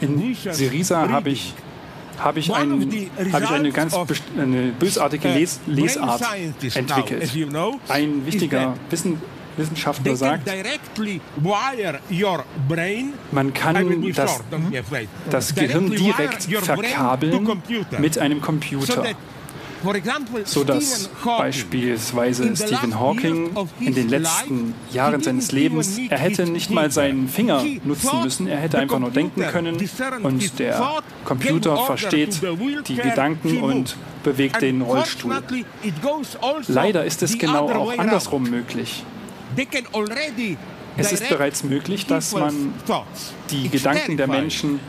in 0.00 0.34
Syriza 0.52 1.08
habe 1.08 1.30
ich 1.30 1.54
habe 2.18 2.40
ich, 2.40 2.52
ein, 2.52 2.72
habe 3.32 3.44
ich 3.44 3.50
eine 3.50 3.72
ganz 3.72 3.94
eine 4.36 4.72
bösartige 4.78 5.28
Les 5.28 5.60
Lesart 5.66 6.22
entwickelt. 6.74 7.32
Ein 7.88 8.26
wichtiger 8.26 8.74
Wissen, 8.90 9.20
Wissenschaftler 9.56 10.16
sagt, 10.16 10.48
man 13.32 13.54
kann 13.54 14.12
das, 14.14 14.40
das 15.30 15.54
Gehirn 15.54 15.90
direkt 15.90 16.44
verkabeln 16.64 17.48
mit 17.98 18.18
einem 18.18 18.40
Computer 18.40 19.04
so 20.44 20.64
dass 20.64 21.08
beispielsweise 21.24 22.56
Stephen 22.56 22.98
Hawking 22.98 23.50
in 23.80 23.94
den 23.94 24.08
letzten 24.08 24.74
Jahren 24.92 25.22
seines 25.22 25.52
Lebens 25.52 25.98
er 26.08 26.18
hätte 26.18 26.44
nicht 26.44 26.70
mal 26.70 26.90
seinen 26.90 27.28
Finger 27.28 27.64
nutzen 27.84 28.22
müssen, 28.22 28.46
er 28.46 28.58
hätte 28.58 28.78
einfach 28.78 28.98
nur 28.98 29.10
denken 29.10 29.42
können 29.42 29.76
und 30.22 30.58
der 30.58 31.02
Computer 31.24 31.76
versteht 31.78 32.40
die 32.88 32.96
Gedanken 32.96 33.62
und 33.62 33.96
bewegt 34.22 34.60
den 34.62 34.82
Rollstuhl. 34.82 35.42
Leider 36.68 37.04
ist 37.04 37.22
es 37.22 37.38
genau 37.38 37.68
auch 37.70 37.98
andersrum 37.98 38.44
möglich. 38.44 39.04
Es 40.96 41.12
ist 41.12 41.28
bereits 41.28 41.64
möglich, 41.64 42.06
dass 42.06 42.32
man 42.32 42.74
die 43.50 43.68
Gedanken 43.68 44.16
der 44.16 44.26
Menschen 44.28 44.80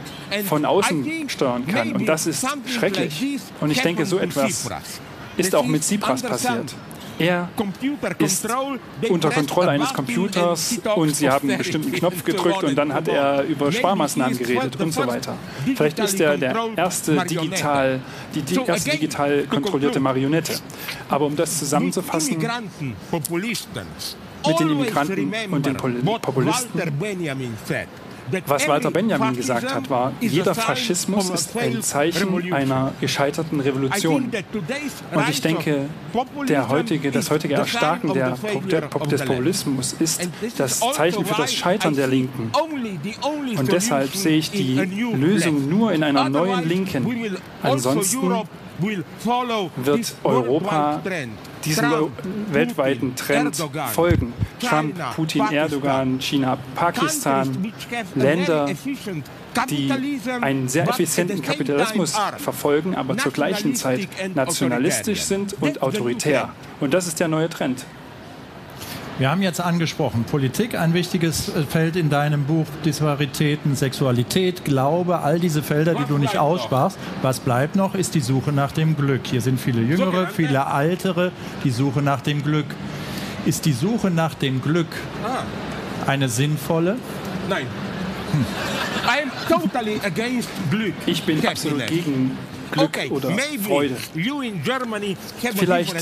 von 0.47 0.65
außen 0.65 1.30
steuern 1.30 1.68
kann. 1.68 1.93
Und 1.93 2.05
das 2.05 2.27
ist 2.27 2.45
schrecklich. 2.68 3.39
Und 3.61 3.72
ich 3.72 3.81
denke, 3.81 4.05
so 4.05 4.18
etwas 4.18 4.69
ist 5.38 5.55
auch 5.55 5.65
mit 5.65 5.81
Tsipras 5.84 6.22
passiert. 6.22 6.76
Er 7.19 7.49
ist 8.19 8.47
unter 9.10 9.30
Kontrolle 9.30 9.69
eines 9.69 9.93
Computers 9.93 10.80
und 10.95 11.15
sie 11.15 11.30
haben 11.30 11.47
einen 11.47 11.57
bestimmten 11.60 11.91
Knopf 11.93 12.23
gedrückt 12.23 12.64
und 12.64 12.76
dann 12.76 12.93
hat 12.93 13.07
er 13.07 13.43
über 13.43 13.72
Sparmaßnahmen 13.72 14.38
geredet 14.38 14.80
und 14.81 14.91
so 14.91 15.05
weiter. 15.05 15.35
Vielleicht 15.76 15.99
ist 15.99 16.19
er 16.19 16.38
der 16.38 16.55
erste 16.76 17.23
digital, 17.26 17.99
die, 18.34 18.41
die 18.41 18.55
erste 18.55 18.91
digital 18.91 19.43
kontrollierte 19.43 19.99
Marionette. 19.99 20.60
Aber 21.10 21.26
um 21.26 21.35
das 21.35 21.60
zusammenzufassen, 21.60 22.38
mit 24.45 24.60
den 24.60 24.69
Immigranten 24.69 25.34
und 25.51 25.65
den 25.65 25.77
Populisten, 25.77 26.81
was 28.48 28.68
Walter 28.68 28.91
Benjamin 28.91 29.36
gesagt 29.36 29.74
hat, 29.74 29.90
war, 29.90 30.14
jeder 30.20 30.56
Faschismus 30.56 31.30
ist 31.30 31.58
ein 31.58 31.82
Zeichen 31.82 32.54
einer 32.54 32.91
gescheiterten 33.00 33.60
Revolution. 33.60 34.32
Und 35.14 35.30
ich 35.30 35.41
denke, 35.41 35.90
der 36.48 36.70
heutige, 36.70 37.12
das 37.12 37.30
heutige 37.30 37.56
Erstarken 37.56 38.14
der, 38.14 38.38
des 39.10 39.26
Populismus 39.26 39.94
ist 39.94 40.28
das 40.58 40.80
Zeichen 40.80 41.26
für 41.26 41.36
das 41.36 41.54
Scheitern 41.54 41.95
der 41.95 42.08
Linken. 42.08 42.52
Und 43.58 43.72
deshalb 43.72 44.16
sehe 44.16 44.38
ich 44.38 44.52
die 44.52 44.76
Lösung 44.76 45.70
nur 45.70 45.94
in 45.94 46.04
einer 46.04 46.30
neuen 46.30 46.68
Linken. 46.68 47.06
Ansonsten 47.62 48.44
wird 48.80 50.16
Europa 50.24 51.02
diesen 51.65 51.85
weltweiten 52.52 53.15
Trend 53.15 53.56
folgen. 53.91 54.34
Trump, 54.60 54.95
Putin, 55.15 55.45
Erdogan, 55.52 56.19
China, 56.19 56.57
Pakistan, 56.76 57.73
Länder, 58.15 58.69
die 59.69 59.91
einen 60.41 60.68
sehr 60.68 60.88
effizienten 60.88 61.41
Kapitalismus 61.41 62.15
verfolgen, 62.38 62.95
aber 62.95 63.18
zur 63.18 63.31
gleichen 63.31 63.76
Zeit 63.76 64.07
nationalistisch 64.35 65.23
sind 65.23 65.56
und 65.61 65.81
autoritär. 65.81 66.49
Und 66.80 66.94
das 66.94 67.07
ist 67.07 67.19
der 67.19 67.27
neue 67.27 67.49
Trend. 67.49 67.85
Wir 69.19 69.30
haben 69.30 69.44
jetzt 69.44 69.61
angesprochen 69.61 70.23
Politik 70.23 70.76
ein 70.76 70.95
wichtiges 70.95 71.49
äh, 71.49 71.64
Feld 71.64 71.95
in 71.95 72.10
deinem 72.10 72.45
Buch 72.45 72.65
Disparitäten, 72.84 73.76
Sexualität, 73.76 74.65
Glaube, 74.65 75.19
all 75.19 75.40
diese 75.40 75.61
Felder, 75.61 75.94
die 75.94 76.06
du 76.06 76.18
nicht 76.18 76.38
aussprachst. 76.38 76.98
Was 77.22 77.40
bleibt 77.40 77.76
noch 77.76 77.94
ist 77.94 78.15
die 78.15 78.22
Suche 78.22 78.52
nach 78.52 78.72
dem 78.72 78.98
Glück. 78.98 79.22
Hier 79.26 79.41
sind 79.41 79.60
viele 79.60 79.81
jüngere, 79.81 80.27
viele 80.27 80.65
ältere, 80.73 81.31
die 81.64 81.69
Suche 81.69 82.02
nach 82.02 82.22
dem 82.22 82.44
Glück. 82.44 82.65
Ist 83.45 83.65
die 83.65 83.73
Suche 83.73 84.10
nach 84.10 84.34
dem 84.34 84.61
Glück 84.61 84.88
eine 86.07 86.27
sinnvolle? 86.27 86.98
Nein. 87.49 87.68
Hm. 88.31 88.45
Totally 89.48 89.99
ich 91.06 91.23
bin 91.23 91.45
absolut 91.45 91.85
gegen 91.88 92.31
Glück 92.74 92.90
okay, 92.90 93.10
oder 93.10 93.30
Freude. 93.62 93.95
Vielleicht 95.56 95.95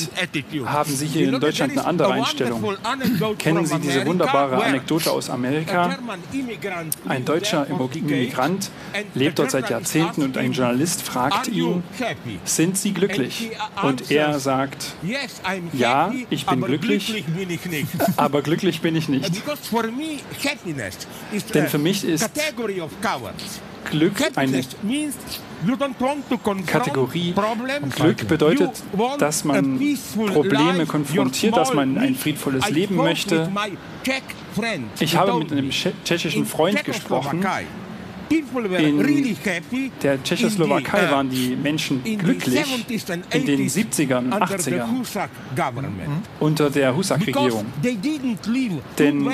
haben 0.65 0.91
Sie 0.91 1.05
hier 1.05 1.29
in 1.33 1.39
Deutschland 1.39 1.73
eine 1.73 1.85
andere 1.85 2.13
Einstellung. 2.13 2.77
Kennen 3.37 3.65
Sie 3.65 3.79
diese 3.79 4.05
wunderbare 4.05 4.63
Anekdote 4.63 5.11
aus 5.11 5.29
Amerika? 5.29 5.97
Ein 7.07 7.25
deutscher 7.25 7.67
Immigrant 7.67 8.71
lebt 9.13 9.39
dort 9.39 9.51
seit 9.51 9.69
Jahrzehnten 9.69 10.23
und 10.23 10.37
ein 10.37 10.53
Journalist 10.53 11.01
fragt 11.01 11.49
ihn: 11.49 11.83
Sind 12.45 12.77
Sie 12.77 12.93
glücklich? 12.93 13.51
Und 13.83 14.09
er 14.09 14.39
sagt: 14.39 14.93
Ja, 15.73 16.13
ich 16.29 16.45
bin 16.45 16.61
glücklich, 16.61 17.25
aber 18.17 18.41
glücklich 18.41 18.81
bin 18.81 18.95
ich 18.95 19.09
nicht. 19.09 19.29
Denn 21.53 21.67
für 21.67 21.77
mich 21.77 22.05
ist 22.05 22.29
Glück 23.89 24.21
eine 24.35 24.63
Kategorie. 26.65 27.33
Glück 27.95 28.27
bedeutet, 28.27 28.83
dass 29.19 29.43
man 29.43 29.79
Probleme 30.27 30.85
konfrontiert, 30.85 31.55
dass 31.55 31.73
man 31.73 31.97
ein 31.97 32.15
friedvolles 32.15 32.69
Leben 32.69 32.95
möchte. 32.95 33.49
Ich 34.99 35.15
habe 35.15 35.39
mit 35.39 35.51
einem 35.51 35.69
tschechischen 35.69 36.45
Freund 36.45 36.83
gesprochen. 36.83 37.43
In 38.29 39.11
der 40.01 40.23
Tschechoslowakei 40.23 41.11
waren 41.11 41.29
die 41.29 41.53
Menschen 41.53 42.01
glücklich 42.01 42.63
in 43.31 43.45
den 43.45 43.67
70ern 43.69 44.23
und 44.25 44.33
80ern 44.33 44.85
unter 46.39 46.69
der 46.69 46.95
Husak-Regierung. 46.95 47.65
Denn 48.97 49.29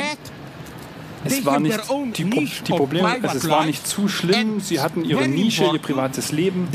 es 1.27 1.45
war 1.45 1.59
nicht 1.59 1.79
die, 2.17 2.25
Pro 2.25 2.41
die 2.41 2.71
Probleme 2.71 3.07
also 3.07 3.37
es 3.37 3.49
war 3.49 3.65
nicht 3.65 3.85
zu 3.85 4.07
schlimm. 4.07 4.59
Sie 4.59 4.79
hatten 4.79 5.03
ihre 5.03 5.27
nische 5.27 5.65
ihr 5.65 5.79
privates 5.79 6.31
leben. 6.31 6.67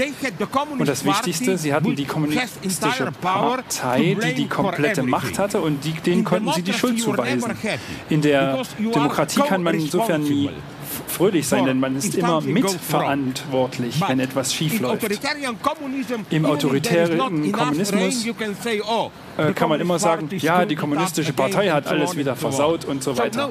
und 0.78 0.88
das 0.88 1.04
wichtigste 1.04 1.58
sie 1.58 1.72
hatten 1.72 1.94
die 1.96 2.04
kommunistische 2.04 3.10
partei 3.20 4.16
die 4.22 4.34
die 4.34 4.46
komplette 4.46 5.02
macht 5.02 5.38
hatte 5.38 5.60
und 5.60 5.84
die 5.84 5.92
denen 5.92 6.24
konnten 6.24 6.52
sie 6.52 6.62
die 6.62 6.72
schuld 6.72 7.00
zuweisen. 7.00 7.52
in 8.08 8.22
der 8.22 8.62
demokratie 8.78 9.40
kann 9.40 9.62
man 9.62 9.74
insofern 9.74 10.22
nie 10.22 10.50
fröhlich 11.06 11.46
sein 11.46 11.64
denn 11.64 11.80
man 11.80 11.96
ist 11.96 12.14
immer 12.14 12.40
mitverantwortlich 12.40 14.00
wenn 14.06 14.20
etwas 14.20 14.54
schief 14.54 14.80
läuft. 14.80 15.06
im 16.30 16.46
autoritären 16.46 17.52
kommunismus 17.52 18.26
oh, 18.88 19.10
äh, 19.38 19.52
kann 19.52 19.68
man 19.68 19.80
immer 19.80 19.98
sagen 19.98 20.28
ja 20.38 20.64
die 20.64 20.76
kommunistische 20.76 21.32
partei 21.32 21.68
hat 21.68 21.86
alles 21.86 22.16
wieder 22.16 22.36
versaut 22.36 22.84
und 22.84 23.02
so 23.02 23.16
weiter. 23.16 23.50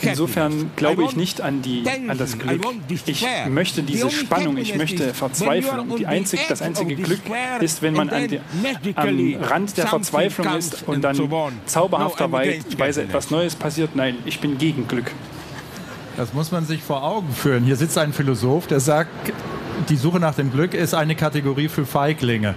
insofern 0.00 0.70
glaube 0.76 1.04
ich 1.04 1.16
nicht 1.16 1.40
an 1.40 1.62
die 1.62 1.84
an 2.08 2.18
das 2.18 2.38
glück. 2.38 2.60
ich 3.06 3.26
möchte 3.48 3.82
diese 3.82 4.10
spannung. 4.10 4.56
Ich 4.56 4.76
möchte 4.76 5.14
verzweifeln 5.14 5.96
die 5.96 6.06
einzig 6.06 6.40
das 6.48 6.62
einzige 6.62 6.96
glück 6.96 7.20
ist 7.60 7.82
wenn 7.82 7.94
man 7.94 8.10
an 8.10 8.28
der, 8.28 8.40
am 8.96 9.34
rand 9.42 9.76
der 9.76 9.86
verzweiflung 9.86 10.56
ist 10.56 10.86
und 10.86 11.02
dann 11.02 11.16
zauberhafterweise 11.66 13.02
etwas 13.02 13.30
neues 13.30 13.54
passiert. 13.54 13.94
Nein 13.94 14.16
ich 14.24 14.40
bin 14.40 14.58
gegen 14.58 14.88
glück 14.88 15.10
Das 16.16 16.34
muss 16.34 16.52
man 16.52 16.66
sich 16.66 16.82
vor 16.82 17.02
Augen 17.02 17.32
führen. 17.32 17.64
Hier 17.64 17.76
sitzt 17.76 17.96
ein 17.96 18.12
Philosoph, 18.12 18.66
der 18.66 18.80
sagt, 18.80 19.10
die 19.88 19.96
Suche 19.96 20.20
nach 20.20 20.34
dem 20.34 20.52
Glück 20.52 20.74
ist 20.74 20.94
eine 20.94 21.14
Kategorie 21.14 21.68
für 21.68 21.86
Feiglinge. 21.86 22.54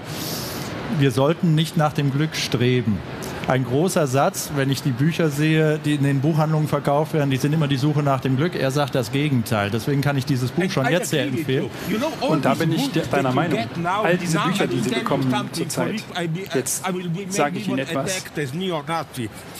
Wir 1.00 1.12
sollten 1.12 1.56
nicht 1.56 1.78
nach 1.78 1.94
dem 1.94 2.12
Glück 2.12 2.36
streben 2.36 3.00
ein 3.48 3.64
großer 3.64 4.08
Satz, 4.08 4.52
wenn 4.56 4.70
ich 4.70 4.82
die 4.82 4.92
Bücher 4.92 5.30
sehe, 5.30 5.80
die 5.84 5.96
in 5.96 6.04
den 6.04 6.22
Buchhandlungen 6.22 6.68
verkauft 6.68 7.14
werden, 7.14 7.30
die 7.30 7.38
sind 7.38 7.54
immer 7.54 7.68
die 7.68 7.78
Suche 7.78 8.02
nach 8.02 8.20
dem 8.20 8.38
Glück. 8.38 8.56
Er 8.56 8.72
sagt 8.72 8.96
das 8.96 9.12
Gegenteil. 9.12 9.70
Deswegen 9.70 10.02
kann 10.02 10.18
ich 10.18 10.26
dieses 10.26 10.52
Buch 10.52 10.70
schon 10.70 10.90
jetzt 10.90 11.10
sehr 11.10 11.26
empfehlen. 11.26 11.70
Und 12.22 12.46
da 12.46 12.54
bin 12.56 12.72
ich 12.72 12.90
deiner 13.12 13.32
Meinung. 13.32 13.60
All 14.04 14.18
diese 14.18 14.40
Bücher, 14.40 14.68
die 14.68 14.80
Sie 14.80 14.90
bekommen 14.90 15.32
zurzeit, 15.52 16.04
jetzt 16.54 16.84
sage 17.30 17.58
ich 17.60 17.68
Ihnen 17.68 17.80
etwas. 17.80 18.24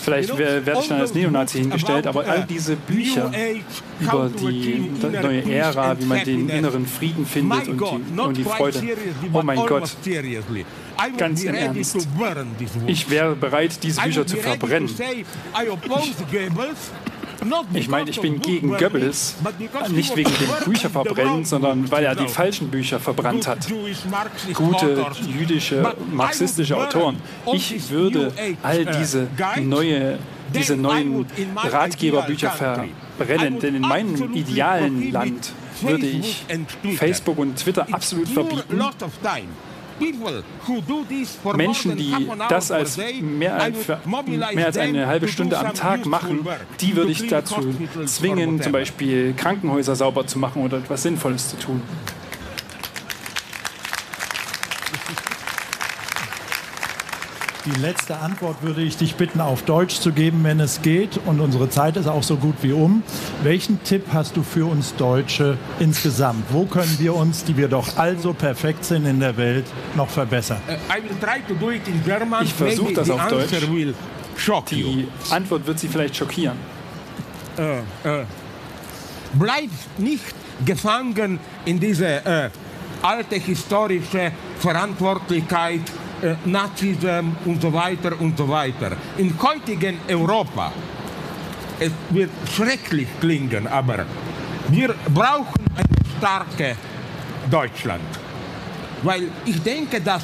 Vielleicht 0.02 0.38
werde 0.38 0.80
ich 0.80 0.88
dann 0.88 1.00
als 1.00 1.14
Neonazi 1.14 1.60
hingestellt, 1.60 2.08
aber 2.08 2.26
all 2.28 2.46
diese 2.46 2.76
Bücher 2.76 3.32
über 4.00 4.30
die 4.30 4.92
neue 5.02 5.52
Ära, 5.52 6.00
wie 6.00 6.06
man 6.06 6.24
den 6.24 6.50
inneren 6.50 6.86
Frieden 6.86 7.26
findet 7.26 7.68
und 7.68 7.80
die, 7.80 8.20
und 8.20 8.38
die 8.38 8.44
Freude. 8.44 8.82
Oh 9.32 9.42
mein 9.44 9.58
Gott 9.66 9.96
ganz 11.18 11.44
im 11.44 11.54
Ernst. 11.54 12.08
Ich 12.88 13.10
wäre 13.10 13.36
bereit, 13.36 13.84
diese 13.84 14.02
Bücher 14.02 14.28
zu 14.28 14.38
verbrennen. 14.38 14.90
Ich, 17.74 17.90
meine, 17.90 18.10
ich 18.10 18.20
bin 18.20 18.42
gegen 18.42 18.76
Goebbels, 18.76 19.36
nicht 19.90 20.16
wegen 20.16 20.32
dem 20.32 20.72
Bücher 20.72 20.90
verbrennen, 20.90 21.46
sondern 21.46 21.92
weil 21.92 22.06
er 22.06 22.16
die 22.16 22.28
falschen 22.28 22.70
Bücher 22.70 23.00
verbrannt 23.00 23.48
hat. 23.48 23.68
Gute 24.54 25.06
jüdische, 25.28 25.96
marxistische 26.12 26.78
Autoren. 26.78 27.18
Ich 27.54 27.90
würde 27.90 28.32
all 28.64 28.86
diese 28.86 29.28
neue 29.62 30.18
diese 30.54 30.78
neuen 30.78 31.26
Ratgeberbücher 31.56 32.52
verbrennen, 32.52 33.60
denn 33.60 33.76
in 33.76 33.82
meinem 33.82 34.34
idealen 34.34 35.12
Land 35.12 35.54
würde 35.82 36.06
ich 36.06 36.46
Facebook 36.98 37.38
und 37.38 37.58
Twitter 37.58 37.88
absolut 37.92 38.28
verbieten. 38.30 38.82
Menschen, 41.56 41.98
die 41.98 42.14
das 42.50 42.72
als 42.72 42.98
mehr 43.22 43.62
als, 43.62 43.88
mehr 44.54 44.66
als 44.66 44.78
eine 44.78 45.08
halbe 45.08 45.28
Stunde 45.28 45.58
am 45.58 45.74
Tag 45.74 46.06
machen, 46.06 46.46
die 46.82 46.96
würde 46.96 47.12
ich 47.12 47.28
dazu 47.28 47.74
zwingen, 48.06 48.62
zum 48.62 48.72
Beispiel 48.72 49.34
Krankenhäuser 49.34 49.96
sauber 49.96 50.28
zu 50.28 50.40
machen 50.40 50.64
oder 50.64 50.78
etwas 50.78 51.04
Sinnvolles 51.04 51.50
zu 51.50 51.58
tun. 51.58 51.82
Die 57.66 57.82
letzte 57.82 58.18
Antwort 58.20 58.62
würde 58.62 58.84
ich 58.84 58.96
dich 58.96 59.16
bitten, 59.16 59.42
auf 59.42 59.64
Deutsch 59.64 60.00
zu 60.00 60.12
geben, 60.12 60.44
wenn 60.44 60.60
es 60.60 60.84
geht. 60.84 61.20
Und 61.26 61.40
unsere 61.40 61.68
Zeit 61.68 61.98
ist 61.98 62.06
auch 62.06 62.22
so 62.22 62.38
gut 62.38 62.54
wie 62.62 62.74
um. 62.74 63.02
Welchen 63.42 63.84
Tipp 63.84 64.04
hast 64.14 64.38
du 64.38 64.44
für 64.44 64.70
uns 64.70 64.96
Deutsche 64.96 65.58
insgesamt? 65.80 66.46
Wo 66.52 66.66
können 66.66 66.96
wir 67.00 67.16
uns, 67.16 67.44
die 67.44 67.58
wir 67.58 67.68
doch 67.68 67.98
also 67.98 68.34
perfekt 68.34 68.86
sind 68.86 69.08
in 69.08 69.20
der 69.20 69.36
Welt, 69.38 69.66
noch 69.96 70.10
verbessern? 70.10 70.62
Uh, 70.68 70.74
ich 72.44 72.54
versuche 72.54 72.94
das 72.94 73.10
auf 73.10 73.28
Deutsch. 73.30 73.50
Die 74.70 75.08
Antwort 75.32 75.66
wird 75.66 75.80
sie 75.80 75.88
vielleicht 75.88 76.16
schockieren. 76.16 76.58
Uh, 77.58 77.62
uh, 78.08 78.26
bleib 79.34 79.70
nicht 79.98 80.36
gefangen 80.64 81.40
in 81.66 81.80
diese 81.80 82.22
uh, 82.28 83.08
alte 83.08 83.38
historische 83.38 84.32
Verantwortlichkeit, 84.60 85.82
äh, 86.26 86.36
Nazism 86.46 87.36
und 87.46 87.62
so 87.62 87.72
weiter 87.72 88.20
und 88.20 88.38
so 88.38 88.48
weiter. 88.48 88.98
In 89.18 89.34
heutigen 89.42 90.00
Europa 90.08 90.72
es 91.80 91.92
wird 92.10 92.32
schrecklich 92.56 93.08
klingen, 93.20 93.68
aber 93.68 94.06
wir 94.70 94.96
brauchen 95.14 95.66
ein 95.76 95.86
starke 96.18 96.76
Deutschland. 97.50 98.04
Weil 99.04 99.30
ich 99.46 99.62
denke, 99.62 100.02
dass 100.02 100.24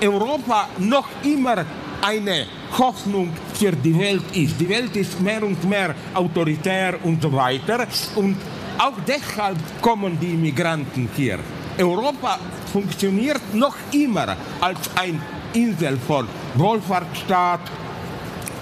Europa 0.00 0.68
noch 0.78 1.08
immer 1.22 1.64
eine 2.02 2.46
Hoffnung 2.76 3.32
für 3.54 3.72
die 3.72 3.96
Welt 3.98 4.24
ist. 4.34 4.60
Die 4.60 4.68
Welt 4.68 4.96
ist 4.96 5.20
mehr 5.20 5.42
und 5.42 5.62
mehr 5.64 5.94
autoritär 6.14 6.98
und 7.04 7.22
so 7.22 7.32
weiter. 7.32 7.86
Und 8.16 8.36
auch 8.78 8.98
deshalb 9.06 9.58
kommen 9.80 10.18
die 10.20 10.34
Immigranten 10.34 11.08
hier. 11.14 11.38
Europa 11.78 12.38
funktioniert 12.72 13.54
noch 13.54 13.76
immer 13.92 14.36
als 14.60 14.78
ein 14.96 15.20
Insel 15.54 15.98
von 15.98 16.26
Wohlfahrtsstaat, 16.54 17.60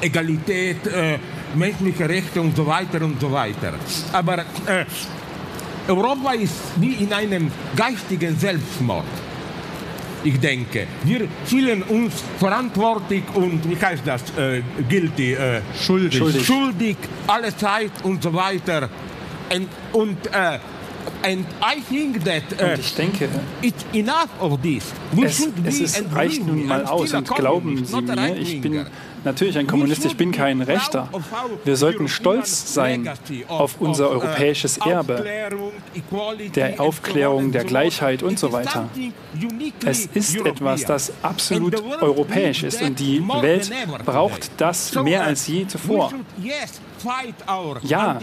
Egalität, 0.00 0.86
äh, 0.86 1.18
menschliche 1.54 2.08
Rechte 2.08 2.40
und 2.40 2.56
so 2.56 2.66
weiter 2.66 3.02
und 3.04 3.20
so 3.20 3.30
weiter. 3.30 3.74
Aber 4.12 4.38
äh, 4.38 4.84
Europa 5.88 6.32
ist 6.32 6.54
wie 6.76 6.94
in 6.94 7.12
einem 7.12 7.50
geistigen 7.76 8.38
Selbstmord. 8.38 9.04
Ich 10.22 10.38
denke, 10.38 10.86
wir 11.04 11.26
fühlen 11.46 11.82
uns 11.82 12.22
verantwortlich 12.38 13.24
und 13.34 13.68
wie 13.68 13.76
heißt 13.76 14.02
das 14.04 14.22
äh, 14.36 14.62
die 14.88 15.32
äh, 15.32 15.62
schuldig. 15.80 16.18
schuldig 16.18 16.46
schuldig 16.46 16.96
alle 17.26 17.56
Zeit 17.56 17.92
und 18.02 18.22
so 18.22 18.32
weiter 18.34 18.90
und, 19.54 19.68
und 19.92 20.26
äh, 20.26 20.58
And 21.22 21.46
I 21.60 21.80
think 21.80 22.24
that, 22.24 22.42
uh, 22.60 22.72
und 22.72 22.78
ich 22.78 22.94
denke 22.94 23.28
it's 23.62 23.84
enough 23.92 24.30
of 24.40 24.60
this. 24.62 24.84
es, 25.22 25.48
es 25.64 25.80
ist, 25.80 26.14
reicht 26.14 26.46
nun 26.46 26.66
mal 26.66 26.84
aus 26.84 27.12
und 27.12 27.28
glauben 27.28 27.84
Sie 27.84 28.00
mir 28.00 28.36
ich 28.36 28.60
bin 28.60 28.86
natürlich 29.24 29.58
ein 29.58 29.66
Kommunist 29.66 30.04
ich 30.04 30.16
bin 30.16 30.32
kein 30.32 30.62
rechter. 30.62 31.08
Wir 31.64 31.76
sollten 31.76 32.08
stolz 32.08 32.72
sein 32.74 33.10
auf 33.48 33.80
unser 33.80 34.10
europäisches 34.10 34.78
Erbe 34.78 35.24
der 36.54 36.80
Aufklärung 36.80 37.52
der 37.52 37.64
Gleichheit 37.64 38.22
und 38.22 38.38
so 38.38 38.52
weiter. 38.52 38.88
Es 39.84 40.06
ist 40.06 40.36
etwas 40.36 40.84
das 40.84 41.12
absolut 41.22 41.82
europäisch 42.00 42.62
ist 42.62 42.82
und 42.82 42.98
die 42.98 43.26
Welt 43.40 43.70
braucht 44.04 44.50
das 44.56 44.94
mehr 44.94 45.24
als 45.24 45.46
je 45.46 45.66
zuvor. 45.66 46.12
Ja 47.82 48.20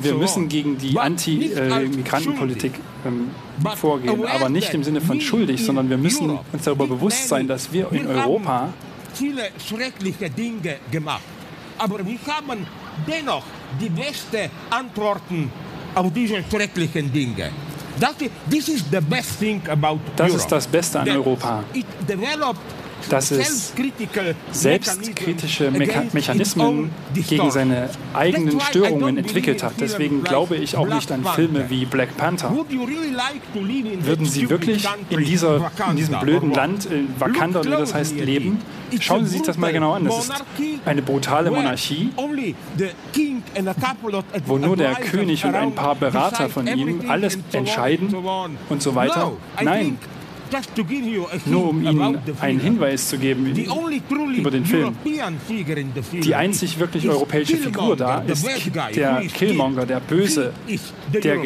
wir 0.00 0.14
müssen 0.14 0.48
gegen 0.48 0.78
die 0.78 0.98
anti-migrantenpolitik 0.98 2.72
ähm, 3.04 3.30
vorgehen 3.76 4.24
aber 4.26 4.48
nicht 4.48 4.72
im 4.74 4.84
sinne 4.84 5.00
von 5.00 5.20
schuldig 5.20 5.64
sondern 5.64 5.90
wir 5.90 5.96
müssen 5.96 6.38
uns 6.52 6.64
darüber 6.64 6.86
bewusst 6.86 7.28
sein 7.28 7.48
dass 7.48 7.72
wir 7.72 7.90
in 7.92 8.06
europa 8.06 8.72
viele 9.16 9.50
schreckliche 9.66 10.30
dinge 10.30 10.76
gemacht. 10.90 11.22
Aber 11.78 12.04
wie 12.06 12.18
haben 12.26 12.66
dennoch 13.06 13.44
die 13.80 13.88
beste 13.88 14.50
antworten 14.70 15.50
auf 15.94 16.12
diese 16.12 16.42
schrecklichen 16.50 17.12
dinge? 17.12 17.50
Das 17.98 18.14
ist 18.20 18.84
das 20.16 20.34
ist 20.34 20.52
das 20.52 20.66
beste 20.66 21.00
an 21.00 21.08
europa 21.08 21.64
dass 23.10 23.30
es 23.30 23.72
selbstkritische 24.52 25.70
Mecha 25.70 26.04
Mechanismen 26.12 26.90
gegen 27.14 27.50
seine 27.50 27.88
eigenen 28.14 28.60
Störungen 28.60 29.18
entwickelt 29.18 29.62
hat. 29.62 29.74
Deswegen 29.80 30.22
glaube 30.24 30.56
ich 30.56 30.76
auch 30.76 30.86
nicht 30.86 31.10
an 31.12 31.24
Filme 31.24 31.70
wie 31.70 31.84
Black 31.84 32.16
Panther. 32.16 32.52
Würden 32.52 34.26
Sie 34.26 34.50
wirklich 34.50 34.86
in, 35.10 35.24
dieser, 35.24 35.70
in 35.90 35.96
diesem 35.96 36.20
blöden 36.20 36.52
Land 36.52 36.86
in 36.86 37.08
Wakanda 37.18 37.60
oder 37.60 37.78
das 37.78 37.94
heißt 37.94 38.16
leben? 38.16 38.58
Schauen 39.00 39.24
Sie 39.24 39.32
sich 39.32 39.42
das 39.42 39.56
mal 39.56 39.72
genau 39.72 39.92
an. 39.94 40.04
Das 40.04 40.28
ist 40.28 40.32
eine 40.84 41.02
brutale 41.02 41.50
Monarchie, 41.50 42.10
wo 44.46 44.58
nur 44.58 44.76
der 44.76 44.94
König 44.96 45.44
und 45.44 45.54
ein 45.54 45.74
paar 45.74 45.94
Berater 45.94 46.48
von 46.48 46.66
ihm 46.66 47.08
alles 47.08 47.38
entscheiden 47.52 48.14
und 48.68 48.82
so 48.82 48.94
weiter. 48.94 49.32
Nein, 49.60 49.98
nur 51.46 51.68
um 51.68 51.82
ihnen 51.82 52.18
einen 52.40 52.60
Hinweis 52.60 53.08
zu 53.08 53.18
geben 53.18 53.46
über 53.46 54.50
den 54.50 54.64
Film. 54.64 54.96
Die 56.22 56.34
einzig 56.34 56.78
wirklich 56.78 57.08
europäische 57.08 57.56
Figur 57.56 57.96
da 57.96 58.20
ist 58.22 58.46
der 58.94 59.22
killmonger 59.32 59.86
der 59.86 60.00
böse 60.00 60.52
der, 61.12 61.36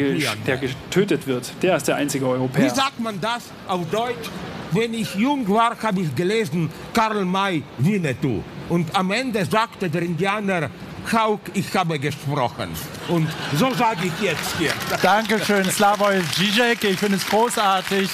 der 0.47 0.57
getötet 0.57 1.27
wird. 1.27 1.51
Der 1.61 1.77
ist 1.77 1.87
der 1.87 1.95
einzige 1.95 2.27
europäer. 2.27 2.65
Wie 2.65 2.69
sagt 2.69 2.99
man 2.99 3.19
das 3.19 3.43
auf 3.67 3.89
deutsch? 3.89 4.29
Wenn 4.73 4.93
ich 4.93 5.15
jung 5.15 5.47
war 5.49 5.75
habe 5.81 5.99
ich 5.99 6.15
gelesen 6.15 6.69
karl 6.93 7.25
may 7.25 7.61
winnetou 7.77 8.41
und 8.69 8.95
am 8.95 9.11
ende 9.11 9.43
sagte 9.45 9.89
der 9.89 10.03
indianer 10.03 10.69
Hauk, 11.11 11.41
ich 11.53 11.75
habe 11.75 11.99
gesprochen. 11.99 12.69
Und 13.07 13.27
so 13.57 13.73
sage 13.73 14.05
ich 14.05 14.21
jetzt 14.21 14.55
hier. 14.57 14.71
Dankeschön 15.01 15.65
slavoj 15.65 16.21
Zizek. 16.33 16.83
ich 16.83 16.99
finde 16.99 17.17
es 17.17 17.27
großartig 17.27 18.09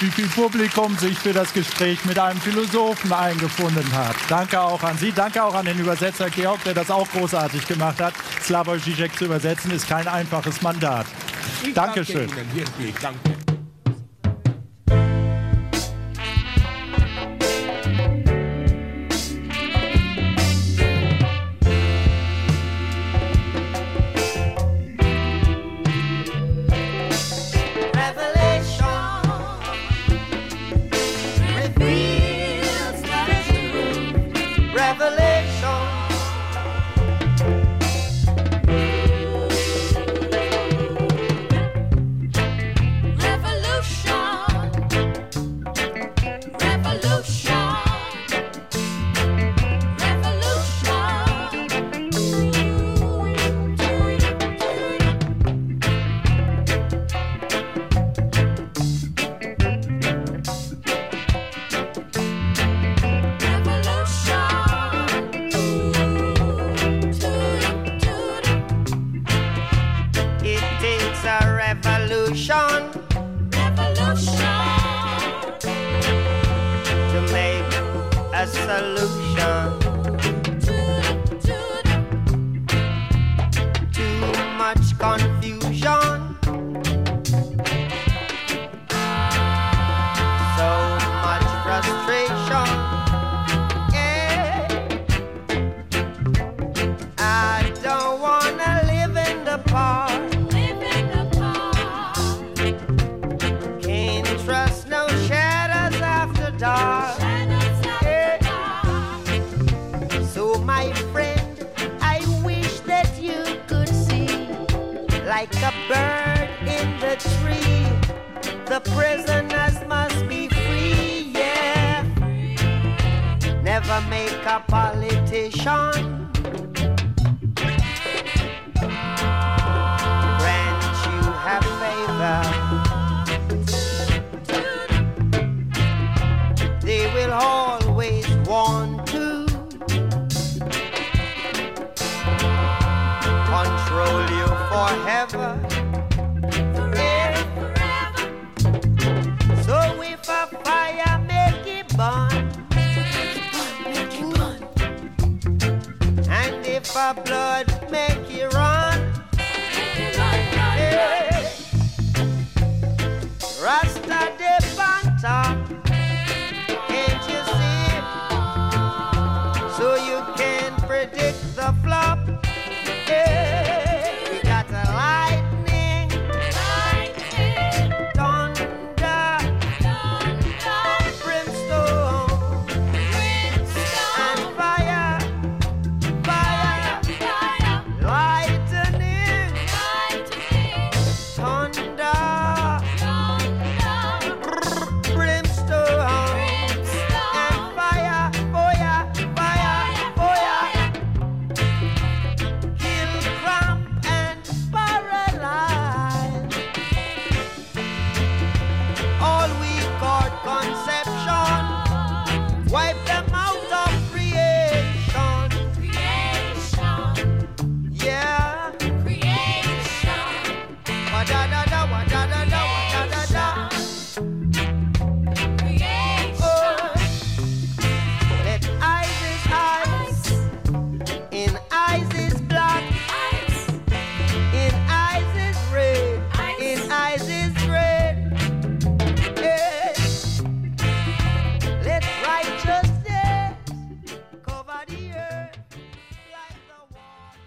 wie 0.00 0.10
viel 0.10 0.28
Publikum 0.28 0.96
sich 0.98 1.18
für 1.18 1.32
das 1.32 1.52
Gespräch 1.52 2.04
mit 2.04 2.18
einem 2.18 2.40
Philosophen 2.40 3.12
eingefunden 3.12 3.92
hat. 3.92 4.16
Danke 4.28 4.60
auch 4.60 4.82
an 4.82 4.96
Sie, 4.98 5.12
danke 5.12 5.42
auch 5.42 5.54
an 5.54 5.66
den 5.66 5.78
Übersetzer 5.78 6.30
Georg, 6.30 6.62
der 6.64 6.74
das 6.74 6.90
auch 6.90 7.08
großartig 7.10 7.66
gemacht 7.66 8.00
hat. 8.00 8.14
Slavoj 8.42 8.80
Zizek 8.80 9.16
zu 9.16 9.26
übersetzen 9.26 9.70
ist 9.70 9.88
kein 9.88 10.08
einfaches 10.08 10.62
Mandat. 10.62 11.06
Dankeschön. 11.74 12.28
Danke 12.28 12.40
Ihnen, 12.40 12.54
wirklich, 12.54 12.94
danke. 13.00 13.39